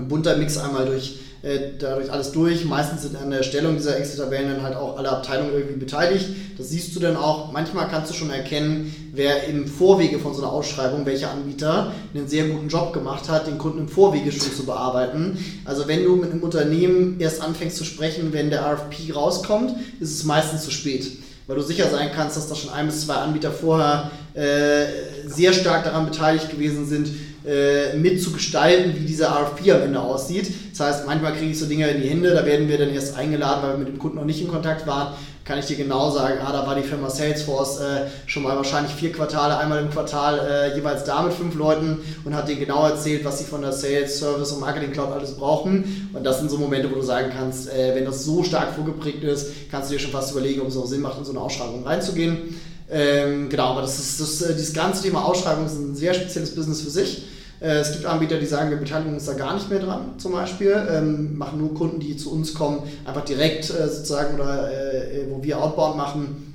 ein 0.00 0.08
bunter 0.08 0.36
Mix 0.36 0.58
einmal 0.58 0.86
durch 0.86 1.18
äh, 1.42 1.58
dadurch 1.78 2.12
alles 2.12 2.32
durch. 2.32 2.64
Meistens 2.64 3.02
sind 3.02 3.16
an 3.16 3.30
der 3.30 3.42
Stellung 3.42 3.76
dieser 3.76 3.98
Excel-Tabellen 3.98 4.50
dann 4.50 4.62
halt 4.62 4.76
auch 4.76 4.98
alle 4.98 5.08
Abteilungen 5.08 5.52
irgendwie 5.54 5.78
beteiligt. 5.78 6.28
Das 6.58 6.68
siehst 6.68 6.94
du 6.94 7.00
dann 7.00 7.16
auch. 7.16 7.50
Manchmal 7.52 7.88
kannst 7.88 8.10
du 8.10 8.14
schon 8.14 8.30
erkennen, 8.30 9.10
wer 9.14 9.44
im 9.44 9.66
Vorwege 9.66 10.18
von 10.18 10.34
so 10.34 10.42
einer 10.42 10.52
Ausschreibung, 10.52 11.06
welcher 11.06 11.30
Anbieter 11.30 11.92
einen 12.14 12.28
sehr 12.28 12.48
guten 12.48 12.68
Job 12.68 12.92
gemacht 12.92 13.28
hat, 13.28 13.46
den 13.46 13.56
Kunden 13.56 13.78
im 13.78 13.88
Vorwege 13.88 14.30
schon 14.32 14.52
zu 14.52 14.66
bearbeiten. 14.66 15.38
Also 15.64 15.88
wenn 15.88 16.04
du 16.04 16.16
mit 16.16 16.30
einem 16.30 16.42
Unternehmen 16.42 17.18
erst 17.20 17.42
anfängst 17.42 17.76
zu 17.76 17.84
sprechen, 17.84 18.32
wenn 18.32 18.50
der 18.50 18.62
RFP 18.62 19.14
rauskommt, 19.14 19.74
ist 19.98 20.14
es 20.14 20.24
meistens 20.24 20.62
zu 20.62 20.70
spät 20.70 21.10
weil 21.46 21.56
du 21.56 21.62
sicher 21.64 21.90
sein 21.90 22.10
kannst, 22.14 22.36
dass 22.36 22.46
da 22.46 22.54
schon 22.54 22.70
ein 22.70 22.86
bis 22.86 23.06
zwei 23.06 23.14
Anbieter 23.14 23.50
vorher 23.50 24.12
äh, 24.34 24.84
sehr 25.26 25.52
stark 25.52 25.82
daran 25.82 26.06
beteiligt 26.06 26.48
gewesen 26.48 26.86
sind, 26.86 27.08
äh, 27.46 27.96
mitzugestalten, 27.96 28.94
wie 28.96 29.06
dieser 29.06 29.28
RFP 29.28 29.70
am 29.72 29.82
Ende 29.82 30.00
aussieht. 30.00 30.52
Das 30.72 30.80
heißt, 30.80 31.06
manchmal 31.06 31.32
kriege 31.34 31.50
ich 31.50 31.58
so 31.58 31.66
Dinge 31.66 31.88
in 31.88 32.02
die 32.02 32.08
Hände, 32.08 32.34
da 32.34 32.44
werden 32.44 32.68
wir 32.68 32.78
dann 32.78 32.90
erst 32.90 33.16
eingeladen, 33.16 33.62
weil 33.62 33.72
wir 33.72 33.78
mit 33.78 33.88
dem 33.88 33.98
Kunden 33.98 34.16
noch 34.16 34.24
nicht 34.24 34.40
in 34.40 34.48
Kontakt 34.48 34.86
waren. 34.86 35.14
Kann 35.44 35.58
ich 35.58 35.66
dir 35.66 35.76
genau 35.76 36.10
sagen, 36.10 36.38
ah, 36.44 36.52
da 36.52 36.66
war 36.66 36.74
die 36.76 36.82
Firma 36.82 37.10
Salesforce 37.10 37.80
äh, 37.80 38.06
schon 38.26 38.42
mal 38.42 38.56
wahrscheinlich 38.56 38.92
vier 38.92 39.10
Quartale, 39.10 39.58
einmal 39.58 39.80
im 39.80 39.90
Quartal 39.90 40.38
äh, 40.38 40.76
jeweils 40.76 41.04
da 41.04 41.22
mit 41.22 41.32
fünf 41.32 41.54
Leuten 41.56 41.98
und 42.24 42.34
hat 42.34 42.46
dir 42.48 42.56
genau 42.56 42.86
erzählt, 42.86 43.24
was 43.24 43.38
sie 43.38 43.44
von 43.44 43.62
der 43.62 43.72
Sales, 43.72 44.18
Service 44.18 44.52
und 44.52 44.60
Marketing 44.60 44.92
Cloud 44.92 45.10
alles 45.10 45.34
brauchen. 45.34 46.10
Und 46.12 46.24
das 46.24 46.38
sind 46.38 46.50
so 46.50 46.58
Momente, 46.58 46.90
wo 46.90 46.96
du 46.96 47.02
sagen 47.02 47.32
kannst, 47.36 47.68
äh, 47.68 47.94
wenn 47.94 48.04
das 48.04 48.24
so 48.24 48.44
stark 48.44 48.74
vorgeprägt 48.74 49.24
ist, 49.24 49.70
kannst 49.70 49.90
du 49.90 49.94
dir 49.94 50.00
schon 50.00 50.12
fast 50.12 50.30
überlegen, 50.32 50.60
ob 50.60 50.68
es 50.68 50.76
auch 50.76 50.86
Sinn 50.86 51.00
macht, 51.00 51.18
in 51.18 51.24
so 51.24 51.32
eine 51.32 51.40
Ausschreibung 51.40 51.84
reinzugehen. 51.84 52.54
Ähm, 52.90 53.48
genau, 53.48 53.68
aber 53.68 53.82
das 53.82 53.98
ist, 53.98 54.20
das, 54.20 54.42
äh, 54.42 54.54
dieses 54.54 54.72
ganze 54.74 55.02
Thema 55.02 55.24
Ausschreibung 55.24 55.66
ist 55.66 55.78
ein 55.78 55.94
sehr 55.94 56.12
spezielles 56.12 56.54
Business 56.54 56.80
für 56.80 56.90
sich. 56.90 57.24
Äh, 57.60 57.78
es 57.78 57.92
gibt 57.92 58.06
Anbieter, 58.06 58.38
die 58.38 58.46
sagen, 58.46 58.70
wir 58.70 58.78
beteiligen 58.78 59.14
uns 59.14 59.26
da 59.26 59.34
gar 59.34 59.54
nicht 59.54 59.70
mehr 59.70 59.80
dran, 59.80 60.14
zum 60.18 60.32
Beispiel, 60.32 60.74
ähm, 60.90 61.36
machen 61.36 61.58
nur 61.58 61.74
Kunden, 61.74 62.00
die 62.00 62.16
zu 62.16 62.32
uns 62.32 62.54
kommen, 62.54 62.82
einfach 63.04 63.24
direkt 63.24 63.70
äh, 63.70 63.88
sozusagen 63.88 64.34
oder 64.34 64.70
äh, 64.72 65.26
wo 65.30 65.42
wir 65.42 65.62
Outbound 65.62 65.96
machen. 65.96 66.54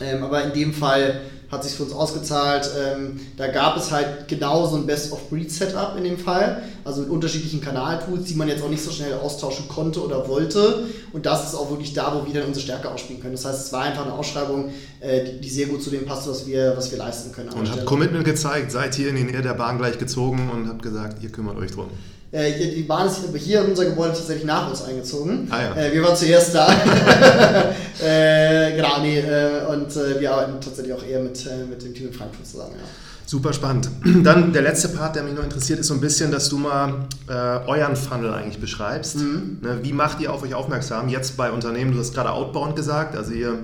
Ähm, 0.00 0.24
aber 0.24 0.42
in 0.44 0.52
dem 0.52 0.74
Fall 0.74 1.20
hat 1.50 1.62
sich 1.62 1.74
für 1.74 1.84
uns 1.84 1.92
ausgezahlt. 1.92 2.68
Ähm, 2.76 3.20
da 3.36 3.46
gab 3.48 3.76
es 3.76 3.90
halt 3.90 4.28
genau 4.28 4.66
so 4.66 4.76
ein 4.76 4.86
Best-of-Breed-Setup 4.86 5.94
in 5.96 6.04
dem 6.04 6.18
Fall, 6.18 6.62
also 6.84 7.02
mit 7.02 7.10
unterschiedlichen 7.10 7.60
Kanaltools, 7.60 8.24
die 8.24 8.34
man 8.34 8.48
jetzt 8.48 8.62
auch 8.62 8.68
nicht 8.68 8.82
so 8.82 8.90
schnell 8.90 9.14
austauschen 9.14 9.68
konnte 9.68 10.04
oder 10.04 10.28
wollte. 10.28 10.86
Und 11.12 11.26
das 11.26 11.48
ist 11.48 11.54
auch 11.54 11.70
wirklich 11.70 11.92
da, 11.92 12.14
wo 12.14 12.26
wir 12.26 12.34
dann 12.34 12.48
unsere 12.48 12.64
Stärke 12.64 12.90
ausspielen 12.90 13.22
können. 13.22 13.34
Das 13.34 13.44
heißt, 13.44 13.66
es 13.66 13.72
war 13.72 13.82
einfach 13.82 14.04
eine 14.04 14.14
Ausschreibung, 14.14 14.72
äh, 15.00 15.24
die, 15.24 15.40
die, 15.40 15.50
sehr 15.50 15.66
gut 15.66 15.82
zu 15.82 15.90
dem 15.90 16.04
passt, 16.04 16.28
was 16.28 16.46
wir, 16.46 16.76
was 16.76 16.90
wir 16.90 16.98
leisten 16.98 17.32
können. 17.32 17.50
Und 17.50 17.70
hat 17.70 17.84
Commitment 17.86 18.24
gezeigt, 18.24 18.72
seid 18.72 18.94
hier 18.94 19.10
in 19.10 19.16
die 19.16 19.24
Nähe 19.24 19.42
der 19.42 19.54
Bahn 19.54 19.78
gleich 19.78 19.98
gezogen 19.98 20.50
und 20.52 20.68
habt 20.68 20.82
gesagt, 20.82 21.22
ihr 21.22 21.30
kümmert 21.30 21.56
euch 21.58 21.70
drum. 21.70 21.88
Äh, 22.32 22.74
die 22.74 22.82
Bahn 22.82 23.06
ist 23.06 23.20
hier 23.36 23.62
in 23.62 23.70
unser 23.70 23.84
Gebäude 23.84 24.12
tatsächlich 24.12 24.44
nach 24.44 24.68
uns 24.68 24.82
eingezogen. 24.82 25.48
Ah, 25.50 25.62
ja. 25.62 25.76
äh, 25.76 25.92
wir 25.92 26.02
waren 26.02 26.16
zuerst 26.16 26.54
da. 26.54 26.68
äh, 28.02 28.74
genau, 28.76 29.00
nee, 29.00 29.20
äh, 29.20 29.64
und 29.68 29.94
äh, 29.96 30.20
wir 30.20 30.32
arbeiten 30.32 30.60
tatsächlich 30.60 30.92
auch 30.92 31.04
eher 31.04 31.20
mit, 31.20 31.46
äh, 31.46 31.64
mit 31.64 31.82
dem 31.82 31.94
Team 31.94 32.08
in 32.08 32.12
Frankfurt 32.12 32.46
zusammen. 32.46 32.74
Ja. 32.76 32.84
Super 33.26 33.52
spannend. 33.52 33.90
Dann 34.24 34.52
der 34.52 34.62
letzte 34.62 34.88
Part, 34.88 35.16
der 35.16 35.24
mich 35.24 35.34
noch 35.34 35.42
interessiert, 35.42 35.80
ist 35.80 35.88
so 35.88 35.94
ein 35.94 36.00
bisschen, 36.00 36.30
dass 36.30 36.48
du 36.48 36.58
mal 36.58 37.06
äh, 37.28 37.32
euren 37.32 37.96
Funnel 37.96 38.32
eigentlich 38.32 38.60
beschreibst. 38.60 39.16
Mhm. 39.16 39.58
Ne, 39.62 39.78
wie 39.82 39.92
macht 39.92 40.20
ihr 40.20 40.32
auf 40.32 40.42
euch 40.42 40.54
aufmerksam? 40.54 41.08
Jetzt 41.08 41.36
bei 41.36 41.50
Unternehmen, 41.50 41.92
du 41.92 41.98
hast 41.98 42.14
gerade 42.14 42.30
Outbound 42.30 42.76
gesagt, 42.76 43.16
also 43.16 43.32
ihr 43.32 43.58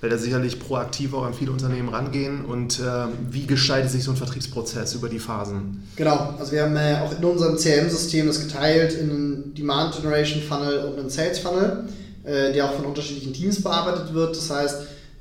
werdet 0.00 0.20
sicherlich 0.20 0.58
proaktiv 0.60 1.14
auch 1.14 1.24
an 1.24 1.34
viele 1.34 1.52
Unternehmen 1.52 1.88
rangehen. 1.88 2.44
Und 2.44 2.80
äh, 2.80 2.82
wie 3.30 3.46
gestaltet 3.46 3.90
sich 3.90 4.04
so 4.04 4.10
ein 4.10 4.16
Vertriebsprozess 4.16 4.94
über 4.94 5.08
die 5.08 5.18
Phasen? 5.18 5.82
Genau, 5.96 6.34
also 6.38 6.52
wir 6.52 6.62
haben 6.62 6.76
äh, 6.76 6.98
auch 7.04 7.16
in 7.16 7.24
unserem 7.24 7.56
CRM-System 7.56 8.26
das 8.26 8.40
geteilt 8.40 8.94
in 8.94 9.10
einen 9.10 9.54
Demand 9.54 9.94
Generation 9.94 10.42
Funnel 10.42 10.84
und 10.84 10.98
einen 10.98 11.10
Sales 11.10 11.38
Funnel, 11.38 11.88
äh, 12.24 12.52
der 12.52 12.66
auch 12.66 12.74
von 12.74 12.84
unterschiedlichen 12.84 13.32
Teams 13.32 13.62
bearbeitet 13.62 14.12
wird. 14.12 14.36
Das 14.36 14.50
heißt, 14.50 14.76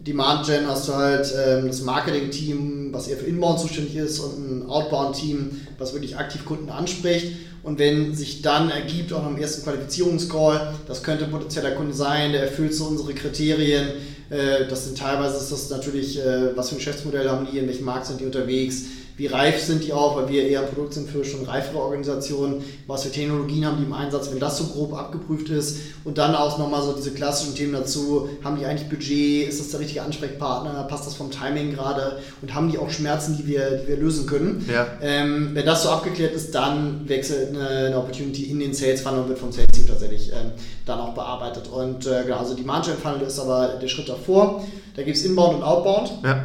Demand 0.05 0.45
Gen 0.45 0.67
hast 0.67 0.87
du 0.87 0.93
halt 0.93 1.33
ähm, 1.35 1.67
das 1.67 1.81
Marketing-Team, 1.81 2.89
was 2.91 3.07
eher 3.07 3.17
für 3.17 3.25
Inbound 3.25 3.59
zuständig 3.59 3.95
ist 3.95 4.19
und 4.19 4.37
ein 4.37 4.69
Outbound-Team, 4.69 5.61
was 5.79 5.93
wirklich 5.93 6.17
aktiv 6.17 6.45
Kunden 6.45 6.69
anspricht. 6.69 7.31
Und 7.63 7.79
wenn 7.79 8.13
sich 8.13 8.43
dann 8.43 8.69
ergibt, 8.69 9.11
auch 9.11 9.23
am 9.23 9.37
ersten 9.37 9.63
Qualifizierungscall, 9.63 10.75
das 10.87 11.01
könnte 11.01 11.25
ein 11.25 11.31
potenzieller 11.31 11.71
Kunde 11.71 11.95
sein, 11.95 12.33
der 12.33 12.43
erfüllt 12.43 12.75
so 12.75 12.85
unsere 12.85 13.15
Kriterien. 13.15 13.87
Äh, 14.29 14.67
das 14.69 14.85
sind 14.85 14.97
teilweise 14.97 15.37
ist 15.37 15.51
das 15.51 15.69
natürlich, 15.69 16.19
äh, 16.19 16.55
was 16.55 16.69
für 16.69 16.75
ein 16.75 16.79
Geschäftsmodell 16.79 17.29
haben 17.29 17.47
die, 17.51 17.57
in 17.57 17.67
welchem 17.67 17.85
Markt 17.85 18.07
sind 18.07 18.19
die 18.19 18.25
unterwegs 18.25 18.85
wie 19.17 19.27
reif 19.27 19.61
sind 19.61 19.83
die 19.83 19.93
auch, 19.93 20.17
weil 20.17 20.27
wir 20.27 20.47
eher 20.47 20.61
ein 20.61 20.67
Produkt 20.67 20.93
sind 20.93 21.09
für 21.09 21.23
schon 21.23 21.45
reifere 21.45 21.79
Organisationen, 21.79 22.63
was 22.85 23.03
für 23.03 23.11
Technologien 23.11 23.65
haben 23.65 23.77
die 23.77 23.85
im 23.85 23.93
Einsatz, 23.93 24.29
wenn 24.31 24.39
das 24.39 24.57
so 24.57 24.65
grob 24.65 24.93
abgeprüft 24.93 25.49
ist 25.49 25.77
und 26.03 26.17
dann 26.17 26.35
auch 26.35 26.57
nochmal 26.57 26.83
so 26.83 26.93
diese 26.93 27.11
klassischen 27.11 27.55
Themen 27.55 27.73
dazu, 27.73 28.29
haben 28.43 28.57
die 28.59 28.65
eigentlich 28.65 28.89
Budget, 28.89 29.47
ist 29.47 29.61
das 29.61 29.69
der 29.69 29.79
richtige 29.79 30.01
Ansprechpartner, 30.01 30.83
passt 30.83 31.07
das 31.07 31.15
vom 31.15 31.31
Timing 31.31 31.73
gerade 31.73 32.19
und 32.41 32.53
haben 32.53 32.69
die 32.69 32.77
auch 32.77 32.89
Schmerzen, 32.89 33.37
die 33.37 33.47
wir, 33.47 33.71
die 33.77 33.87
wir 33.87 33.97
lösen 33.97 34.27
können. 34.27 34.65
Ja. 34.71 34.87
Ähm, 35.01 35.51
wenn 35.53 35.65
das 35.65 35.83
so 35.83 35.89
abgeklärt 35.89 36.33
ist, 36.33 36.53
dann 36.53 37.07
wechselt 37.07 37.49
eine, 37.49 37.67
eine 37.67 37.97
Opportunity 37.97 38.43
in 38.43 38.59
den 38.59 38.73
Sales 38.73 39.01
Funnel 39.01 39.21
und 39.21 39.29
wird 39.29 39.39
vom 39.39 39.51
Sales 39.51 39.67
Team 39.73 39.84
tatsächlich 39.95 40.31
ähm, 40.31 40.51
dann 40.85 40.99
auch 40.99 41.13
bearbeitet 41.13 41.67
und 41.67 42.05
äh, 42.05 42.23
genau, 42.23 42.37
also 42.37 42.55
die 42.55 42.63
Margin 42.63 42.95
Funnel 42.95 43.21
ist 43.21 43.39
aber 43.39 43.79
der 43.81 43.87
Schritt 43.87 44.09
davor, 44.09 44.63
da 44.95 45.03
gibt 45.03 45.17
es 45.17 45.25
Inbound 45.25 45.57
und 45.57 45.63
Outbound. 45.63 46.11
Ja. 46.23 46.43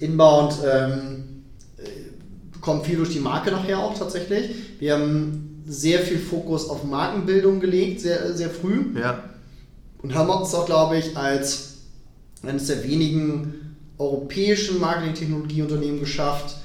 Inbound 0.00 0.54
ähm, 0.64 1.44
kommt 2.60 2.86
viel 2.86 2.96
durch 2.96 3.10
die 3.10 3.20
Marke 3.20 3.50
nachher 3.50 3.78
auch 3.78 3.96
tatsächlich. 3.98 4.50
Wir 4.78 4.94
haben 4.94 5.62
sehr 5.66 6.00
viel 6.00 6.18
Fokus 6.18 6.68
auf 6.68 6.84
Markenbildung 6.84 7.60
gelegt, 7.60 8.00
sehr, 8.00 8.34
sehr 8.34 8.50
früh. 8.50 8.98
Ja. 8.98 9.24
Und 10.02 10.14
haben 10.14 10.30
uns 10.30 10.54
auch, 10.54 10.66
glaube 10.66 10.96
ich, 10.98 11.16
als 11.16 11.78
eines 12.42 12.66
der 12.66 12.82
wenigen 12.84 13.76
europäischen 13.98 14.80
Marketing-Technologieunternehmen 14.80 16.00
geschafft, 16.00 16.56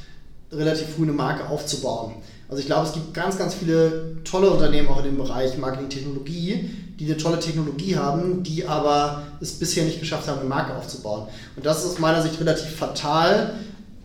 relativ 0.51 0.87
früh 0.95 1.03
eine 1.03 1.11
Marke 1.11 1.49
aufzubauen. 1.49 2.15
Also 2.47 2.59
ich 2.61 2.67
glaube, 2.67 2.87
es 2.87 2.93
gibt 2.93 3.13
ganz, 3.13 3.37
ganz 3.37 3.55
viele 3.55 4.17
tolle 4.23 4.49
Unternehmen 4.49 4.87
auch 4.87 4.99
in 4.99 5.05
dem 5.05 5.17
Bereich 5.17 5.57
Marketing-Technologie, 5.57 6.69
die 6.99 7.05
eine 7.05 7.17
tolle 7.17 7.39
Technologie 7.39 7.95
haben, 7.95 8.43
die 8.43 8.67
aber 8.67 9.23
es 9.41 9.53
bisher 9.53 9.83
nicht 9.83 9.99
geschafft 9.99 10.27
haben, 10.27 10.39
eine 10.39 10.49
Marke 10.49 10.75
aufzubauen. 10.75 11.27
Und 11.55 11.65
das 11.65 11.83
ist 11.83 11.91
aus 11.91 11.99
meiner 11.99 12.21
Sicht 12.21 12.39
relativ 12.39 12.69
fatal, 12.69 13.55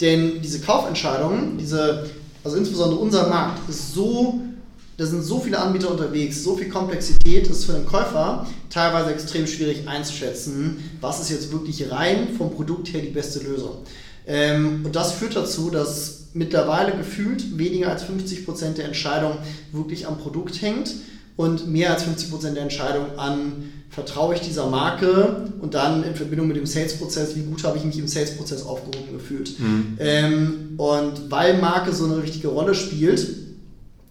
denn 0.01 0.41
diese 0.41 0.61
Kaufentscheidungen, 0.61 1.59
diese, 1.59 2.09
also 2.43 2.57
insbesondere 2.57 3.01
unser 3.01 3.29
Markt, 3.29 3.69
ist 3.69 3.93
so, 3.93 4.41
da 4.97 5.05
sind 5.07 5.23
so 5.23 5.39
viele 5.41 5.59
Anbieter 5.59 5.91
unterwegs, 5.91 6.43
so 6.43 6.57
viel 6.57 6.71
Komplexität, 6.71 7.47
ist 7.47 7.67
für 7.67 7.73
den 7.73 7.87
Käufer 7.87 8.47
teilweise 8.71 9.13
extrem 9.13 9.47
schwierig 9.47 9.87
einzuschätzen, 9.87 10.79
was 11.01 11.21
ist 11.21 11.31
jetzt 11.31 11.53
wirklich 11.53 11.91
rein 11.91 12.29
vom 12.37 12.55
Produkt 12.55 12.93
her 12.93 13.03
die 13.03 13.11
beste 13.11 13.41
Lösung. 13.41 13.79
Ähm, 14.27 14.83
und 14.85 14.97
das 14.97 15.13
führt 15.13 15.37
dazu, 15.37 15.71
dass 15.71 16.20
mittlerweile 16.33 16.97
gefühlt 16.97 17.59
weniger 17.59 17.91
als 17.91 18.05
50% 18.05 18.75
der 18.75 18.87
Entscheidung 18.87 19.33
wirklich 19.73 20.07
am 20.07 20.19
Produkt 20.19 20.63
hängt 20.63 20.95
und 21.37 21.69
mehr 21.69 21.93
als 21.93 22.05
50% 22.05 22.53
der 22.53 22.63
Entscheidung 22.63 23.19
an 23.19 23.71
vertraue 23.91 24.35
ich 24.35 24.41
dieser 24.41 24.69
Marke 24.69 25.49
und 25.61 25.75
dann 25.75 26.05
in 26.05 26.15
Verbindung 26.15 26.47
mit 26.47 26.57
dem 26.57 26.67
Sales-Prozess, 26.67 27.35
wie 27.35 27.43
gut 27.43 27.65
habe 27.65 27.77
ich 27.77 27.85
mich 27.85 27.99
im 27.99 28.07
Sales-Prozess 28.07 28.63
aufgehoben 28.63 29.13
gefühlt. 29.13 29.59
Mhm. 29.59 29.97
Ähm, 29.99 30.75
und 30.77 31.31
weil 31.31 31.59
Marke 31.59 31.93
so 31.93 32.05
eine 32.05 32.23
wichtige 32.23 32.49
Rolle 32.49 32.75
spielt, 32.75 33.27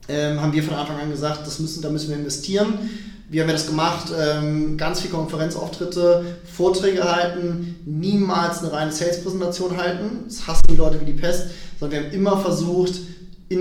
ähm, 0.10 0.42
haben 0.42 0.52
wir 0.52 0.64
von 0.64 0.74
Anfang 0.74 0.98
an 0.98 1.10
gesagt, 1.10 1.48
das 1.48 1.60
müssen, 1.60 1.82
da 1.82 1.90
müssen 1.90 2.10
wir 2.10 2.18
investieren. 2.18 2.74
Wie 3.30 3.40
haben 3.40 3.48
wir 3.48 3.54
das 3.54 3.68
gemacht? 3.68 4.08
Ähm, 4.18 4.76
ganz 4.76 5.02
viele 5.02 5.14
Konferenzauftritte, 5.14 6.26
Vorträge 6.52 7.04
halten, 7.04 7.76
niemals 7.86 8.60
eine 8.60 8.72
reine 8.72 8.92
Sales-Präsentation 8.92 9.78
halten. 9.78 10.24
Das 10.26 10.48
hassen 10.48 10.64
die 10.70 10.76
Leute 10.76 11.00
wie 11.00 11.06
die 11.06 11.14
Pest, 11.14 11.52
sondern 11.80 12.00
wir 12.00 12.08
haben 12.08 12.16
immer 12.16 12.38
versucht, 12.40 12.94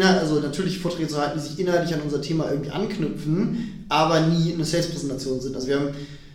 also 0.01 0.41
natürlich 0.41 0.79
Vorträge 0.79 1.09
zu 1.09 1.19
halten, 1.19 1.39
die 1.39 1.49
sich 1.49 1.59
inhaltlich 1.59 1.95
an 1.95 2.01
unser 2.03 2.21
Thema 2.21 2.51
irgendwie 2.51 2.71
anknüpfen, 2.71 3.85
aber 3.89 4.21
nie 4.21 4.55
eine 4.55 4.65
Sales-Präsentation 4.65 5.41
sind. 5.41 5.55
Also 5.55 5.69
wir 5.69 5.77
haben 5.77 5.89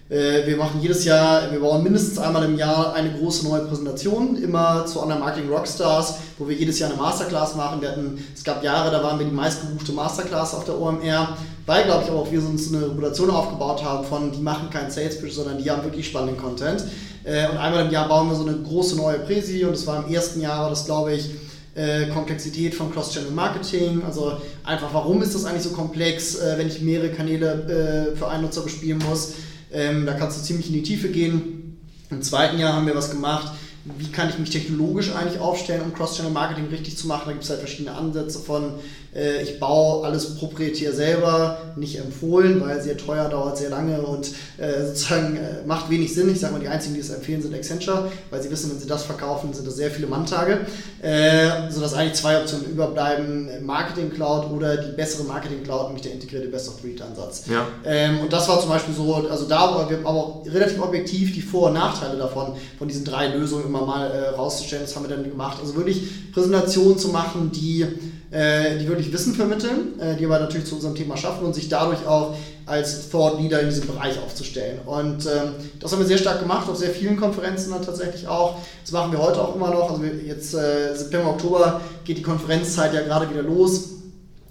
äh, 0.09 0.45
wir 0.45 0.57
machen 0.57 0.79
jedes 0.81 1.05
Jahr, 1.05 1.51
wir 1.51 1.59
bauen 1.59 1.81
mindestens 1.81 2.19
einmal 2.19 2.43
im 2.43 2.57
Jahr 2.57 2.93
eine 2.93 3.11
große 3.13 3.47
neue 3.47 3.61
Präsentation, 3.61 4.35
immer 4.35 4.85
zu 4.85 5.01
Online-Marketing-Rockstars, 5.01 6.15
wo 6.37 6.47
wir 6.47 6.55
jedes 6.55 6.77
Jahr 6.79 6.91
eine 6.91 6.99
Masterclass 6.99 7.55
machen. 7.55 7.81
Wir 7.81 7.89
hatten, 7.89 8.23
es 8.33 8.43
gab 8.43 8.63
Jahre, 8.63 8.91
da 8.91 9.01
waren 9.01 9.17
wir 9.17 9.25
die 9.25 9.33
meistgebuchte 9.33 9.93
Masterclass 9.93 10.53
auf 10.53 10.65
der 10.65 10.79
OMR, 10.79 11.37
weil, 11.65 11.85
glaube 11.85 12.03
ich, 12.03 12.09
aber 12.09 12.19
auch 12.19 12.31
wir 12.31 12.39
uns 12.39 12.73
eine 12.73 12.85
Reputation 12.85 13.29
aufgebaut 13.29 13.83
haben 13.83 14.05
von, 14.05 14.31
die 14.31 14.41
machen 14.41 14.69
keinen 14.69 14.91
Sales-Pitch, 14.91 15.33
sondern 15.33 15.57
die 15.57 15.69
haben 15.69 15.83
wirklich 15.83 16.07
spannenden 16.07 16.37
Content. 16.37 16.83
Äh, 17.23 17.47
und 17.49 17.57
einmal 17.57 17.85
im 17.85 17.91
Jahr 17.91 18.07
bauen 18.07 18.29
wir 18.29 18.35
so 18.35 18.45
eine 18.45 18.57
große 18.57 18.95
neue 18.95 19.19
Präsi 19.19 19.63
und 19.63 19.71
das 19.71 19.87
war 19.87 20.05
im 20.05 20.13
ersten 20.13 20.41
Jahr, 20.41 20.69
das 20.69 20.85
glaube 20.85 21.13
ich, 21.13 21.29
äh, 21.75 22.07
Komplexität 22.07 22.75
von 22.75 22.91
Cross-Channel-Marketing, 22.91 24.03
also 24.05 24.37
einfach, 24.63 24.93
warum 24.93 25.23
ist 25.23 25.33
das 25.33 25.45
eigentlich 25.45 25.63
so 25.63 25.71
komplex, 25.71 26.35
äh, 26.35 26.57
wenn 26.57 26.67
ich 26.67 26.81
mehrere 26.81 27.09
Kanäle 27.09 28.13
für 28.15 28.27
einen 28.27 28.43
Nutzer 28.43 28.61
bespielen 28.61 29.01
muss. 29.09 29.33
Ähm, 29.71 30.05
da 30.05 30.13
kannst 30.13 30.39
du 30.39 30.43
ziemlich 30.43 30.67
in 30.67 30.73
die 30.73 30.83
Tiefe 30.83 31.07
gehen. 31.09 31.79
Im 32.11 32.21
zweiten 32.21 32.59
Jahr 32.59 32.73
haben 32.73 32.85
wir 32.85 32.95
was 32.95 33.09
gemacht, 33.09 33.53
wie 33.97 34.11
kann 34.11 34.29
ich 34.29 34.37
mich 34.37 34.51
technologisch 34.51 35.11
eigentlich 35.13 35.39
aufstellen, 35.39 35.81
um 35.81 35.93
Cross-Channel-Marketing 35.93 36.67
richtig 36.67 36.97
zu 36.97 37.07
machen. 37.07 37.23
Da 37.25 37.31
gibt 37.31 37.43
es 37.43 37.49
halt 37.49 37.59
verschiedene 37.59 37.95
Ansätze 37.95 38.39
von 38.39 38.75
äh, 39.15 39.41
ich 39.43 39.59
baue 39.59 40.05
alles 40.05 40.35
proprietär 40.35 40.93
selber, 40.93 41.57
nicht 41.75 41.97
empfohlen, 41.99 42.61
weil 42.61 42.81
sehr 42.81 42.97
teuer, 42.97 43.29
dauert 43.29 43.57
sehr 43.57 43.69
lange 43.69 44.01
und 44.01 44.31
äh, 44.57 44.85
sozusagen 44.87 45.35
äh, 45.37 45.65
macht 45.65 45.89
wenig 45.89 46.13
Sinn. 46.13 46.29
Ich 46.29 46.39
sage 46.39 46.53
mal, 46.53 46.59
die 46.59 46.67
einzigen, 46.67 46.95
die 46.95 47.01
es 47.01 47.09
empfehlen, 47.09 47.41
sind 47.41 47.53
Accenture, 47.53 48.11
weil 48.29 48.41
sie 48.41 48.49
wissen, 48.49 48.71
wenn 48.71 48.79
sie 48.79 48.87
das 48.87 49.03
verkaufen, 49.03 49.53
sind 49.53 49.67
das 49.67 49.75
sehr 49.75 49.91
viele 49.91 50.07
Manntage. 50.07 50.61
Äh, 51.01 51.69
sodass 51.69 51.93
eigentlich 51.93 52.13
zwei 52.13 52.39
Optionen 52.39 52.69
überbleiben, 52.69 53.49
Marketing 53.65 54.09
Cloud 54.09 54.51
oder 54.51 54.77
die 54.77 54.91
bessere 54.95 55.23
Marketing 55.23 55.63
Cloud, 55.63 55.87
nämlich 55.87 56.03
der 56.03 56.13
integrierte 56.13 56.47
Best-of-Breed-Ansatz. 56.47 57.43
Ja. 57.51 57.67
Ähm, 57.85 58.19
und 58.21 58.31
das 58.31 58.47
war 58.47 58.59
zum 58.59 58.69
Beispiel 58.69 58.93
so, 58.93 59.13
also 59.13 59.45
da 59.45 59.59
aber 59.59 59.89
wir 59.89 59.99
aber 59.99 60.09
auch 60.09 60.45
relativ 60.45 60.81
objektiv 60.81 61.33
die 61.33 61.41
Vor- 61.41 61.67
und 61.67 61.73
Nachteile 61.73 62.17
davon, 62.17 62.53
von 62.77 62.87
diesen 62.87 63.05
drei 63.05 63.27
Lösungen 63.27 63.65
immer 63.65 63.85
mal 63.85 64.09
äh, 64.09 64.29
rauszustellen. 64.29 64.85
Das 64.85 64.95
haben 64.95 65.07
wir 65.07 65.15
dann 65.15 65.23
gemacht. 65.23 65.57
Also 65.61 65.75
wirklich 65.75 66.31
Präsentationen 66.31 66.97
zu 66.97 67.09
machen, 67.09 67.51
die 67.53 67.85
äh, 68.33 68.79
die 68.79 68.87
wirklich 68.87 69.13
Wissen 69.13 69.35
vermitteln, 69.35 69.99
äh, 69.99 70.15
die 70.15 70.25
aber 70.25 70.39
natürlich 70.39 70.65
zu 70.65 70.75
unserem 70.75 70.95
Thema 70.95 71.15
schaffen 71.15 71.45
und 71.45 71.53
sich 71.53 71.69
dadurch 71.69 72.05
auch 72.07 72.35
als 72.65 73.09
Thought 73.09 73.39
Leader 73.39 73.59
in 73.59 73.69
diesem 73.69 73.87
Bereich 73.87 74.17
aufzustellen. 74.17 74.79
Und 74.85 75.25
ähm, 75.25 75.53
das 75.79 75.91
haben 75.91 75.99
wir 75.99 76.07
sehr 76.07 76.17
stark 76.17 76.39
gemacht, 76.39 76.67
auf 76.67 76.77
sehr 76.77 76.89
vielen 76.89 77.17
Konferenzen 77.17 77.71
dann 77.71 77.83
tatsächlich 77.83 78.27
auch. 78.27 78.57
Das 78.81 78.91
machen 78.91 79.11
wir 79.11 79.19
heute 79.19 79.39
auch 79.39 79.55
immer 79.55 79.69
noch. 79.69 79.91
Also 79.91 80.03
jetzt 80.03 80.55
äh, 80.55 80.95
September, 80.95 81.29
Oktober 81.29 81.81
geht 82.05 82.17
die 82.17 82.23
Konferenzzeit 82.23 82.93
ja 82.93 83.01
gerade 83.01 83.29
wieder 83.29 83.43
los. 83.43 83.89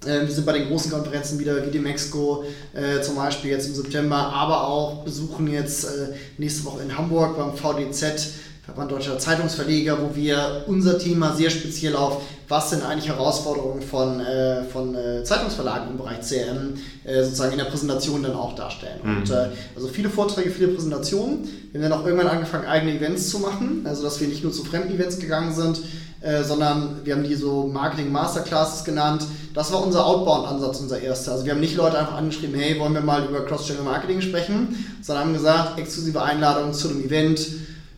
Ähm, 0.07 0.27
wir 0.27 0.33
sind 0.33 0.45
bei 0.45 0.53
den 0.53 0.69
großen 0.69 0.89
Konferenzen 0.89 1.39
wieder, 1.39 1.65
wie 1.65 1.71
die 1.71 1.79
Mexiko 1.79 2.45
äh, 2.73 3.01
zum 3.01 3.15
Beispiel 3.15 3.51
jetzt 3.51 3.67
im 3.67 3.75
September, 3.75 4.15
aber 4.15 4.65
auch 4.65 5.03
besuchen 5.03 5.51
jetzt 5.51 5.85
äh, 5.85 6.13
nächste 6.37 6.65
Woche 6.65 6.83
in 6.83 6.97
Hamburg 6.97 7.37
beim 7.37 7.53
VDZ 7.53 8.33
Verband 8.65 8.91
Deutscher 8.91 9.19
Zeitungsverleger, 9.19 9.97
wo 10.01 10.15
wir 10.15 10.63
unser 10.67 10.97
Thema 10.97 11.35
sehr 11.35 11.49
speziell 11.49 11.97
auf, 11.97 12.21
was 12.47 12.69
sind 12.69 12.83
eigentlich 12.83 13.07
Herausforderungen 13.07 13.81
von, 13.81 14.19
äh, 14.19 14.63
von 14.63 14.95
äh, 14.95 15.23
Zeitungsverlagen 15.23 15.91
im 15.91 15.97
Bereich 15.97 16.21
CRM 16.21 16.73
äh, 17.03 17.23
sozusagen 17.23 17.53
in 17.53 17.57
der 17.57 17.65
Präsentation 17.65 18.23
dann 18.23 18.33
auch 18.33 18.55
darstellen. 18.55 18.99
Mhm. 19.03 19.17
Und 19.17 19.29
äh, 19.29 19.49
also 19.75 19.87
viele 19.87 20.09
Vorträge, 20.09 20.49
viele 20.49 20.69
Präsentationen. 20.69 21.47
Wir 21.71 21.81
haben 21.81 21.89
dann 21.89 21.99
auch 21.99 22.05
irgendwann 22.05 22.27
angefangen, 22.27 22.65
eigene 22.65 22.93
Events 22.93 23.29
zu 23.29 23.39
machen, 23.39 23.85
also 23.85 24.03
dass 24.03 24.19
wir 24.19 24.27
nicht 24.27 24.43
nur 24.43 24.51
zu 24.51 24.63
fremden 24.63 24.93
Events 24.93 25.19
gegangen 25.19 25.53
sind, 25.53 25.81
äh, 26.23 26.43
sondern 26.43 27.01
wir 27.03 27.15
haben 27.15 27.23
die 27.23 27.35
so 27.35 27.67
Marketing 27.67 28.11
Masterclasses 28.11 28.85
genannt. 28.85 29.25
Das 29.53 29.71
war 29.73 29.85
unser 29.85 30.05
Outbound-Ansatz, 30.05 30.79
unser 30.79 31.01
erster. 31.01 31.33
Also 31.33 31.45
wir 31.45 31.51
haben 31.51 31.59
nicht 31.59 31.75
Leute 31.75 31.99
einfach 31.99 32.15
angeschrieben, 32.15 32.59
hey, 32.59 32.79
wollen 32.79 32.93
wir 32.93 33.01
mal 33.01 33.25
über 33.25 33.45
Cross-Channel 33.45 33.83
Marketing 33.83 34.21
sprechen, 34.21 34.85
sondern 35.01 35.25
haben 35.25 35.33
gesagt, 35.33 35.77
exklusive 35.77 36.21
Einladungen 36.21 36.73
zu 36.73 36.89
einem 36.89 37.03
Event, 37.03 37.45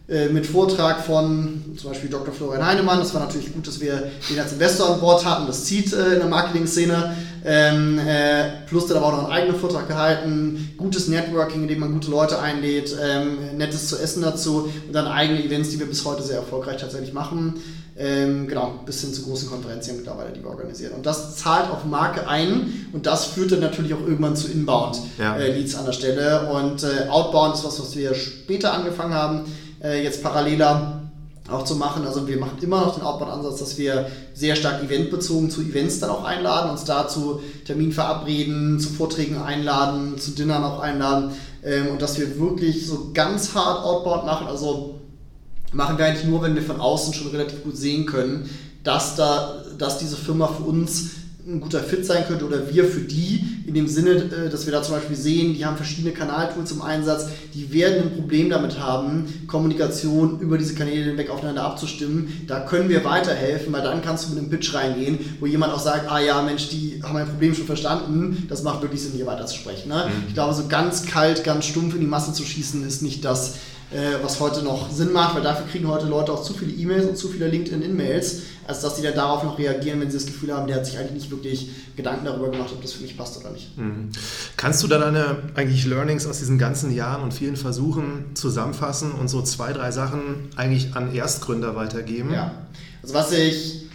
mit 0.08 0.46
Vortrag 0.46 1.04
von 1.04 1.64
zum 1.76 1.90
Beispiel 1.90 2.10
Dr. 2.12 2.32
Florian 2.32 2.64
Heinemann. 2.64 3.00
Das 3.00 3.14
war 3.16 3.22
natürlich 3.22 3.52
gut, 3.52 3.68
dass 3.68 3.80
wir 3.80 4.12
den 4.30 4.40
als 4.40 4.54
Investor 4.54 4.94
an 4.94 5.00
Bord 5.00 5.26
hatten. 5.26 5.48
Das 5.48 5.66
zieht 5.66 5.94
äh, 5.94 6.14
in 6.14 6.20
der 6.20 6.28
Marketing-Szene. 6.28 7.16
Ähm, 7.44 8.00
äh, 8.00 8.66
plus 8.68 8.86
der 8.86 8.98
hat 8.98 9.04
auch 9.04 9.12
noch 9.12 9.24
einen 9.24 9.34
eigenen 9.34 9.60
Vortrag 9.60 9.88
gehalten. 9.88 10.74
Gutes 10.78 11.08
Networking, 11.08 11.64
in 11.64 11.68
dem 11.68 11.80
man 11.80 11.92
gute 11.94 12.12
Leute 12.12 12.40
einlädt. 12.40 12.96
Ähm, 13.04 13.58
nettes 13.58 13.88
zu 13.88 13.98
essen 13.98 14.22
dazu. 14.22 14.72
Und 14.86 14.94
dann 14.94 15.08
eigene 15.08 15.44
Events, 15.44 15.70
die 15.70 15.80
wir 15.80 15.88
bis 15.88 16.06
heute 16.06 16.22
sehr 16.22 16.38
erfolgreich 16.38 16.78
tatsächlich 16.78 17.14
machen. 17.14 17.56
ähm, 17.98 18.48
genau, 18.48 18.82
bis 18.86 19.02
hin 19.02 19.14
zu 19.14 19.24
großen 19.24 19.50
Konferenzen 19.50 19.96
mittlerweile, 19.96 20.34
die 20.34 20.44
wir 20.44 20.50
organisieren. 20.50 20.94
Und 20.94 21.06
das 21.06 21.38
zahlt 21.38 21.72
auf 21.72 21.86
Marke 21.86 22.28
ein 22.28 22.90
und 22.92 23.06
das 23.06 23.26
führt 23.26 23.54
dann 23.54 23.62
natürlich 23.62 23.94
auch 23.94 24.02
irgendwann 24.02 24.36
zu 24.36 24.50
Inbound-Leads 24.50 25.18
ja. 25.18 25.38
äh, 25.38 25.80
an 25.80 25.86
der 25.86 25.94
Stelle. 25.94 26.50
Und 26.52 26.84
äh, 26.84 27.08
Outbound 27.10 27.56
ist 27.56 27.64
was, 27.64 27.80
was 27.80 27.96
wir 27.96 28.14
später 28.14 28.74
angefangen 28.74 29.14
haben, 29.14 29.46
äh, 29.86 30.04
jetzt 30.04 30.24
paralleler 30.24 31.02
auch 31.50 31.64
zu 31.64 31.76
machen. 31.76 32.06
Also 32.06 32.28
wir 32.28 32.38
machen 32.38 32.58
immer 32.62 32.82
noch 32.82 32.96
den 32.96 33.04
Outbound-Ansatz, 33.04 33.60
dass 33.60 33.78
wir 33.78 34.08
sehr 34.34 34.56
stark 34.56 34.84
eventbezogen 34.84 35.52
zu 35.52 35.62
Events 35.62 36.00
dann 36.00 36.10
auch 36.10 36.24
einladen, 36.24 36.72
uns 36.72 36.86
dazu 36.86 37.40
Termin 37.66 37.92
verabreden, 37.92 38.80
zu 38.80 38.90
Vorträgen 38.90 39.38
einladen, 39.38 40.18
zu 40.18 40.32
Dinnern 40.32 40.64
auch 40.64 40.80
einladen 40.80 41.34
ähm, 41.64 41.90
und 41.90 42.02
dass 42.02 42.20
wir 42.20 42.40
wirklich 42.40 42.88
so 42.88 43.12
ganz 43.14 43.54
hart 43.54 43.84
Outbound 43.84 44.26
machen. 44.26 44.48
Also 44.48 44.96
machen 45.72 45.98
wir 45.98 46.06
eigentlich 46.06 46.26
nur, 46.26 46.42
wenn 46.42 46.56
wir 46.56 46.64
von 46.64 46.80
außen 46.80 47.14
schon 47.14 47.28
relativ 47.28 47.64
gut 47.64 47.78
sehen 47.78 48.08
können, 48.08 48.50
dass, 48.84 49.16
da, 49.16 49.64
dass 49.78 50.00
diese 50.00 50.16
Firma 50.16 50.48
für 50.48 50.64
uns 50.64 51.12
ein 51.48 51.62
guter 51.62 51.80
Fit 51.80 52.06
sein 52.06 52.26
könnte 52.28 52.46
oder 52.46 52.74
wir 52.74 52.86
für 52.86 53.02
die, 53.02 53.44
in 53.68 53.76
dem 53.76 53.88
Sinne, 53.88 54.12
äh, 54.12 54.50
dass 54.50 54.66
wir 54.66 54.74
da 54.74 54.82
zum 54.82 54.96
Beispiel 54.96 55.16
sehen, 55.16 55.54
die 55.54 55.64
haben 55.64 55.78
verschiedene 55.78 56.12
Kanaltools 56.12 56.72
im 56.72 56.82
Einsatz, 56.82 57.28
die 57.54 57.72
werden 57.72 58.04
ein 58.04 58.16
Problem 58.16 58.50
damit 58.50 58.80
haben, 58.80 59.46
Kommunikation 59.46 60.40
über 60.40 60.58
diese 60.58 60.74
Kanäle 60.74 61.06
hinweg 61.06 61.30
aufeinander 61.30 61.64
abzustimmen. 61.64 62.46
Da 62.48 62.62
können 62.62 62.90
wir 62.90 63.04
weiterhelfen, 63.06 63.72
weil 63.74 63.84
dann 63.84 64.02
kannst 64.02 64.26
du 64.26 64.30
mit 64.30 64.40
einem 64.40 64.50
Pitch 64.50 64.74
reingehen, 64.74 65.20
wo 65.40 65.46
jemand 65.46 65.74
auch 65.74 65.80
sagt, 65.80 66.10
ah 66.10 66.20
ja, 66.20 66.42
Mensch, 66.42 66.70
die 66.70 67.00
haben 67.04 67.14
mein 67.14 67.28
Problem 67.28 67.54
schon 67.54 67.66
verstanden, 67.68 68.48
das 68.50 68.64
macht 68.64 68.82
wirklich 68.82 69.02
Sinn, 69.02 69.12
hier 69.14 69.28
weiter 69.28 69.46
zu 69.46 69.56
sprechen. 69.56 69.90
Ne? 69.90 70.06
Mhm. 70.08 70.24
Ich 70.28 70.34
glaube, 70.34 70.54
so 70.56 70.68
ganz 70.68 71.06
kalt, 71.06 71.44
ganz 71.44 71.66
stumpf 71.66 71.94
in 71.94 72.02
die 72.02 72.08
Masse 72.08 72.34
zu 72.34 72.44
schießen, 72.44 72.86
ist 72.88 73.04
nicht 73.04 73.24
das, 73.24 73.56
äh, 73.96 74.22
was 74.22 74.40
heute 74.40 74.62
noch 74.62 74.92
Sinn 74.92 75.14
macht, 75.14 75.36
weil 75.36 75.42
dafür 75.42 75.66
kriegen 75.68 75.88
heute 75.88 76.06
Leute 76.06 76.34
auch 76.34 76.44
zu 76.44 76.54
viele 76.54 76.74
E-Mails 76.74 77.06
und 77.06 77.18
zu 77.18 77.30
viele 77.30 77.48
LinkedIn-In-Mails, 77.48 78.42
als 78.68 78.82
dass 78.82 78.98
sie 78.98 79.02
dann 79.02 79.16
darauf 79.16 79.44
noch 79.44 79.58
reagieren, 79.58 80.02
wenn 80.02 80.12
sie 80.12 80.18
das 80.18 80.26
Gefühl 80.26 80.54
haben, 80.54 80.68
der 80.68 80.78
hat 80.78 80.86
sich 80.86 80.98
eigentlich 80.98 81.14
nicht 81.14 81.32
wirklich 81.32 81.70
Gedanken 81.96 82.26
darüber 82.26 82.52
gemacht, 82.52 82.72
ob 82.74 82.82
das 82.82 82.94
für 82.94 83.04
mich 83.04 83.18
passt 83.18 83.38
oder 83.38 83.52
nicht. 83.52 83.78
Mhm. 83.78 84.10
Kannst 84.58 84.84
du 84.84 84.88
dann 84.88 85.02
deine 85.02 85.38
eigentlich 85.56 85.86
Learnings 85.86 86.28
aus 86.28 86.40
diesen 86.40 86.58
ganzen 86.58 86.94
Jahren 86.94 87.24
und 87.24 87.34
vielen 87.34 87.56
Versuchen 87.56 88.26
zusammenfassen 88.34 89.14
und 89.14 89.30
so 89.30 89.42
zwei, 89.42 89.72
drei 89.72 89.92
Sachen 89.92 90.50
eigentlich 90.58 90.96
an 90.96 91.14
Erstgründer 91.14 91.76
weitergeben? 91.76 92.34
Ja, 92.34 92.52
also 93.02 93.14
was 93.14 93.32
ich 93.32 93.86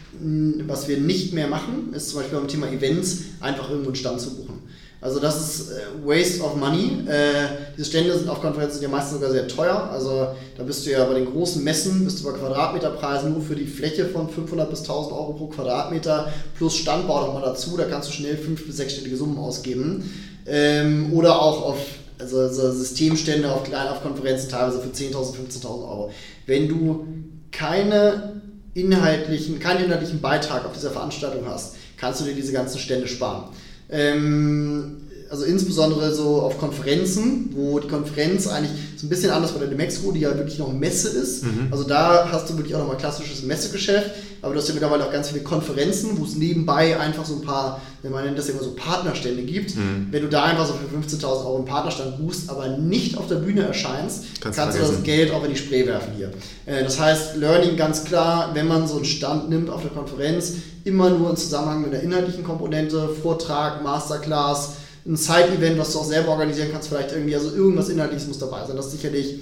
was 0.66 0.88
wir 0.88 0.98
nicht 0.98 1.32
mehr 1.32 1.48
machen, 1.48 1.92
ist 1.94 2.10
zum 2.10 2.20
Beispiel 2.20 2.38
beim 2.38 2.48
Thema 2.48 2.68
Events 2.68 3.20
einfach 3.40 3.70
irgendwo 3.70 3.90
einen 3.90 3.96
Stand 3.96 4.20
zu 4.20 4.36
buchen. 4.36 4.59
Also 5.02 5.18
das 5.18 5.40
ist 5.40 5.70
äh, 5.70 5.80
Waste 6.04 6.42
of 6.42 6.56
Money. 6.56 7.08
Äh, 7.08 7.72
diese 7.76 7.88
Stände 7.88 8.16
sind 8.18 8.28
auf 8.28 8.40
Konferenzen 8.42 8.82
ja 8.82 8.88
meistens 8.88 9.14
sogar 9.14 9.30
sehr 9.30 9.48
teuer. 9.48 9.88
Also 9.90 10.28
da 10.56 10.62
bist 10.62 10.84
du 10.84 10.90
ja 10.90 11.04
bei 11.04 11.14
den 11.14 11.26
großen 11.32 11.64
Messen, 11.64 12.04
bist 12.04 12.20
du 12.20 12.24
bei 12.24 12.36
Quadratmeterpreisen 12.36 13.32
nur 13.32 13.42
für 13.42 13.56
die 13.56 13.66
Fläche 13.66 14.06
von 14.06 14.28
500 14.28 14.68
bis 14.68 14.80
1000 14.80 15.14
Euro 15.14 15.32
pro 15.32 15.46
Quadratmeter 15.46 16.30
plus 16.56 16.76
Standbau 16.76 17.26
nochmal 17.26 17.42
dazu. 17.42 17.76
Da 17.76 17.84
kannst 17.84 18.10
du 18.10 18.12
schnell 18.12 18.36
fünf- 18.36 18.66
bis 18.66 18.76
sechsstellige 18.76 19.16
Summen 19.16 19.38
ausgeben. 19.38 20.10
Ähm, 20.46 21.12
oder 21.14 21.40
auch 21.40 21.62
auf 21.62 21.78
also, 22.18 22.38
also 22.40 22.70
Systemstände 22.72 23.50
auf, 23.50 23.64
klein, 23.64 23.88
auf 23.88 24.02
Konferenzen 24.02 24.50
teilweise 24.50 24.80
für 24.80 24.90
10.000, 24.90 25.34
15.000 25.36 25.64
Euro. 25.66 26.10
Wenn 26.46 26.68
du 26.68 27.06
keine 27.50 28.42
inhaltlichen, 28.74 29.58
keinen 29.58 29.84
inhaltlichen 29.84 30.20
Beitrag 30.20 30.66
auf 30.66 30.72
dieser 30.72 30.90
Veranstaltung 30.90 31.46
hast, 31.46 31.76
kannst 31.96 32.20
du 32.20 32.24
dir 32.24 32.34
diese 32.34 32.52
ganzen 32.52 32.78
Stände 32.78 33.08
sparen. 33.08 33.44
Ähm, 33.92 34.98
also 35.30 35.44
insbesondere 35.44 36.12
so 36.12 36.42
auf 36.42 36.58
Konferenzen, 36.58 37.50
wo 37.54 37.78
die 37.78 37.86
Konferenz 37.86 38.48
eigentlich 38.48 38.72
so 38.96 39.06
ein 39.06 39.08
bisschen 39.08 39.30
anders 39.30 39.52
bei 39.52 39.60
der 39.60 39.68
Demexco, 39.68 40.10
die 40.10 40.20
ja 40.20 40.36
wirklich 40.36 40.58
noch 40.58 40.72
Messe 40.72 41.08
ist. 41.08 41.44
Mhm. 41.44 41.68
Also 41.70 41.84
da 41.84 42.28
hast 42.32 42.50
du 42.50 42.56
wirklich 42.56 42.74
auch 42.74 42.80
nochmal 42.80 42.96
klassisches 42.96 43.44
Messegeschäft, 43.44 44.10
aber 44.42 44.54
du 44.54 44.60
hast 44.60 44.66
ja 44.66 44.74
mittlerweile 44.74 45.06
auch 45.06 45.12
ganz 45.12 45.28
viele 45.28 45.44
Konferenzen, 45.44 46.18
wo 46.18 46.24
es 46.24 46.34
nebenbei 46.34 46.98
einfach 46.98 47.24
so 47.24 47.36
ein 47.36 47.42
paar, 47.42 47.80
man 48.02 48.24
nennt 48.24 48.38
das 48.38 48.48
immer 48.48 48.60
so 48.60 48.72
Partnerstände 48.72 49.42
gibt. 49.42 49.76
Mhm. 49.76 50.08
Wenn 50.10 50.22
du 50.22 50.28
da 50.28 50.44
einfach 50.46 50.66
so 50.66 50.74
für 50.74 51.16
15.000 51.16 51.24
Euro 51.24 51.56
einen 51.58 51.64
Partnerstand 51.64 52.18
buchst, 52.18 52.50
aber 52.50 52.66
nicht 52.66 53.16
auf 53.16 53.28
der 53.28 53.36
Bühne 53.36 53.62
erscheinst, 53.62 54.24
kannst, 54.40 54.58
kannst 54.58 54.78
du 54.78 54.82
das 54.82 55.02
Geld 55.04 55.30
auch 55.30 55.44
in 55.44 55.50
die 55.50 55.56
Spree 55.56 55.86
werfen 55.86 56.12
hier. 56.16 56.32
Äh, 56.66 56.82
das 56.82 56.98
heißt, 56.98 57.36
Learning 57.36 57.76
ganz 57.76 58.04
klar, 58.04 58.50
wenn 58.54 58.66
man 58.66 58.88
so 58.88 58.96
einen 58.96 59.04
Stand 59.04 59.48
nimmt 59.48 59.70
auf 59.70 59.82
der 59.82 59.92
Konferenz, 59.92 60.54
immer 60.82 61.10
nur 61.10 61.30
im 61.30 61.36
Zusammenhang 61.36 61.82
mit 61.82 61.92
der 61.92 62.02
inhaltlichen 62.02 62.42
Komponente, 62.42 63.10
Vortrag, 63.22 63.84
Masterclass, 63.84 64.70
ein 65.06 65.16
Side-Event, 65.16 65.78
was 65.78 65.92
du 65.92 66.00
auch 66.00 66.04
selber 66.04 66.30
organisieren 66.30 66.68
kannst, 66.72 66.88
vielleicht 66.88 67.12
irgendwie, 67.12 67.34
also 67.34 67.54
irgendwas 67.54 67.88
Inhaltliches 67.88 68.28
muss 68.28 68.38
dabei 68.38 68.66
sein. 68.66 68.76
Das 68.76 68.86
ist 68.86 68.92
sicherlich 68.92 69.40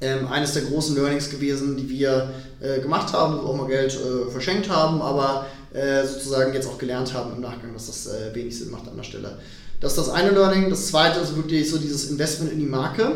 ähm, 0.00 0.26
eines 0.28 0.54
der 0.54 0.62
großen 0.62 0.96
Learnings 0.96 1.28
gewesen, 1.28 1.76
die 1.76 1.88
wir 1.88 2.30
äh, 2.60 2.80
gemacht 2.80 3.12
haben, 3.12 3.38
wo 3.38 3.42
wir 3.42 3.48
auch 3.48 3.56
mal 3.56 3.68
Geld 3.68 3.92
äh, 3.92 4.30
verschenkt 4.30 4.70
haben, 4.70 5.02
aber 5.02 5.46
äh, 5.74 6.06
sozusagen 6.06 6.54
jetzt 6.54 6.66
auch 6.66 6.78
gelernt 6.78 7.12
haben 7.12 7.34
im 7.34 7.40
Nachgang, 7.40 7.72
dass 7.74 7.86
das 7.86 8.06
äh, 8.06 8.34
wenig 8.34 8.58
Sinn 8.58 8.70
macht 8.70 8.88
an 8.88 8.96
der 8.96 9.04
Stelle. 9.04 9.38
Das 9.80 9.92
ist 9.92 9.98
das 9.98 10.08
eine 10.10 10.30
Learning. 10.30 10.68
Das 10.70 10.88
zweite 10.88 11.20
ist 11.20 11.36
wirklich 11.36 11.70
so 11.70 11.78
dieses 11.78 12.10
Investment 12.10 12.52
in 12.52 12.58
die 12.58 12.66
Marke 12.66 13.12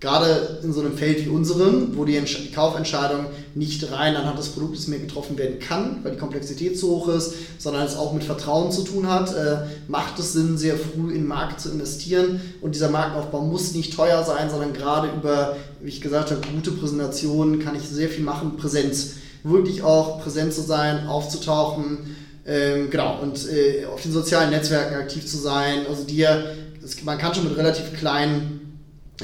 gerade 0.00 0.58
in 0.62 0.72
so 0.74 0.80
einem 0.80 0.96
Feld 0.96 1.24
wie 1.24 1.30
unserem, 1.30 1.96
wo 1.96 2.04
die, 2.04 2.20
Kaufentscheidung 2.54 3.26
nicht 3.54 3.90
rein 3.92 4.14
anhand 4.14 4.38
des 4.38 4.48
Produktes 4.48 4.88
mehr 4.88 4.98
getroffen 4.98 5.38
werden 5.38 5.58
kann, 5.58 6.00
weil 6.02 6.12
die 6.12 6.18
Komplexität 6.18 6.78
zu 6.78 6.88
hoch 6.88 7.08
ist, 7.08 7.32
sondern 7.58 7.86
es 7.86 7.96
auch 7.96 8.12
mit 8.12 8.22
Vertrauen 8.22 8.70
zu 8.70 8.82
tun 8.82 9.08
hat, 9.08 9.34
äh, 9.34 9.58
macht 9.88 10.18
es 10.18 10.34
Sinn, 10.34 10.58
sehr 10.58 10.76
früh 10.76 11.08
in 11.12 11.22
den 11.22 11.26
Markt 11.26 11.60
zu 11.60 11.70
investieren. 11.70 12.40
Und 12.60 12.74
dieser 12.74 12.90
Markenaufbau 12.90 13.40
muss 13.40 13.72
nicht 13.72 13.96
teuer 13.96 14.22
sein, 14.22 14.50
sondern 14.50 14.74
gerade 14.74 15.08
über, 15.16 15.56
wie 15.80 15.88
ich 15.88 16.02
gesagt 16.02 16.30
habe, 16.30 16.42
gute 16.54 16.72
Präsentationen 16.72 17.60
kann 17.60 17.74
ich 17.74 17.82
sehr 17.82 18.10
viel 18.10 18.24
machen. 18.24 18.56
Präsenz. 18.56 19.14
Wirklich 19.44 19.82
auch 19.82 20.22
präsent 20.22 20.52
zu 20.52 20.60
sein, 20.60 21.06
aufzutauchen. 21.06 22.16
Ähm, 22.46 22.90
genau, 22.90 23.20
und 23.22 23.48
äh, 23.50 23.86
auf 23.86 24.02
den 24.02 24.12
sozialen 24.12 24.50
Netzwerken 24.50 24.94
aktiv 24.96 25.26
zu 25.26 25.38
sein. 25.38 25.86
Also 25.88 26.04
dir, 26.04 26.54
man 27.04 27.16
kann 27.16 27.34
schon 27.34 27.44
mit 27.44 27.56
relativ 27.56 27.94
kleinen 27.94 28.65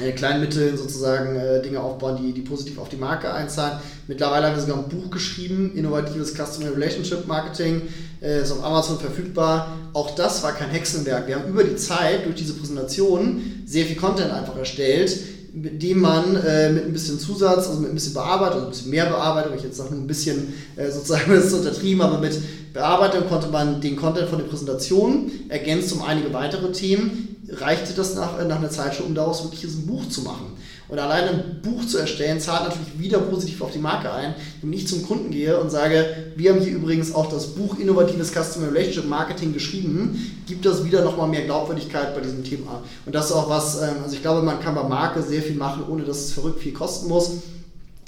äh, 0.01 0.11
kleinen 0.11 0.41
Mitteln 0.41 0.75
sozusagen 0.75 1.35
äh, 1.35 1.61
Dinge 1.61 1.79
aufbauen, 1.79 2.17
die, 2.21 2.33
die 2.33 2.41
positiv 2.41 2.79
auf 2.79 2.89
die 2.89 2.95
Marke 2.95 3.31
einzahlen. 3.31 3.79
Mittlerweile 4.07 4.47
haben 4.47 4.55
wir 4.55 4.61
sogar 4.61 4.77
ein 4.79 4.89
Buch 4.89 5.11
geschrieben, 5.11 5.73
Innovatives 5.75 6.33
Customer 6.33 6.71
Relationship 6.71 7.27
Marketing, 7.27 7.83
äh, 8.21 8.41
ist 8.41 8.51
auf 8.51 8.63
Amazon 8.63 8.97
verfügbar. 8.97 9.77
Auch 9.93 10.15
das 10.15 10.41
war 10.41 10.53
kein 10.53 10.69
Hexenwerk. 10.69 11.27
Wir 11.27 11.35
haben 11.35 11.47
über 11.47 11.63
die 11.63 11.75
Zeit 11.75 12.25
durch 12.25 12.35
diese 12.35 12.53
Präsentation 12.53 13.63
sehr 13.65 13.85
viel 13.85 13.95
Content 13.95 14.31
einfach 14.31 14.57
erstellt, 14.57 15.15
mit 15.53 15.83
dem 15.83 15.99
man 15.99 16.37
äh, 16.37 16.71
mit 16.71 16.85
ein 16.85 16.93
bisschen 16.93 17.19
Zusatz, 17.19 17.67
also 17.67 17.79
mit 17.79 17.91
ein 17.91 17.93
bisschen 17.93 18.15
Bearbeitung, 18.15 18.55
also 18.55 18.65
ein 18.65 18.71
bisschen 18.71 18.89
mehr 18.89 19.05
Bearbeitung, 19.05 19.53
ich 19.55 19.63
jetzt 19.63 19.77
sage 19.77 19.93
nur 19.93 20.01
ein 20.01 20.07
bisschen 20.07 20.55
äh, 20.75 20.89
sozusagen, 20.89 21.31
das 21.35 21.45
ist 21.45 21.53
untertrieben, 21.53 22.01
aber 22.01 22.17
mit 22.17 22.41
Bearbeitung 22.73 23.27
konnte 23.29 23.49
man 23.49 23.79
den 23.79 23.95
Content 23.95 24.27
von 24.27 24.39
der 24.39 24.45
Präsentation 24.45 25.29
ergänzt 25.49 25.93
um 25.93 26.01
einige 26.01 26.33
weitere 26.33 26.71
Themen 26.71 27.32
reichte 27.59 27.93
das 27.93 28.15
nach, 28.15 28.43
nach 28.45 28.57
einer 28.57 28.69
Zeit 28.69 28.95
schon, 28.95 29.07
um 29.07 29.15
daraus 29.15 29.43
wirklich 29.43 29.63
ein 29.63 29.85
Buch 29.85 30.07
zu 30.09 30.21
machen. 30.21 30.53
Und 30.89 30.99
allein 30.99 31.29
ein 31.29 31.61
Buch 31.63 31.85
zu 31.87 31.97
erstellen, 31.97 32.39
zahlt 32.39 32.65
natürlich 32.65 32.99
wieder 32.99 33.19
positiv 33.19 33.61
auf 33.61 33.71
die 33.71 33.79
Marke 33.79 34.11
ein. 34.11 34.35
Wenn 34.61 34.73
ich 34.73 34.87
zum 34.87 35.05
Kunden 35.07 35.31
gehe 35.31 35.59
und 35.59 35.71
sage, 35.71 36.05
wir 36.35 36.51
haben 36.51 36.59
hier 36.59 36.73
übrigens 36.73 37.15
auch 37.15 37.29
das 37.31 37.47
Buch 37.47 37.79
Innovatives 37.79 38.31
Customer 38.31 38.67
Relationship 38.67 39.09
Marketing 39.09 39.53
geschrieben, 39.53 40.43
gibt 40.45 40.65
das 40.65 40.83
wieder 40.85 41.03
nochmal 41.03 41.29
mehr 41.29 41.45
Glaubwürdigkeit 41.45 42.13
bei 42.13 42.21
diesem 42.21 42.43
Thema. 42.43 42.83
Und 43.05 43.15
das 43.15 43.27
ist 43.27 43.31
auch 43.31 43.49
was, 43.49 43.81
ähm, 43.81 44.03
also 44.03 44.15
ich 44.15 44.21
glaube, 44.21 44.43
man 44.43 44.59
kann 44.59 44.75
bei 44.75 44.83
Marke 44.83 45.23
sehr 45.23 45.41
viel 45.41 45.55
machen, 45.55 45.83
ohne 45.89 46.03
dass 46.03 46.17
es 46.17 46.33
verrückt 46.33 46.59
viel 46.59 46.73
kosten 46.73 47.07
muss. 47.07 47.31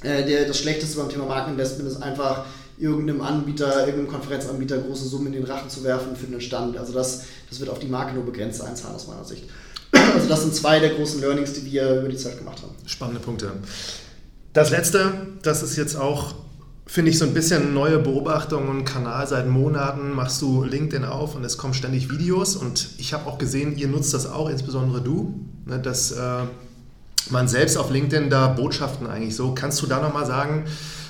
Äh, 0.04 0.46
das 0.46 0.60
Schlechteste 0.60 0.98
beim 0.98 1.10
Thema 1.10 1.26
Markeninvestment 1.26 1.90
ist 1.90 2.04
einfach, 2.04 2.46
irgendeinem 2.78 3.22
Anbieter, 3.22 3.80
irgendeinem 3.82 4.08
Konferenzanbieter 4.08 4.80
große 4.80 5.08
Summen 5.08 5.28
in 5.28 5.34
den 5.34 5.44
Rachen 5.46 5.70
zu 5.70 5.84
werfen 5.84 6.16
für 6.16 6.28
einen 6.28 6.42
Stand. 6.42 6.78
Also 6.78 6.94
das, 6.94 7.24
das 7.50 7.60
wird 7.60 7.70
auf 7.70 7.80
die 7.80 7.88
Marke 7.88 8.14
nur 8.14 8.26
begrenzt 8.26 8.62
einzahlen 8.62 8.96
aus 8.96 9.08
meiner 9.08 9.24
Sicht. 9.24 9.44
Also 10.14 10.28
das 10.28 10.42
sind 10.42 10.54
zwei 10.54 10.80
der 10.80 10.90
großen 10.90 11.22
Learnings, 11.22 11.54
die 11.54 11.66
wir 11.66 12.00
über 12.00 12.10
die 12.10 12.18
Zeit 12.18 12.38
gemacht 12.38 12.62
haben. 12.62 12.74
Spannende 12.86 13.22
Punkte. 13.22 13.52
Das 14.54 14.70
letzte, 14.70 15.14
das 15.42 15.64
ist 15.64 15.78
jetzt 15.78 15.96
auch, 15.96 16.36
finde 16.86 17.12
ich, 17.12 17.18
so 17.18 17.26
ein 17.26 17.34
bisschen 17.34 17.74
neue 17.74 18.00
Beobachtung 18.00 18.70
und 18.70 18.86
Kanal. 18.86 19.28
Seit 19.28 19.48
Monaten 19.48 20.12
machst 20.12 20.42
du 20.42 20.64
LinkedIn 20.64 21.06
auf 21.06 21.36
und 21.36 21.44
es 21.44 21.58
kommen 21.58 21.74
ständig 21.74 22.10
Videos 22.10 22.56
und 22.56 22.90
ich 22.98 23.14
habe 23.14 23.28
auch 23.28 23.38
gesehen, 23.38 23.78
ihr 23.78 23.88
nutzt 23.88 24.14
das 24.14 24.26
auch, 24.26 24.50
insbesondere 24.50 25.02
du, 25.02 25.40
ne, 25.66 25.80
dass 25.80 26.12
äh, 26.12 26.44
man 27.30 27.48
selbst 27.48 27.78
auf 27.78 27.92
LinkedIn 27.92 28.30
da 28.30 28.48
Botschaften 28.48 29.08
eigentlich 29.08 29.36
so. 29.36 29.54
Kannst 29.54 29.82
du 29.82 29.88
da 29.88 30.02
nochmal 30.02 30.26
sagen, 30.26 30.66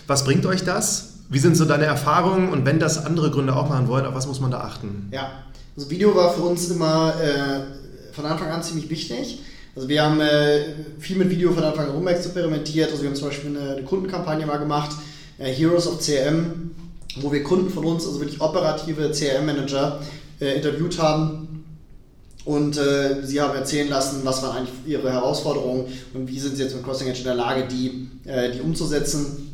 was 0.07 0.23
bringt 0.23 0.45
euch 0.45 0.63
das? 0.63 1.14
Wie 1.29 1.39
sind 1.39 1.57
so 1.57 1.65
deine 1.65 1.85
Erfahrungen 1.85 2.49
und 2.49 2.65
wenn 2.65 2.79
das 2.79 3.03
andere 3.03 3.31
Gründe 3.31 3.55
auch 3.55 3.67
machen 3.67 3.87
wollen, 3.87 4.05
auf 4.05 4.13
was 4.13 4.27
muss 4.27 4.39
man 4.39 4.51
da 4.51 4.59
achten? 4.59 5.09
Ja, 5.11 5.43
also 5.75 5.89
Video 5.89 6.15
war 6.15 6.33
für 6.33 6.41
uns 6.41 6.69
immer 6.69 7.13
äh, 7.21 8.13
von 8.13 8.25
Anfang 8.25 8.49
an 8.49 8.61
ziemlich 8.61 8.89
wichtig. 8.89 9.39
Also 9.75 9.89
wir 9.89 10.03
haben 10.03 10.21
äh, 10.21 10.61
viel 10.99 11.17
mit 11.17 11.29
Video 11.29 11.51
von 11.51 11.63
Anfang 11.63 11.87
an 11.87 11.95
rumexperimentiert. 11.95 12.91
Also 12.91 13.01
wir 13.01 13.09
haben 13.09 13.15
zum 13.15 13.27
Beispiel 13.27 13.57
eine, 13.57 13.71
eine 13.71 13.83
Kundenkampagne 13.83 14.45
mal 14.45 14.57
gemacht, 14.57 14.91
äh, 15.37 15.51
Heroes 15.51 15.87
of 15.87 15.99
CRM, 15.99 16.71
wo 17.17 17.31
wir 17.31 17.43
Kunden 17.43 17.69
von 17.69 17.85
uns, 17.85 18.05
also 18.05 18.19
wirklich 18.19 18.39
operative 18.39 19.11
CRM-Manager, 19.11 19.99
äh, 20.39 20.55
interviewt 20.55 20.99
haben 20.99 21.65
und 22.45 22.77
äh, 22.77 23.23
sie 23.23 23.41
haben 23.41 23.55
erzählen 23.55 23.89
lassen, 23.89 24.21
was 24.23 24.43
waren 24.43 24.57
eigentlich 24.57 24.75
ihre 24.85 25.11
Herausforderungen 25.11 25.85
und 26.13 26.27
wie 26.27 26.39
sind 26.39 26.55
sie 26.55 26.63
jetzt 26.63 26.75
mit 26.75 26.85
Crossing 26.85 27.07
Edge 27.07 27.19
in 27.19 27.25
der 27.25 27.35
Lage, 27.35 27.67
die, 27.67 28.09
äh, 28.25 28.51
die 28.51 28.61
umzusetzen 28.61 29.44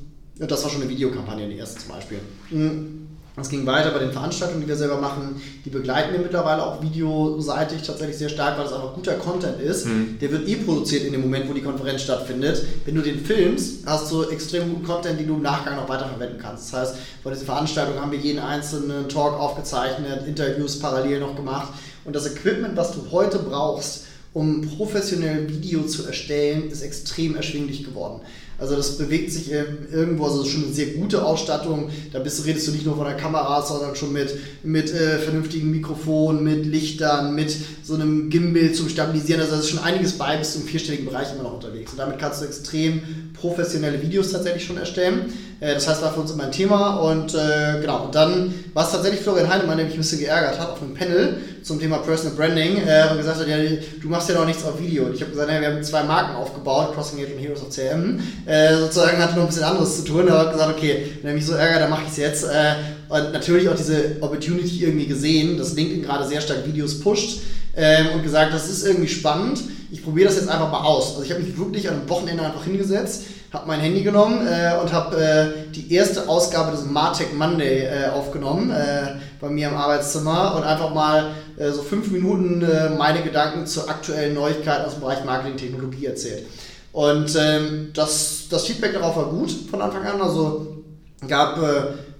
das 0.49 0.63
war 0.63 0.71
schon 0.71 0.81
eine 0.81 0.89
Videokampagne, 0.89 1.47
die 1.47 1.57
erste 1.57 1.81
zum 1.81 1.89
Beispiel. 1.93 2.19
Mhm. 2.49 3.07
Es 3.39 3.47
ging 3.47 3.65
weiter 3.65 3.91
bei 3.91 3.99
den 3.99 4.11
Veranstaltungen, 4.11 4.61
die 4.61 4.67
wir 4.67 4.75
selber 4.75 4.99
machen. 4.99 5.41
Die 5.63 5.69
begleiten 5.69 6.11
wir 6.11 6.19
mittlerweile 6.19 6.65
auch 6.65 6.81
videoseitig 6.81 7.81
tatsächlich 7.81 8.17
sehr 8.17 8.27
stark, 8.27 8.57
weil 8.57 8.65
es 8.65 8.73
einfach 8.73 8.93
guter 8.93 9.13
Content 9.13 9.61
ist. 9.61 9.85
Mhm. 9.85 10.17
Der 10.19 10.31
wird 10.31 10.49
eh 10.49 10.55
produziert 10.57 11.05
in 11.05 11.13
dem 11.13 11.21
Moment, 11.21 11.49
wo 11.49 11.53
die 11.53 11.61
Konferenz 11.61 12.01
stattfindet. 12.01 12.61
Wenn 12.83 12.95
du 12.95 13.01
den 13.01 13.23
filmst, 13.23 13.85
hast 13.85 14.11
du 14.11 14.23
extrem 14.23 14.69
guten 14.69 14.83
Content, 14.83 15.17
den 15.17 15.27
du 15.27 15.35
im 15.35 15.41
Nachgang 15.41 15.77
noch 15.77 15.87
weiterverwenden 15.87 16.39
kannst. 16.39 16.73
Das 16.73 16.79
heißt, 16.79 16.95
bei 17.23 17.31
dieser 17.31 17.45
Veranstaltung 17.45 17.99
haben 18.01 18.11
wir 18.11 18.19
jeden 18.19 18.39
einzelnen 18.39 19.07
Talk 19.07 19.39
aufgezeichnet, 19.39 20.27
Interviews 20.27 20.79
parallel 20.79 21.21
noch 21.21 21.35
gemacht. 21.35 21.71
Und 22.03 22.15
das 22.15 22.27
Equipment, 22.27 22.75
was 22.75 22.91
du 22.91 23.11
heute 23.11 23.39
brauchst, 23.39 24.07
um 24.33 24.61
professionell 24.61 25.47
Video 25.49 25.83
zu 25.83 26.05
erstellen, 26.05 26.69
ist 26.69 26.81
extrem 26.81 27.35
erschwinglich 27.35 27.83
geworden. 27.83 28.21
Also 28.62 28.76
das 28.76 28.95
bewegt 28.99 29.32
sich 29.32 29.51
irgendwo, 29.51 30.26
also 30.26 30.45
schon 30.45 30.66
eine 30.66 30.74
sehr 30.74 30.93
gute 30.93 31.26
Ausstattung. 31.26 31.89
Da 32.14 32.20
bist, 32.20 32.45
redest 32.45 32.68
du 32.68 32.72
nicht 32.72 32.86
nur 32.86 32.95
von 32.95 33.05
der 33.05 33.16
Kamera, 33.16 33.66
sondern 33.66 33.95
schon 33.95 34.14
mit, 34.14 34.36
mit 34.62 34.93
äh, 34.93 35.18
vernünftigen 35.18 35.72
Mikrofonen, 35.72 36.43
mit 36.43 36.68
Lichtern, 36.68 37.34
mit 37.34 37.57
so 37.84 37.95
einem 37.95 38.30
Gimbal 38.30 38.72
zum 38.74 38.88
Stabilisieren. 38.88 39.41
Also 39.41 39.53
da 39.55 39.59
ist 39.62 39.70
schon 39.70 39.80
einiges 39.80 40.14
bei, 40.14 40.38
bist 40.38 40.55
du 40.55 40.59
im 40.59 40.68
vierstelligen 40.68 41.07
Bereich 41.07 41.34
immer 41.34 41.41
noch 41.41 41.55
unterwegs. 41.55 41.91
Und 41.91 41.97
damit 41.97 42.20
kannst 42.20 42.43
du 42.43 42.45
extrem 42.45 43.01
professionelle 43.34 43.99
Videos 43.99 44.32
tatsächlich 44.32 44.64
schon 44.64 44.78
erstellen. 44.78 45.34
Äh, 45.62 45.76
das 45.76 45.88
heißt, 45.88 46.01
war 46.01 46.14
für 46.14 46.20
uns 46.20 46.32
immer 46.32 46.43
ein 46.43 46.51
Thema. 46.51 46.97
Und 46.97 47.34
äh, 47.34 47.80
genau, 47.80 48.05
und 48.05 48.16
dann 48.16 48.53
war 48.74 48.86
es 48.86 48.91
tatsächlich 48.91 49.22
Florian 49.22 49.47
Heinemann, 49.47 49.78
der 49.78 49.86
mich 49.86 49.95
ein 49.95 50.01
bisschen 50.01 50.20
geärgert 50.20 50.59
hat 50.59 50.72
auf 50.72 50.82
einem 50.82 50.93
Panel 50.93 51.38
zum 51.64 51.80
Thema 51.80 51.99
Personal 51.99 52.36
Branding 52.36 52.78
äh, 52.86 53.09
und 53.09 53.18
gesagt 53.18 53.39
hat, 53.39 53.47
ja, 53.47 53.57
du 53.57 54.09
machst 54.09 54.28
ja 54.28 54.36
noch 54.36 54.45
nichts 54.45 54.66
auf 54.66 54.80
Video. 54.82 55.05
Und 55.05 55.14
ich 55.14 55.22
habe 55.22 55.32
gesagt, 55.32 55.49
ja, 55.49 55.62
wir 55.62 55.68
haben 55.68 55.84
zwei 55.84 56.03
Marken 56.03 56.36
aufgebaut, 56.36 56.93
Crossing 56.93 57.24
Age 57.24 57.34
und 57.34 57.39
Heroes 57.39 57.62
of 57.62 57.70
CM. 57.70 58.20
Äh, 58.45 58.76
sozusagen 58.76 59.18
hatte 59.20 59.36
noch 59.36 59.43
ein 59.43 59.47
bisschen 59.47 59.64
anderes 59.64 59.97
zu 59.97 60.03
tun, 60.03 60.28
aber 60.28 60.51
gesagt, 60.51 60.78
okay, 60.78 61.14
wenn 61.22 61.30
er 61.30 61.36
mich 61.36 61.45
so 61.45 61.53
ärgert, 61.53 61.82
dann 61.82 61.89
mache 61.89 62.03
ich 62.05 62.12
es 62.12 62.18
jetzt. 62.18 62.43
Äh, 62.43 62.76
und 63.07 63.34
natürlich 63.34 63.70
auch 63.70 63.76
diese 63.76 64.18
Opportunity 64.22 64.84
irgendwie 64.84 65.05
gesehen, 65.05 65.57
dass 65.57 65.74
LinkedIn 65.74 66.03
gerade 66.03 66.28
sehr 66.28 66.41
stark 66.41 66.66
Videos 66.66 66.99
pusht 66.99 67.41
ähm, 67.76 68.07
und 68.16 68.24
gesagt, 68.24 68.53
das 68.53 68.70
ist 68.70 68.86
irgendwie 68.86 69.09
spannend. 69.09 69.62
Ich 69.91 70.03
probiere 70.03 70.30
das 70.30 70.38
jetzt 70.38 70.47
einfach 70.47 70.72
mal 70.72 70.84
aus. 70.84 71.09
Also 71.09 71.24
ich 71.24 71.32
habe 71.32 71.41
mich 71.41 71.57
wirklich 71.57 71.89
an 71.89 71.99
einem 71.99 72.09
Wochenende 72.09 72.43
einfach 72.43 72.64
hingesetzt, 72.64 73.24
habe 73.51 73.67
mein 73.67 73.81
Handy 73.81 74.01
genommen 74.01 74.47
äh, 74.47 74.79
und 74.81 74.93
habe 74.93 75.17
äh, 75.17 75.71
die 75.71 75.93
erste 75.93 76.29
Ausgabe 76.29 76.71
des 76.71 76.85
Martech 76.85 77.33
Monday 77.33 77.81
äh, 77.81 78.09
aufgenommen 78.09 78.71
äh, 78.71 79.15
bei 79.39 79.49
mir 79.49 79.67
im 79.67 79.75
Arbeitszimmer 79.75 80.55
und 80.55 80.63
einfach 80.63 80.93
mal 80.93 81.31
äh, 81.57 81.71
so 81.71 81.81
fünf 81.81 82.11
Minuten 82.11 82.61
äh, 82.61 82.89
meine 82.89 83.21
Gedanken 83.21 83.65
zu 83.65 83.89
aktuellen 83.89 84.35
Neuigkeiten 84.35 84.85
aus 84.85 84.93
dem 84.93 85.01
Bereich 85.01 85.25
Marketing 85.25 85.57
Technologie 85.57 86.05
erzählt. 86.05 86.45
Und 86.93 87.35
ähm, 87.37 87.91
das, 87.93 88.47
das 88.49 88.65
Feedback 88.65 88.93
darauf 88.93 89.15
war 89.15 89.25
gut 89.25 89.51
von 89.69 89.81
Anfang 89.81 90.05
an. 90.05 90.21
Also 90.21 90.83
gab 91.27 91.57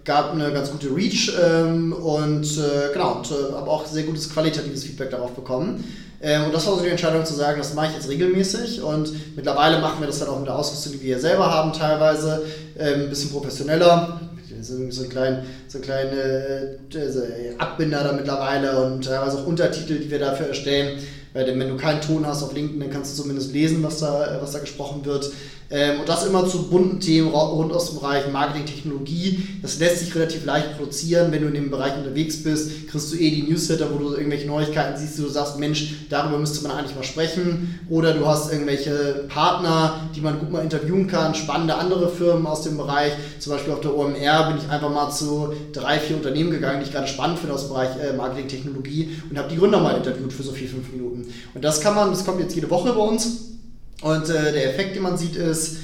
gab 0.03 0.34
eine 0.34 0.51
ganz 0.51 0.71
gute 0.71 0.95
Reach 0.95 1.32
ähm, 1.41 1.93
und 1.93 2.45
äh, 2.57 2.93
genau, 2.93 3.17
und, 3.17 3.32
äh, 3.32 3.53
aber 3.55 3.71
auch 3.71 3.86
sehr 3.86 4.03
gutes 4.03 4.29
qualitatives 4.29 4.84
Feedback 4.84 5.11
darauf 5.11 5.32
bekommen. 5.32 5.84
Ähm, 6.22 6.45
und 6.45 6.53
das 6.53 6.67
war 6.67 6.76
so 6.76 6.84
die 6.84 6.89
Entscheidung 6.89 7.26
zu 7.26 7.34
sagen, 7.34 7.57
das 7.57 7.74
mache 7.74 7.88
ich 7.88 7.93
jetzt 7.93 8.09
regelmäßig 8.09 8.82
und 8.82 9.36
mittlerweile 9.36 9.80
machen 9.80 9.99
wir 9.99 10.07
das 10.07 10.19
dann 10.19 10.30
auch 10.30 10.38
mit 10.38 10.47
der 10.47 10.55
Ausrüstung, 10.55 10.93
die 10.93 11.01
wir 11.01 11.19
selber 11.19 11.51
haben, 11.51 11.74
teilweise 11.74 12.43
ähm, 12.78 13.01
ein 13.01 13.09
bisschen 13.09 13.32
professioneller. 13.32 14.19
So, 14.61 14.76
so, 14.91 15.03
ein 15.03 15.09
klein, 15.09 15.43
so 15.67 15.80
kleine 15.80 16.78
äh, 16.93 17.55
Abbinder 17.57 18.03
da 18.03 18.13
mittlerweile 18.13 18.84
und 18.84 19.03
teilweise 19.03 19.39
auch 19.39 19.47
Untertitel, 19.47 19.97
die 19.97 20.11
wir 20.11 20.19
dafür 20.19 20.47
erstellen. 20.49 20.99
Weil 21.34 21.47
wenn 21.47 21.69
du 21.69 21.78
keinen 21.78 22.01
Ton 22.01 22.28
hast 22.28 22.43
auf 22.43 22.53
LinkedIn, 22.53 22.80
dann 22.80 22.91
kannst 22.91 23.17
du 23.17 23.24
zumindest 23.24 23.53
lesen, 23.53 23.82
was 23.82 23.99
da, 23.99 24.38
was 24.41 24.51
da 24.51 24.59
gesprochen 24.59 25.03
wird. 25.05 25.32
Ähm, 25.72 26.01
und 26.01 26.09
das 26.09 26.26
immer 26.26 26.47
zu 26.47 26.69
bunten 26.69 26.99
Themen 26.99 27.30
rund 27.30 27.72
aus 27.72 27.91
dem 27.91 27.99
Bereich 27.99 28.30
Marketing, 28.32 28.65
Technologie. 28.65 29.47
Das 29.61 29.80
lässt 29.80 29.99
sich 29.99 30.13
relativ 30.13 30.45
leicht 30.45 30.78
produzieren. 30.78 31.32
Wenn 31.32 31.41
du 31.41 31.47
in 31.47 31.53
dem 31.53 31.72
Bereich 31.72 31.95
unterwegs 31.95 32.43
bist, 32.43 32.89
kriegst 32.89 33.13
du 33.13 33.17
eh 33.17 33.32
die 33.32 33.43
Newsletter, 33.43 33.88
wo 33.93 33.97
du 33.97 34.13
irgendwelche 34.13 34.47
Neuigkeiten 34.47 34.99
siehst, 34.99 35.17
wo 35.19 35.24
du 35.24 35.30
sagst, 35.30 35.57
Mensch, 35.57 35.95
darüber 36.09 36.38
müsste 36.38 36.67
man 36.67 36.78
eigentlich 36.78 36.95
mal 36.95 37.03
sprechen. 37.03 37.80
Oder 37.89 38.13
du 38.13 38.28
hast 38.28 38.51
irgendwelche 38.51 39.26
Partner, 39.30 40.01
die 40.13 40.19
man 40.19 40.39
gut 40.39 40.51
mal 40.51 40.61
interviewen 40.61 41.07
kann, 41.07 41.34
spannende 41.36 41.76
andere 41.76 42.09
Firmen 42.09 42.45
aus 42.45 42.63
dem 42.63 42.76
Bereich. 42.76 43.13
Zum 43.39 43.53
Beispiel 43.53 43.74
auf 43.74 43.80
der 43.80 43.95
OMR 43.95 44.49
bin 44.49 44.57
ich 44.57 44.69
einfach 44.69 44.91
mal 44.91 45.09
zu 45.09 45.53
drei, 45.72 45.99
vier 45.99 46.17
Unternehmen 46.17 46.51
gegangen, 46.51 46.82
die 46.82 46.88
ich 46.88 46.91
gerade 46.91 47.07
spannend 47.07 47.39
finde 47.39 47.55
aus 47.55 47.61
dem 47.61 47.69
Bereich 47.69 47.89
äh, 47.97 48.13
Marketing, 48.13 48.49
Technologie 48.49 49.17
und 49.30 49.38
habe 49.38 49.49
die 49.49 49.57
Gründer 49.57 49.80
mal 49.80 49.95
interviewt 49.95 50.34
für 50.34 50.43
so 50.43 50.51
vier, 50.51 50.67
fünf 50.67 50.91
Minuten. 50.91 51.28
Und 51.53 51.63
das 51.63 51.80
kann 51.80 51.95
man, 51.95 52.09
das 52.09 52.26
kommt 52.26 52.41
jetzt 52.41 52.55
jede 52.55 52.69
Woche 52.69 52.91
bei 52.91 53.01
uns 53.01 53.51
und 54.02 54.30
äh, 54.30 54.52
der 54.52 54.70
Effekt, 54.72 54.95
den 54.95 55.04
man 55.04 55.18
sieht, 55.18 55.36
ist, 55.36 55.78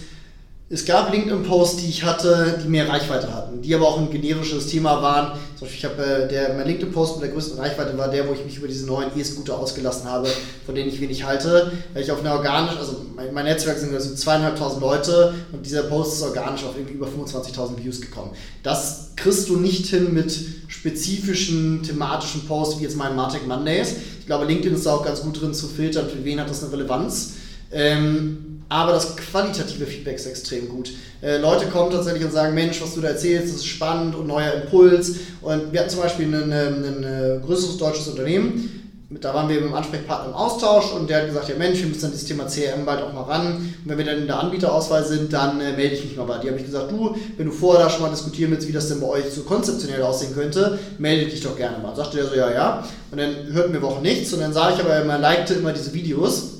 es 0.70 0.86
gab 0.86 1.14
LinkedIn-Posts, 1.14 1.78
die 1.78 1.88
ich 1.88 2.04
hatte, 2.04 2.60
die 2.62 2.68
mehr 2.68 2.90
Reichweite 2.90 3.34
hatten, 3.34 3.62
die 3.62 3.74
aber 3.74 3.88
auch 3.88 4.00
ein 4.00 4.10
generisches 4.10 4.68
Thema 4.68 5.02
waren. 5.02 5.40
Zum 5.56 5.66
Beispiel, 5.66 5.78
ich 5.78 5.86
habe 5.86 6.04
äh, 6.04 6.28
der, 6.28 6.56
mein 6.56 6.68
LinkedIn-Post 6.68 7.16
mit 7.16 7.24
der 7.24 7.32
größten 7.32 7.58
Reichweite 7.58 7.98
war 7.98 8.10
der, 8.10 8.28
wo 8.28 8.34
ich 8.34 8.44
mich 8.44 8.58
über 8.58 8.68
diese 8.68 8.86
neuen 8.86 9.18
E-Scooter 9.18 9.58
ausgelassen 9.58 10.12
habe, 10.12 10.28
von 10.66 10.76
denen 10.76 10.90
ich 10.90 11.00
wenig 11.00 11.24
halte, 11.24 11.72
weil 11.94 12.04
ich 12.04 12.12
auf 12.12 12.20
eine 12.20 12.34
organisch, 12.34 12.76
also 12.78 13.06
mein, 13.16 13.34
mein 13.34 13.46
Netzwerk 13.46 13.78
sind 13.78 13.94
also 13.94 14.14
zweieinhalbtausend 14.14 14.82
Leute 14.82 15.36
und 15.54 15.66
dieser 15.66 15.84
Post 15.84 16.16
ist 16.16 16.24
organisch 16.24 16.66
auf 16.66 16.76
irgendwie 16.76 16.96
über 16.96 17.08
25.000 17.08 17.82
Views 17.82 18.02
gekommen. 18.02 18.32
Das 18.62 19.12
kriegst 19.16 19.48
du 19.48 19.56
nicht 19.56 19.86
hin 19.86 20.14
mit 20.14 20.38
spezifischen 20.68 21.82
thematischen 21.82 22.46
Posts 22.46 22.80
wie 22.80 22.84
jetzt 22.84 22.98
meinen 22.98 23.16
Martech 23.16 23.48
Mondays. 23.48 23.96
Ich 24.20 24.26
glaube, 24.26 24.44
LinkedIn 24.44 24.76
ist 24.76 24.86
da 24.86 24.96
auch 24.96 25.06
ganz 25.06 25.22
gut 25.22 25.42
drin 25.42 25.54
zu 25.54 25.68
filtern, 25.68 26.10
für 26.10 26.26
wen 26.26 26.42
hat 26.42 26.50
das 26.50 26.62
eine 26.62 26.74
Relevanz. 26.74 27.36
Ähm, 27.72 28.64
aber 28.70 28.92
das 28.92 29.16
qualitative 29.16 29.86
Feedback 29.86 30.16
ist 30.16 30.26
extrem 30.26 30.68
gut. 30.68 30.92
Äh, 31.22 31.38
Leute 31.38 31.68
kommen 31.68 31.90
tatsächlich 31.90 32.26
und 32.26 32.34
sagen, 32.34 32.54
Mensch, 32.54 32.82
was 32.82 32.96
du 32.96 33.02
da 33.02 33.10
erzählst, 33.10 33.54
das 33.54 33.62
ist 33.62 33.66
spannend 33.66 34.16
und 34.16 34.28
neuer 34.28 34.54
Impuls. 34.54 35.16
Und 35.42 35.72
wir 35.72 35.80
hatten 35.80 35.90
zum 35.90 36.02
Beispiel 36.02 36.28
ein, 36.28 36.52
ein, 36.52 37.04
ein 37.04 37.42
größeres 37.46 37.78
deutsches 37.78 38.08
Unternehmen, 38.08 38.78
da 39.10 39.34
waren 39.34 39.48
wir 39.48 39.56
mit 39.62 39.70
dem 39.70 39.74
Ansprechpartner 39.74 40.32
im 40.32 40.36
Austausch 40.36 40.92
und 40.92 41.10
der 41.10 41.20
hat 41.20 41.28
gesagt, 41.28 41.48
ja 41.48 41.56
Mensch, 41.56 41.80
wir 41.80 41.88
müssen 41.88 42.02
dann 42.02 42.12
dieses 42.12 42.28
Thema 42.28 42.46
CRM 42.46 42.86
bald 42.86 43.02
auch 43.02 43.14
mal 43.14 43.22
ran. 43.22 43.56
Und 43.56 43.82
wenn 43.86 43.98
wir 43.98 44.04
dann 44.04 44.18
in 44.18 44.28
der 44.28 44.38
Anbieterauswahl 44.38 45.06
sind, 45.06 45.32
dann 45.32 45.62
äh, 45.62 45.72
melde 45.72 45.96
ich 45.96 46.04
mich 46.04 46.18
mal 46.18 46.26
bei 46.26 46.40
dir. 46.40 46.50
habe 46.50 46.60
ich 46.60 46.66
gesagt, 46.66 46.92
du, 46.92 47.16
wenn 47.38 47.46
du 47.46 47.54
vorher 47.54 47.86
da 47.86 47.90
schon 47.90 48.02
mal 48.02 48.10
diskutieren 48.10 48.52
willst, 48.52 48.68
wie 48.68 48.74
das 48.74 48.90
denn 48.90 49.00
bei 49.00 49.08
euch 49.08 49.24
so 49.34 49.44
konzeptionell 49.44 50.04
aussehen 50.04 50.34
könnte, 50.34 50.78
melde 50.98 51.32
dich 51.32 51.40
doch 51.40 51.56
gerne 51.56 51.78
mal. 51.78 51.96
Sagte 51.96 52.18
der 52.18 52.26
so, 52.26 52.36
ja, 52.36 52.52
ja. 52.52 52.86
Und 53.10 53.18
dann 53.18 53.34
hörten 53.54 53.72
wir 53.72 53.82
Wochen 53.82 54.02
nichts 54.02 54.34
und 54.34 54.42
dann 54.42 54.52
sah 54.52 54.74
ich 54.74 54.80
aber, 54.82 54.90
er 54.90 55.20
likte 55.20 55.54
immer 55.54 55.72
diese 55.72 55.94
Videos 55.94 56.57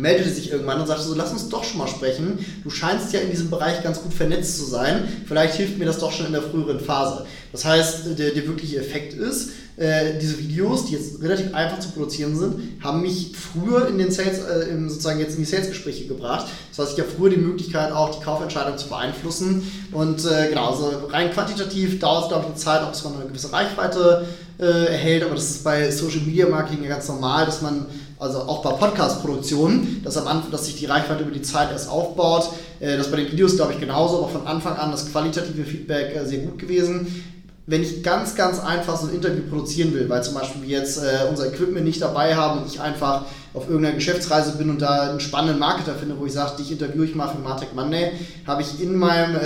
meldete 0.00 0.30
sich 0.30 0.50
irgendwann 0.50 0.80
und 0.80 0.86
sagte 0.86 1.02
so, 1.02 1.14
lass 1.14 1.32
uns 1.32 1.48
doch 1.48 1.64
schon 1.64 1.78
mal 1.78 1.88
sprechen. 1.88 2.38
Du 2.64 2.70
scheinst 2.70 3.12
ja 3.12 3.20
in 3.20 3.30
diesem 3.30 3.50
Bereich 3.50 3.82
ganz 3.82 4.02
gut 4.02 4.14
vernetzt 4.14 4.56
zu 4.56 4.64
sein. 4.64 5.08
Vielleicht 5.26 5.54
hilft 5.54 5.78
mir 5.78 5.84
das 5.84 5.98
doch 5.98 6.12
schon 6.12 6.26
in 6.26 6.32
der 6.32 6.42
früheren 6.42 6.80
Phase. 6.80 7.26
Das 7.52 7.64
heißt, 7.64 8.18
der, 8.18 8.30
der 8.30 8.46
wirkliche 8.46 8.78
Effekt 8.78 9.14
ist, 9.14 9.50
äh, 9.78 10.18
diese 10.18 10.38
Videos, 10.38 10.86
die 10.86 10.94
jetzt 10.94 11.22
relativ 11.22 11.54
einfach 11.54 11.78
zu 11.78 11.90
produzieren 11.90 12.36
sind, 12.36 12.82
haben 12.82 13.00
mich 13.00 13.32
früher 13.36 13.86
in 13.86 13.96
den 13.96 14.10
Sales, 14.10 14.40
äh, 14.40 14.76
sozusagen 14.88 15.20
jetzt 15.20 15.34
in 15.34 15.44
die 15.44 15.44
Sales-Gespräche 15.44 16.06
gebracht. 16.06 16.48
Das 16.70 16.80
heißt, 16.80 16.98
ich 16.98 17.04
habe 17.04 17.14
früher 17.16 17.30
die 17.30 17.36
Möglichkeit, 17.36 17.92
auch 17.92 18.18
die 18.18 18.24
Kaufentscheidung 18.24 18.76
zu 18.76 18.88
beeinflussen. 18.88 19.70
Und 19.92 20.24
äh, 20.24 20.48
genau, 20.48 20.70
also 20.70 21.06
rein 21.10 21.30
quantitativ 21.30 22.00
dauert 22.00 22.24
es, 22.24 22.28
glaube 22.28 22.42
ich, 22.42 22.48
eine 22.48 22.56
Zeit, 22.56 22.82
ob 22.82 22.92
es 22.92 23.04
man 23.04 23.14
eine 23.14 23.26
gewisse 23.26 23.52
Reichweite 23.52 24.26
äh, 24.58 24.64
erhält. 24.64 25.22
Aber 25.22 25.36
das 25.36 25.48
ist 25.48 25.64
bei 25.64 25.90
Social 25.92 26.20
Media 26.20 26.48
Marketing 26.48 26.82
ja 26.82 26.88
ganz 26.88 27.06
normal, 27.06 27.46
dass 27.46 27.62
man 27.62 27.86
also 28.18 28.40
auch 28.40 28.62
bei 28.62 28.70
Podcast-Produktionen, 28.70 30.02
dass 30.04 30.16
am 30.16 30.26
Anfang, 30.26 30.50
dass 30.50 30.66
sich 30.66 30.76
die 30.76 30.86
Reichweite 30.86 31.22
über 31.22 31.30
die 31.30 31.42
Zeit 31.42 31.70
erst 31.70 31.88
aufbaut. 31.88 32.50
Äh, 32.80 32.96
das 32.96 33.10
bei 33.10 33.18
den 33.18 33.30
Videos, 33.30 33.56
glaube 33.56 33.72
ich, 33.72 33.80
genauso, 33.80 34.18
aber 34.18 34.28
von 34.28 34.46
Anfang 34.46 34.76
an 34.76 34.90
das 34.90 35.10
qualitative 35.10 35.64
Feedback 35.64 36.14
äh, 36.16 36.26
sehr 36.26 36.40
gut 36.40 36.58
gewesen 36.58 37.24
wenn 37.70 37.82
ich 37.82 38.02
ganz, 38.02 38.34
ganz 38.34 38.60
einfach 38.60 38.98
so 38.98 39.08
ein 39.08 39.14
Interview 39.14 39.42
produzieren 39.46 39.92
will, 39.92 40.08
weil 40.08 40.24
zum 40.24 40.32
Beispiel 40.32 40.62
wir 40.62 40.78
jetzt 40.78 41.04
äh, 41.04 41.28
unser 41.28 41.48
Equipment 41.48 41.84
nicht 41.84 42.00
dabei 42.00 42.34
haben 42.34 42.60
und 42.60 42.66
ich 42.66 42.80
einfach 42.80 43.26
auf 43.52 43.68
irgendeiner 43.68 43.94
Geschäftsreise 43.94 44.52
bin 44.52 44.70
und 44.70 44.80
da 44.80 45.10
einen 45.10 45.20
spannenden 45.20 45.58
Marketer 45.58 45.94
finde, 45.94 46.18
wo 46.18 46.24
ich 46.24 46.32
sage, 46.32 46.56
dich 46.56 46.72
interviewe 46.72 47.04
ich 47.04 47.14
mal 47.14 47.28
für 47.28 47.36
Martech 47.36 47.74
Monday, 47.74 48.12
habe 48.46 48.62
ich 48.62 48.80
in 48.80 48.96
meinem, 48.96 49.36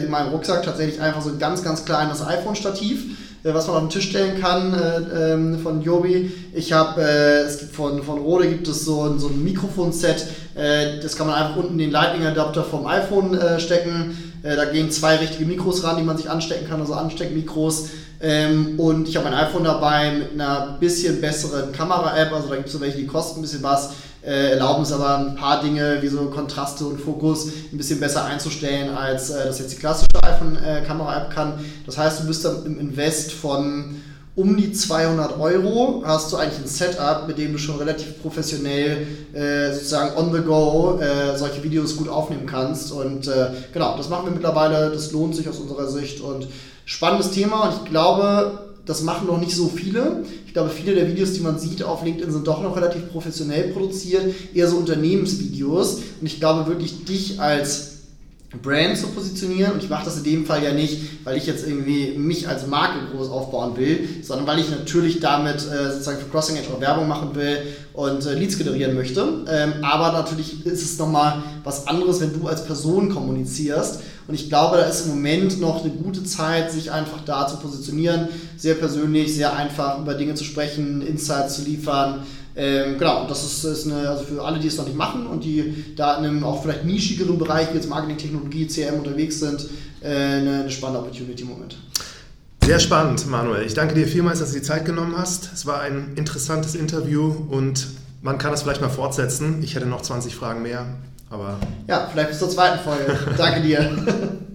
in 0.00 0.08
meinem 0.12 0.28
Rucksack 0.28 0.62
tatsächlich 0.62 1.00
einfach 1.00 1.22
so 1.22 1.30
ein 1.30 1.40
ganz, 1.40 1.64
ganz 1.64 1.84
kleines 1.84 2.24
iPhone-Stativ, 2.24 3.04
was 3.42 3.66
man 3.66 3.76
auf 3.76 3.82
den 3.82 3.90
Tisch 3.90 4.10
stellen 4.10 4.40
kann 4.40 4.74
äh, 4.74 5.32
ähm, 5.32 5.58
von 5.58 5.82
Joby. 5.82 6.32
Ich 6.54 6.72
habe, 6.72 7.00
äh, 7.02 7.40
es 7.42 7.58
gibt 7.58 7.74
von, 7.74 8.02
von 8.02 8.18
Rode 8.18 8.48
gibt 8.48 8.68
es 8.68 8.84
so, 8.84 9.02
ein, 9.04 9.18
so 9.18 9.28
ein 9.28 9.42
Mikrofonset, 9.42 10.26
äh, 10.54 11.00
das 11.00 11.16
kann 11.16 11.26
man 11.26 11.36
einfach 11.36 11.56
unten 11.56 11.78
den 11.78 11.90
Lightning-Adapter 11.90 12.64
vom 12.64 12.86
iPhone 12.86 13.38
stecken 13.58 14.32
äh, 14.42 14.56
da 14.56 14.64
gehen 14.64 14.90
zwei 14.90 15.16
richtige 15.16 15.44
Mikros 15.44 15.84
ran, 15.84 15.96
die 15.96 16.02
man 16.02 16.16
sich 16.16 16.28
anstecken 16.28 16.68
kann, 16.68 16.80
also 16.80 16.94
Ansteckmikros. 16.94 17.90
Ähm, 18.20 18.78
und 18.78 19.08
ich 19.08 19.16
habe 19.16 19.28
mein 19.28 19.38
iPhone 19.38 19.64
dabei 19.64 20.12
mit 20.12 20.32
einer 20.32 20.76
bisschen 20.80 21.20
besseren 21.20 21.72
Kamera-App, 21.72 22.32
also 22.32 22.48
da 22.48 22.56
gibt 22.56 22.66
es 22.66 22.72
so 22.72 22.80
welche, 22.80 22.98
die 22.98 23.06
kosten 23.06 23.40
ein 23.40 23.42
bisschen 23.42 23.62
was, 23.62 23.90
äh, 24.24 24.52
erlauben 24.52 24.82
es 24.82 24.92
aber 24.92 25.18
ein 25.18 25.34
paar 25.34 25.62
Dinge 25.62 25.98
wie 26.00 26.08
so 26.08 26.26
Kontraste 26.26 26.84
und 26.84 27.00
Fokus 27.00 27.48
ein 27.72 27.76
bisschen 27.76 28.00
besser 28.00 28.24
einzustellen, 28.24 28.94
als 28.94 29.30
äh, 29.30 29.44
das 29.44 29.58
jetzt 29.58 29.72
die 29.72 29.78
klassische 29.78 30.08
iPhone-Kamera-App 30.22 31.30
kann. 31.30 31.54
Das 31.86 31.98
heißt, 31.98 32.20
du 32.20 32.26
bist 32.26 32.44
dann 32.44 32.64
im 32.64 32.78
Invest 32.78 33.32
von 33.32 33.96
um 34.34 34.56
die 34.56 34.72
200 34.72 35.38
Euro 35.38 36.02
hast 36.06 36.32
du 36.32 36.38
eigentlich 36.38 36.60
ein 36.60 36.66
Setup, 36.66 37.28
mit 37.28 37.36
dem 37.36 37.52
du 37.52 37.58
schon 37.58 37.76
relativ 37.76 38.22
professionell 38.22 39.06
äh, 39.34 39.74
sozusagen 39.74 40.16
on 40.16 40.32
the 40.32 40.40
go 40.40 40.98
äh, 40.98 41.36
solche 41.36 41.62
Videos 41.62 41.98
gut 41.98 42.08
aufnehmen 42.08 42.46
kannst. 42.46 42.92
Und 42.92 43.28
äh, 43.28 43.48
genau, 43.74 43.94
das 43.96 44.08
machen 44.08 44.26
wir 44.26 44.32
mittlerweile, 44.32 44.90
das 44.90 45.12
lohnt 45.12 45.36
sich 45.36 45.46
aus 45.48 45.58
unserer 45.58 45.86
Sicht 45.86 46.22
und 46.22 46.48
spannendes 46.86 47.32
Thema 47.32 47.68
und 47.68 47.74
ich 47.84 47.90
glaube, 47.90 48.71
das 48.84 49.02
machen 49.02 49.28
noch 49.28 49.38
nicht 49.38 49.54
so 49.54 49.68
viele. 49.68 50.24
Ich 50.46 50.52
glaube, 50.52 50.70
viele 50.70 50.94
der 50.94 51.08
Videos, 51.08 51.32
die 51.32 51.40
man 51.40 51.58
sieht 51.58 51.82
auf 51.82 52.04
LinkedIn, 52.04 52.32
sind 52.32 52.46
doch 52.46 52.62
noch 52.62 52.76
relativ 52.76 53.10
professionell 53.10 53.72
produziert, 53.72 54.34
eher 54.54 54.68
so 54.68 54.76
Unternehmensvideos. 54.76 56.00
Und 56.20 56.26
ich 56.26 56.40
glaube 56.40 56.68
wirklich, 56.68 57.04
dich 57.04 57.40
als 57.40 57.91
Brand 58.60 58.98
zu 58.98 59.08
positionieren. 59.08 59.72
Und 59.72 59.82
ich 59.82 59.88
mache 59.88 60.04
das 60.04 60.18
in 60.18 60.24
dem 60.24 60.46
Fall 60.46 60.62
ja 60.62 60.72
nicht, 60.72 61.24
weil 61.24 61.36
ich 61.36 61.46
jetzt 61.46 61.66
irgendwie 61.66 62.18
mich 62.18 62.48
als 62.48 62.66
Marke 62.66 62.98
groß 63.12 63.30
aufbauen 63.30 63.76
will, 63.76 64.08
sondern 64.22 64.46
weil 64.46 64.58
ich 64.58 64.70
natürlich 64.70 65.20
damit 65.20 65.56
äh, 65.56 65.90
sozusagen 65.90 66.18
für 66.18 66.28
Crossing 66.30 66.56
Edge 66.56 66.68
auch 66.74 66.80
Werbung 66.80 67.08
machen 67.08 67.34
will 67.34 67.58
und 67.94 68.26
äh, 68.26 68.34
Leads 68.34 68.58
generieren 68.58 68.94
möchte. 68.94 69.44
Ähm, 69.48 69.74
aber 69.82 70.12
natürlich 70.12 70.66
ist 70.66 70.82
es 70.82 70.98
nochmal 70.98 71.42
was 71.64 71.86
anderes, 71.86 72.20
wenn 72.20 72.38
du 72.38 72.46
als 72.46 72.64
Person 72.64 73.08
kommunizierst. 73.10 74.00
Und 74.28 74.34
ich 74.34 74.48
glaube, 74.48 74.76
da 74.76 74.84
ist 74.84 75.06
im 75.06 75.12
Moment 75.12 75.60
noch 75.60 75.82
eine 75.82 75.92
gute 75.92 76.22
Zeit, 76.22 76.70
sich 76.70 76.92
einfach 76.92 77.20
da 77.24 77.46
zu 77.48 77.56
positionieren, 77.56 78.28
sehr 78.56 78.74
persönlich, 78.74 79.34
sehr 79.34 79.56
einfach 79.56 79.98
über 79.98 80.14
Dinge 80.14 80.34
zu 80.34 80.44
sprechen, 80.44 81.02
Insights 81.02 81.56
zu 81.56 81.62
liefern 81.62 82.22
ähm, 82.54 82.98
genau, 82.98 83.26
das 83.26 83.44
ist, 83.44 83.64
ist 83.64 83.86
eine, 83.86 84.08
also 84.08 84.24
für 84.24 84.42
alle, 84.44 84.58
die 84.58 84.68
es 84.68 84.76
noch 84.76 84.84
nicht 84.84 84.96
machen 84.96 85.26
und 85.26 85.42
die 85.44 85.94
da 85.96 86.18
in 86.18 86.24
einem 86.24 86.44
auch 86.44 86.62
vielleicht 86.62 86.84
nischigeren 86.84 87.38
Bereich, 87.38 87.70
wie 87.72 87.76
jetzt 87.76 87.88
Marketing, 87.88 88.18
Technologie, 88.18 88.66
CRM 88.66 88.98
unterwegs 88.98 89.40
sind, 89.40 89.68
äh, 90.02 90.08
eine, 90.08 90.60
eine 90.60 90.70
spannende 90.70 91.00
Opportunity 91.00 91.42
im 91.42 91.48
Moment. 91.48 91.76
Sehr 92.64 92.78
spannend, 92.78 93.26
Manuel. 93.26 93.66
Ich 93.66 93.74
danke 93.74 93.94
dir 93.94 94.06
vielmals, 94.06 94.38
dass 94.38 94.52
du 94.52 94.58
die 94.58 94.64
Zeit 94.64 94.84
genommen 94.84 95.14
hast. 95.16 95.50
Es 95.52 95.66
war 95.66 95.80
ein 95.80 96.12
interessantes 96.14 96.74
Interview 96.74 97.34
und 97.48 97.88
man 98.22 98.38
kann 98.38 98.52
das 98.52 98.62
vielleicht 98.62 98.80
mal 98.80 98.88
fortsetzen. 98.88 99.62
Ich 99.62 99.74
hätte 99.74 99.86
noch 99.86 100.02
20 100.02 100.36
Fragen 100.36 100.62
mehr, 100.62 100.86
aber. 101.28 101.58
Ja, 101.88 102.08
vielleicht 102.12 102.30
bis 102.30 102.38
zur 102.38 102.50
zweiten 102.50 102.78
Folge. 102.84 103.18
danke 103.36 103.62
dir. 103.62 103.90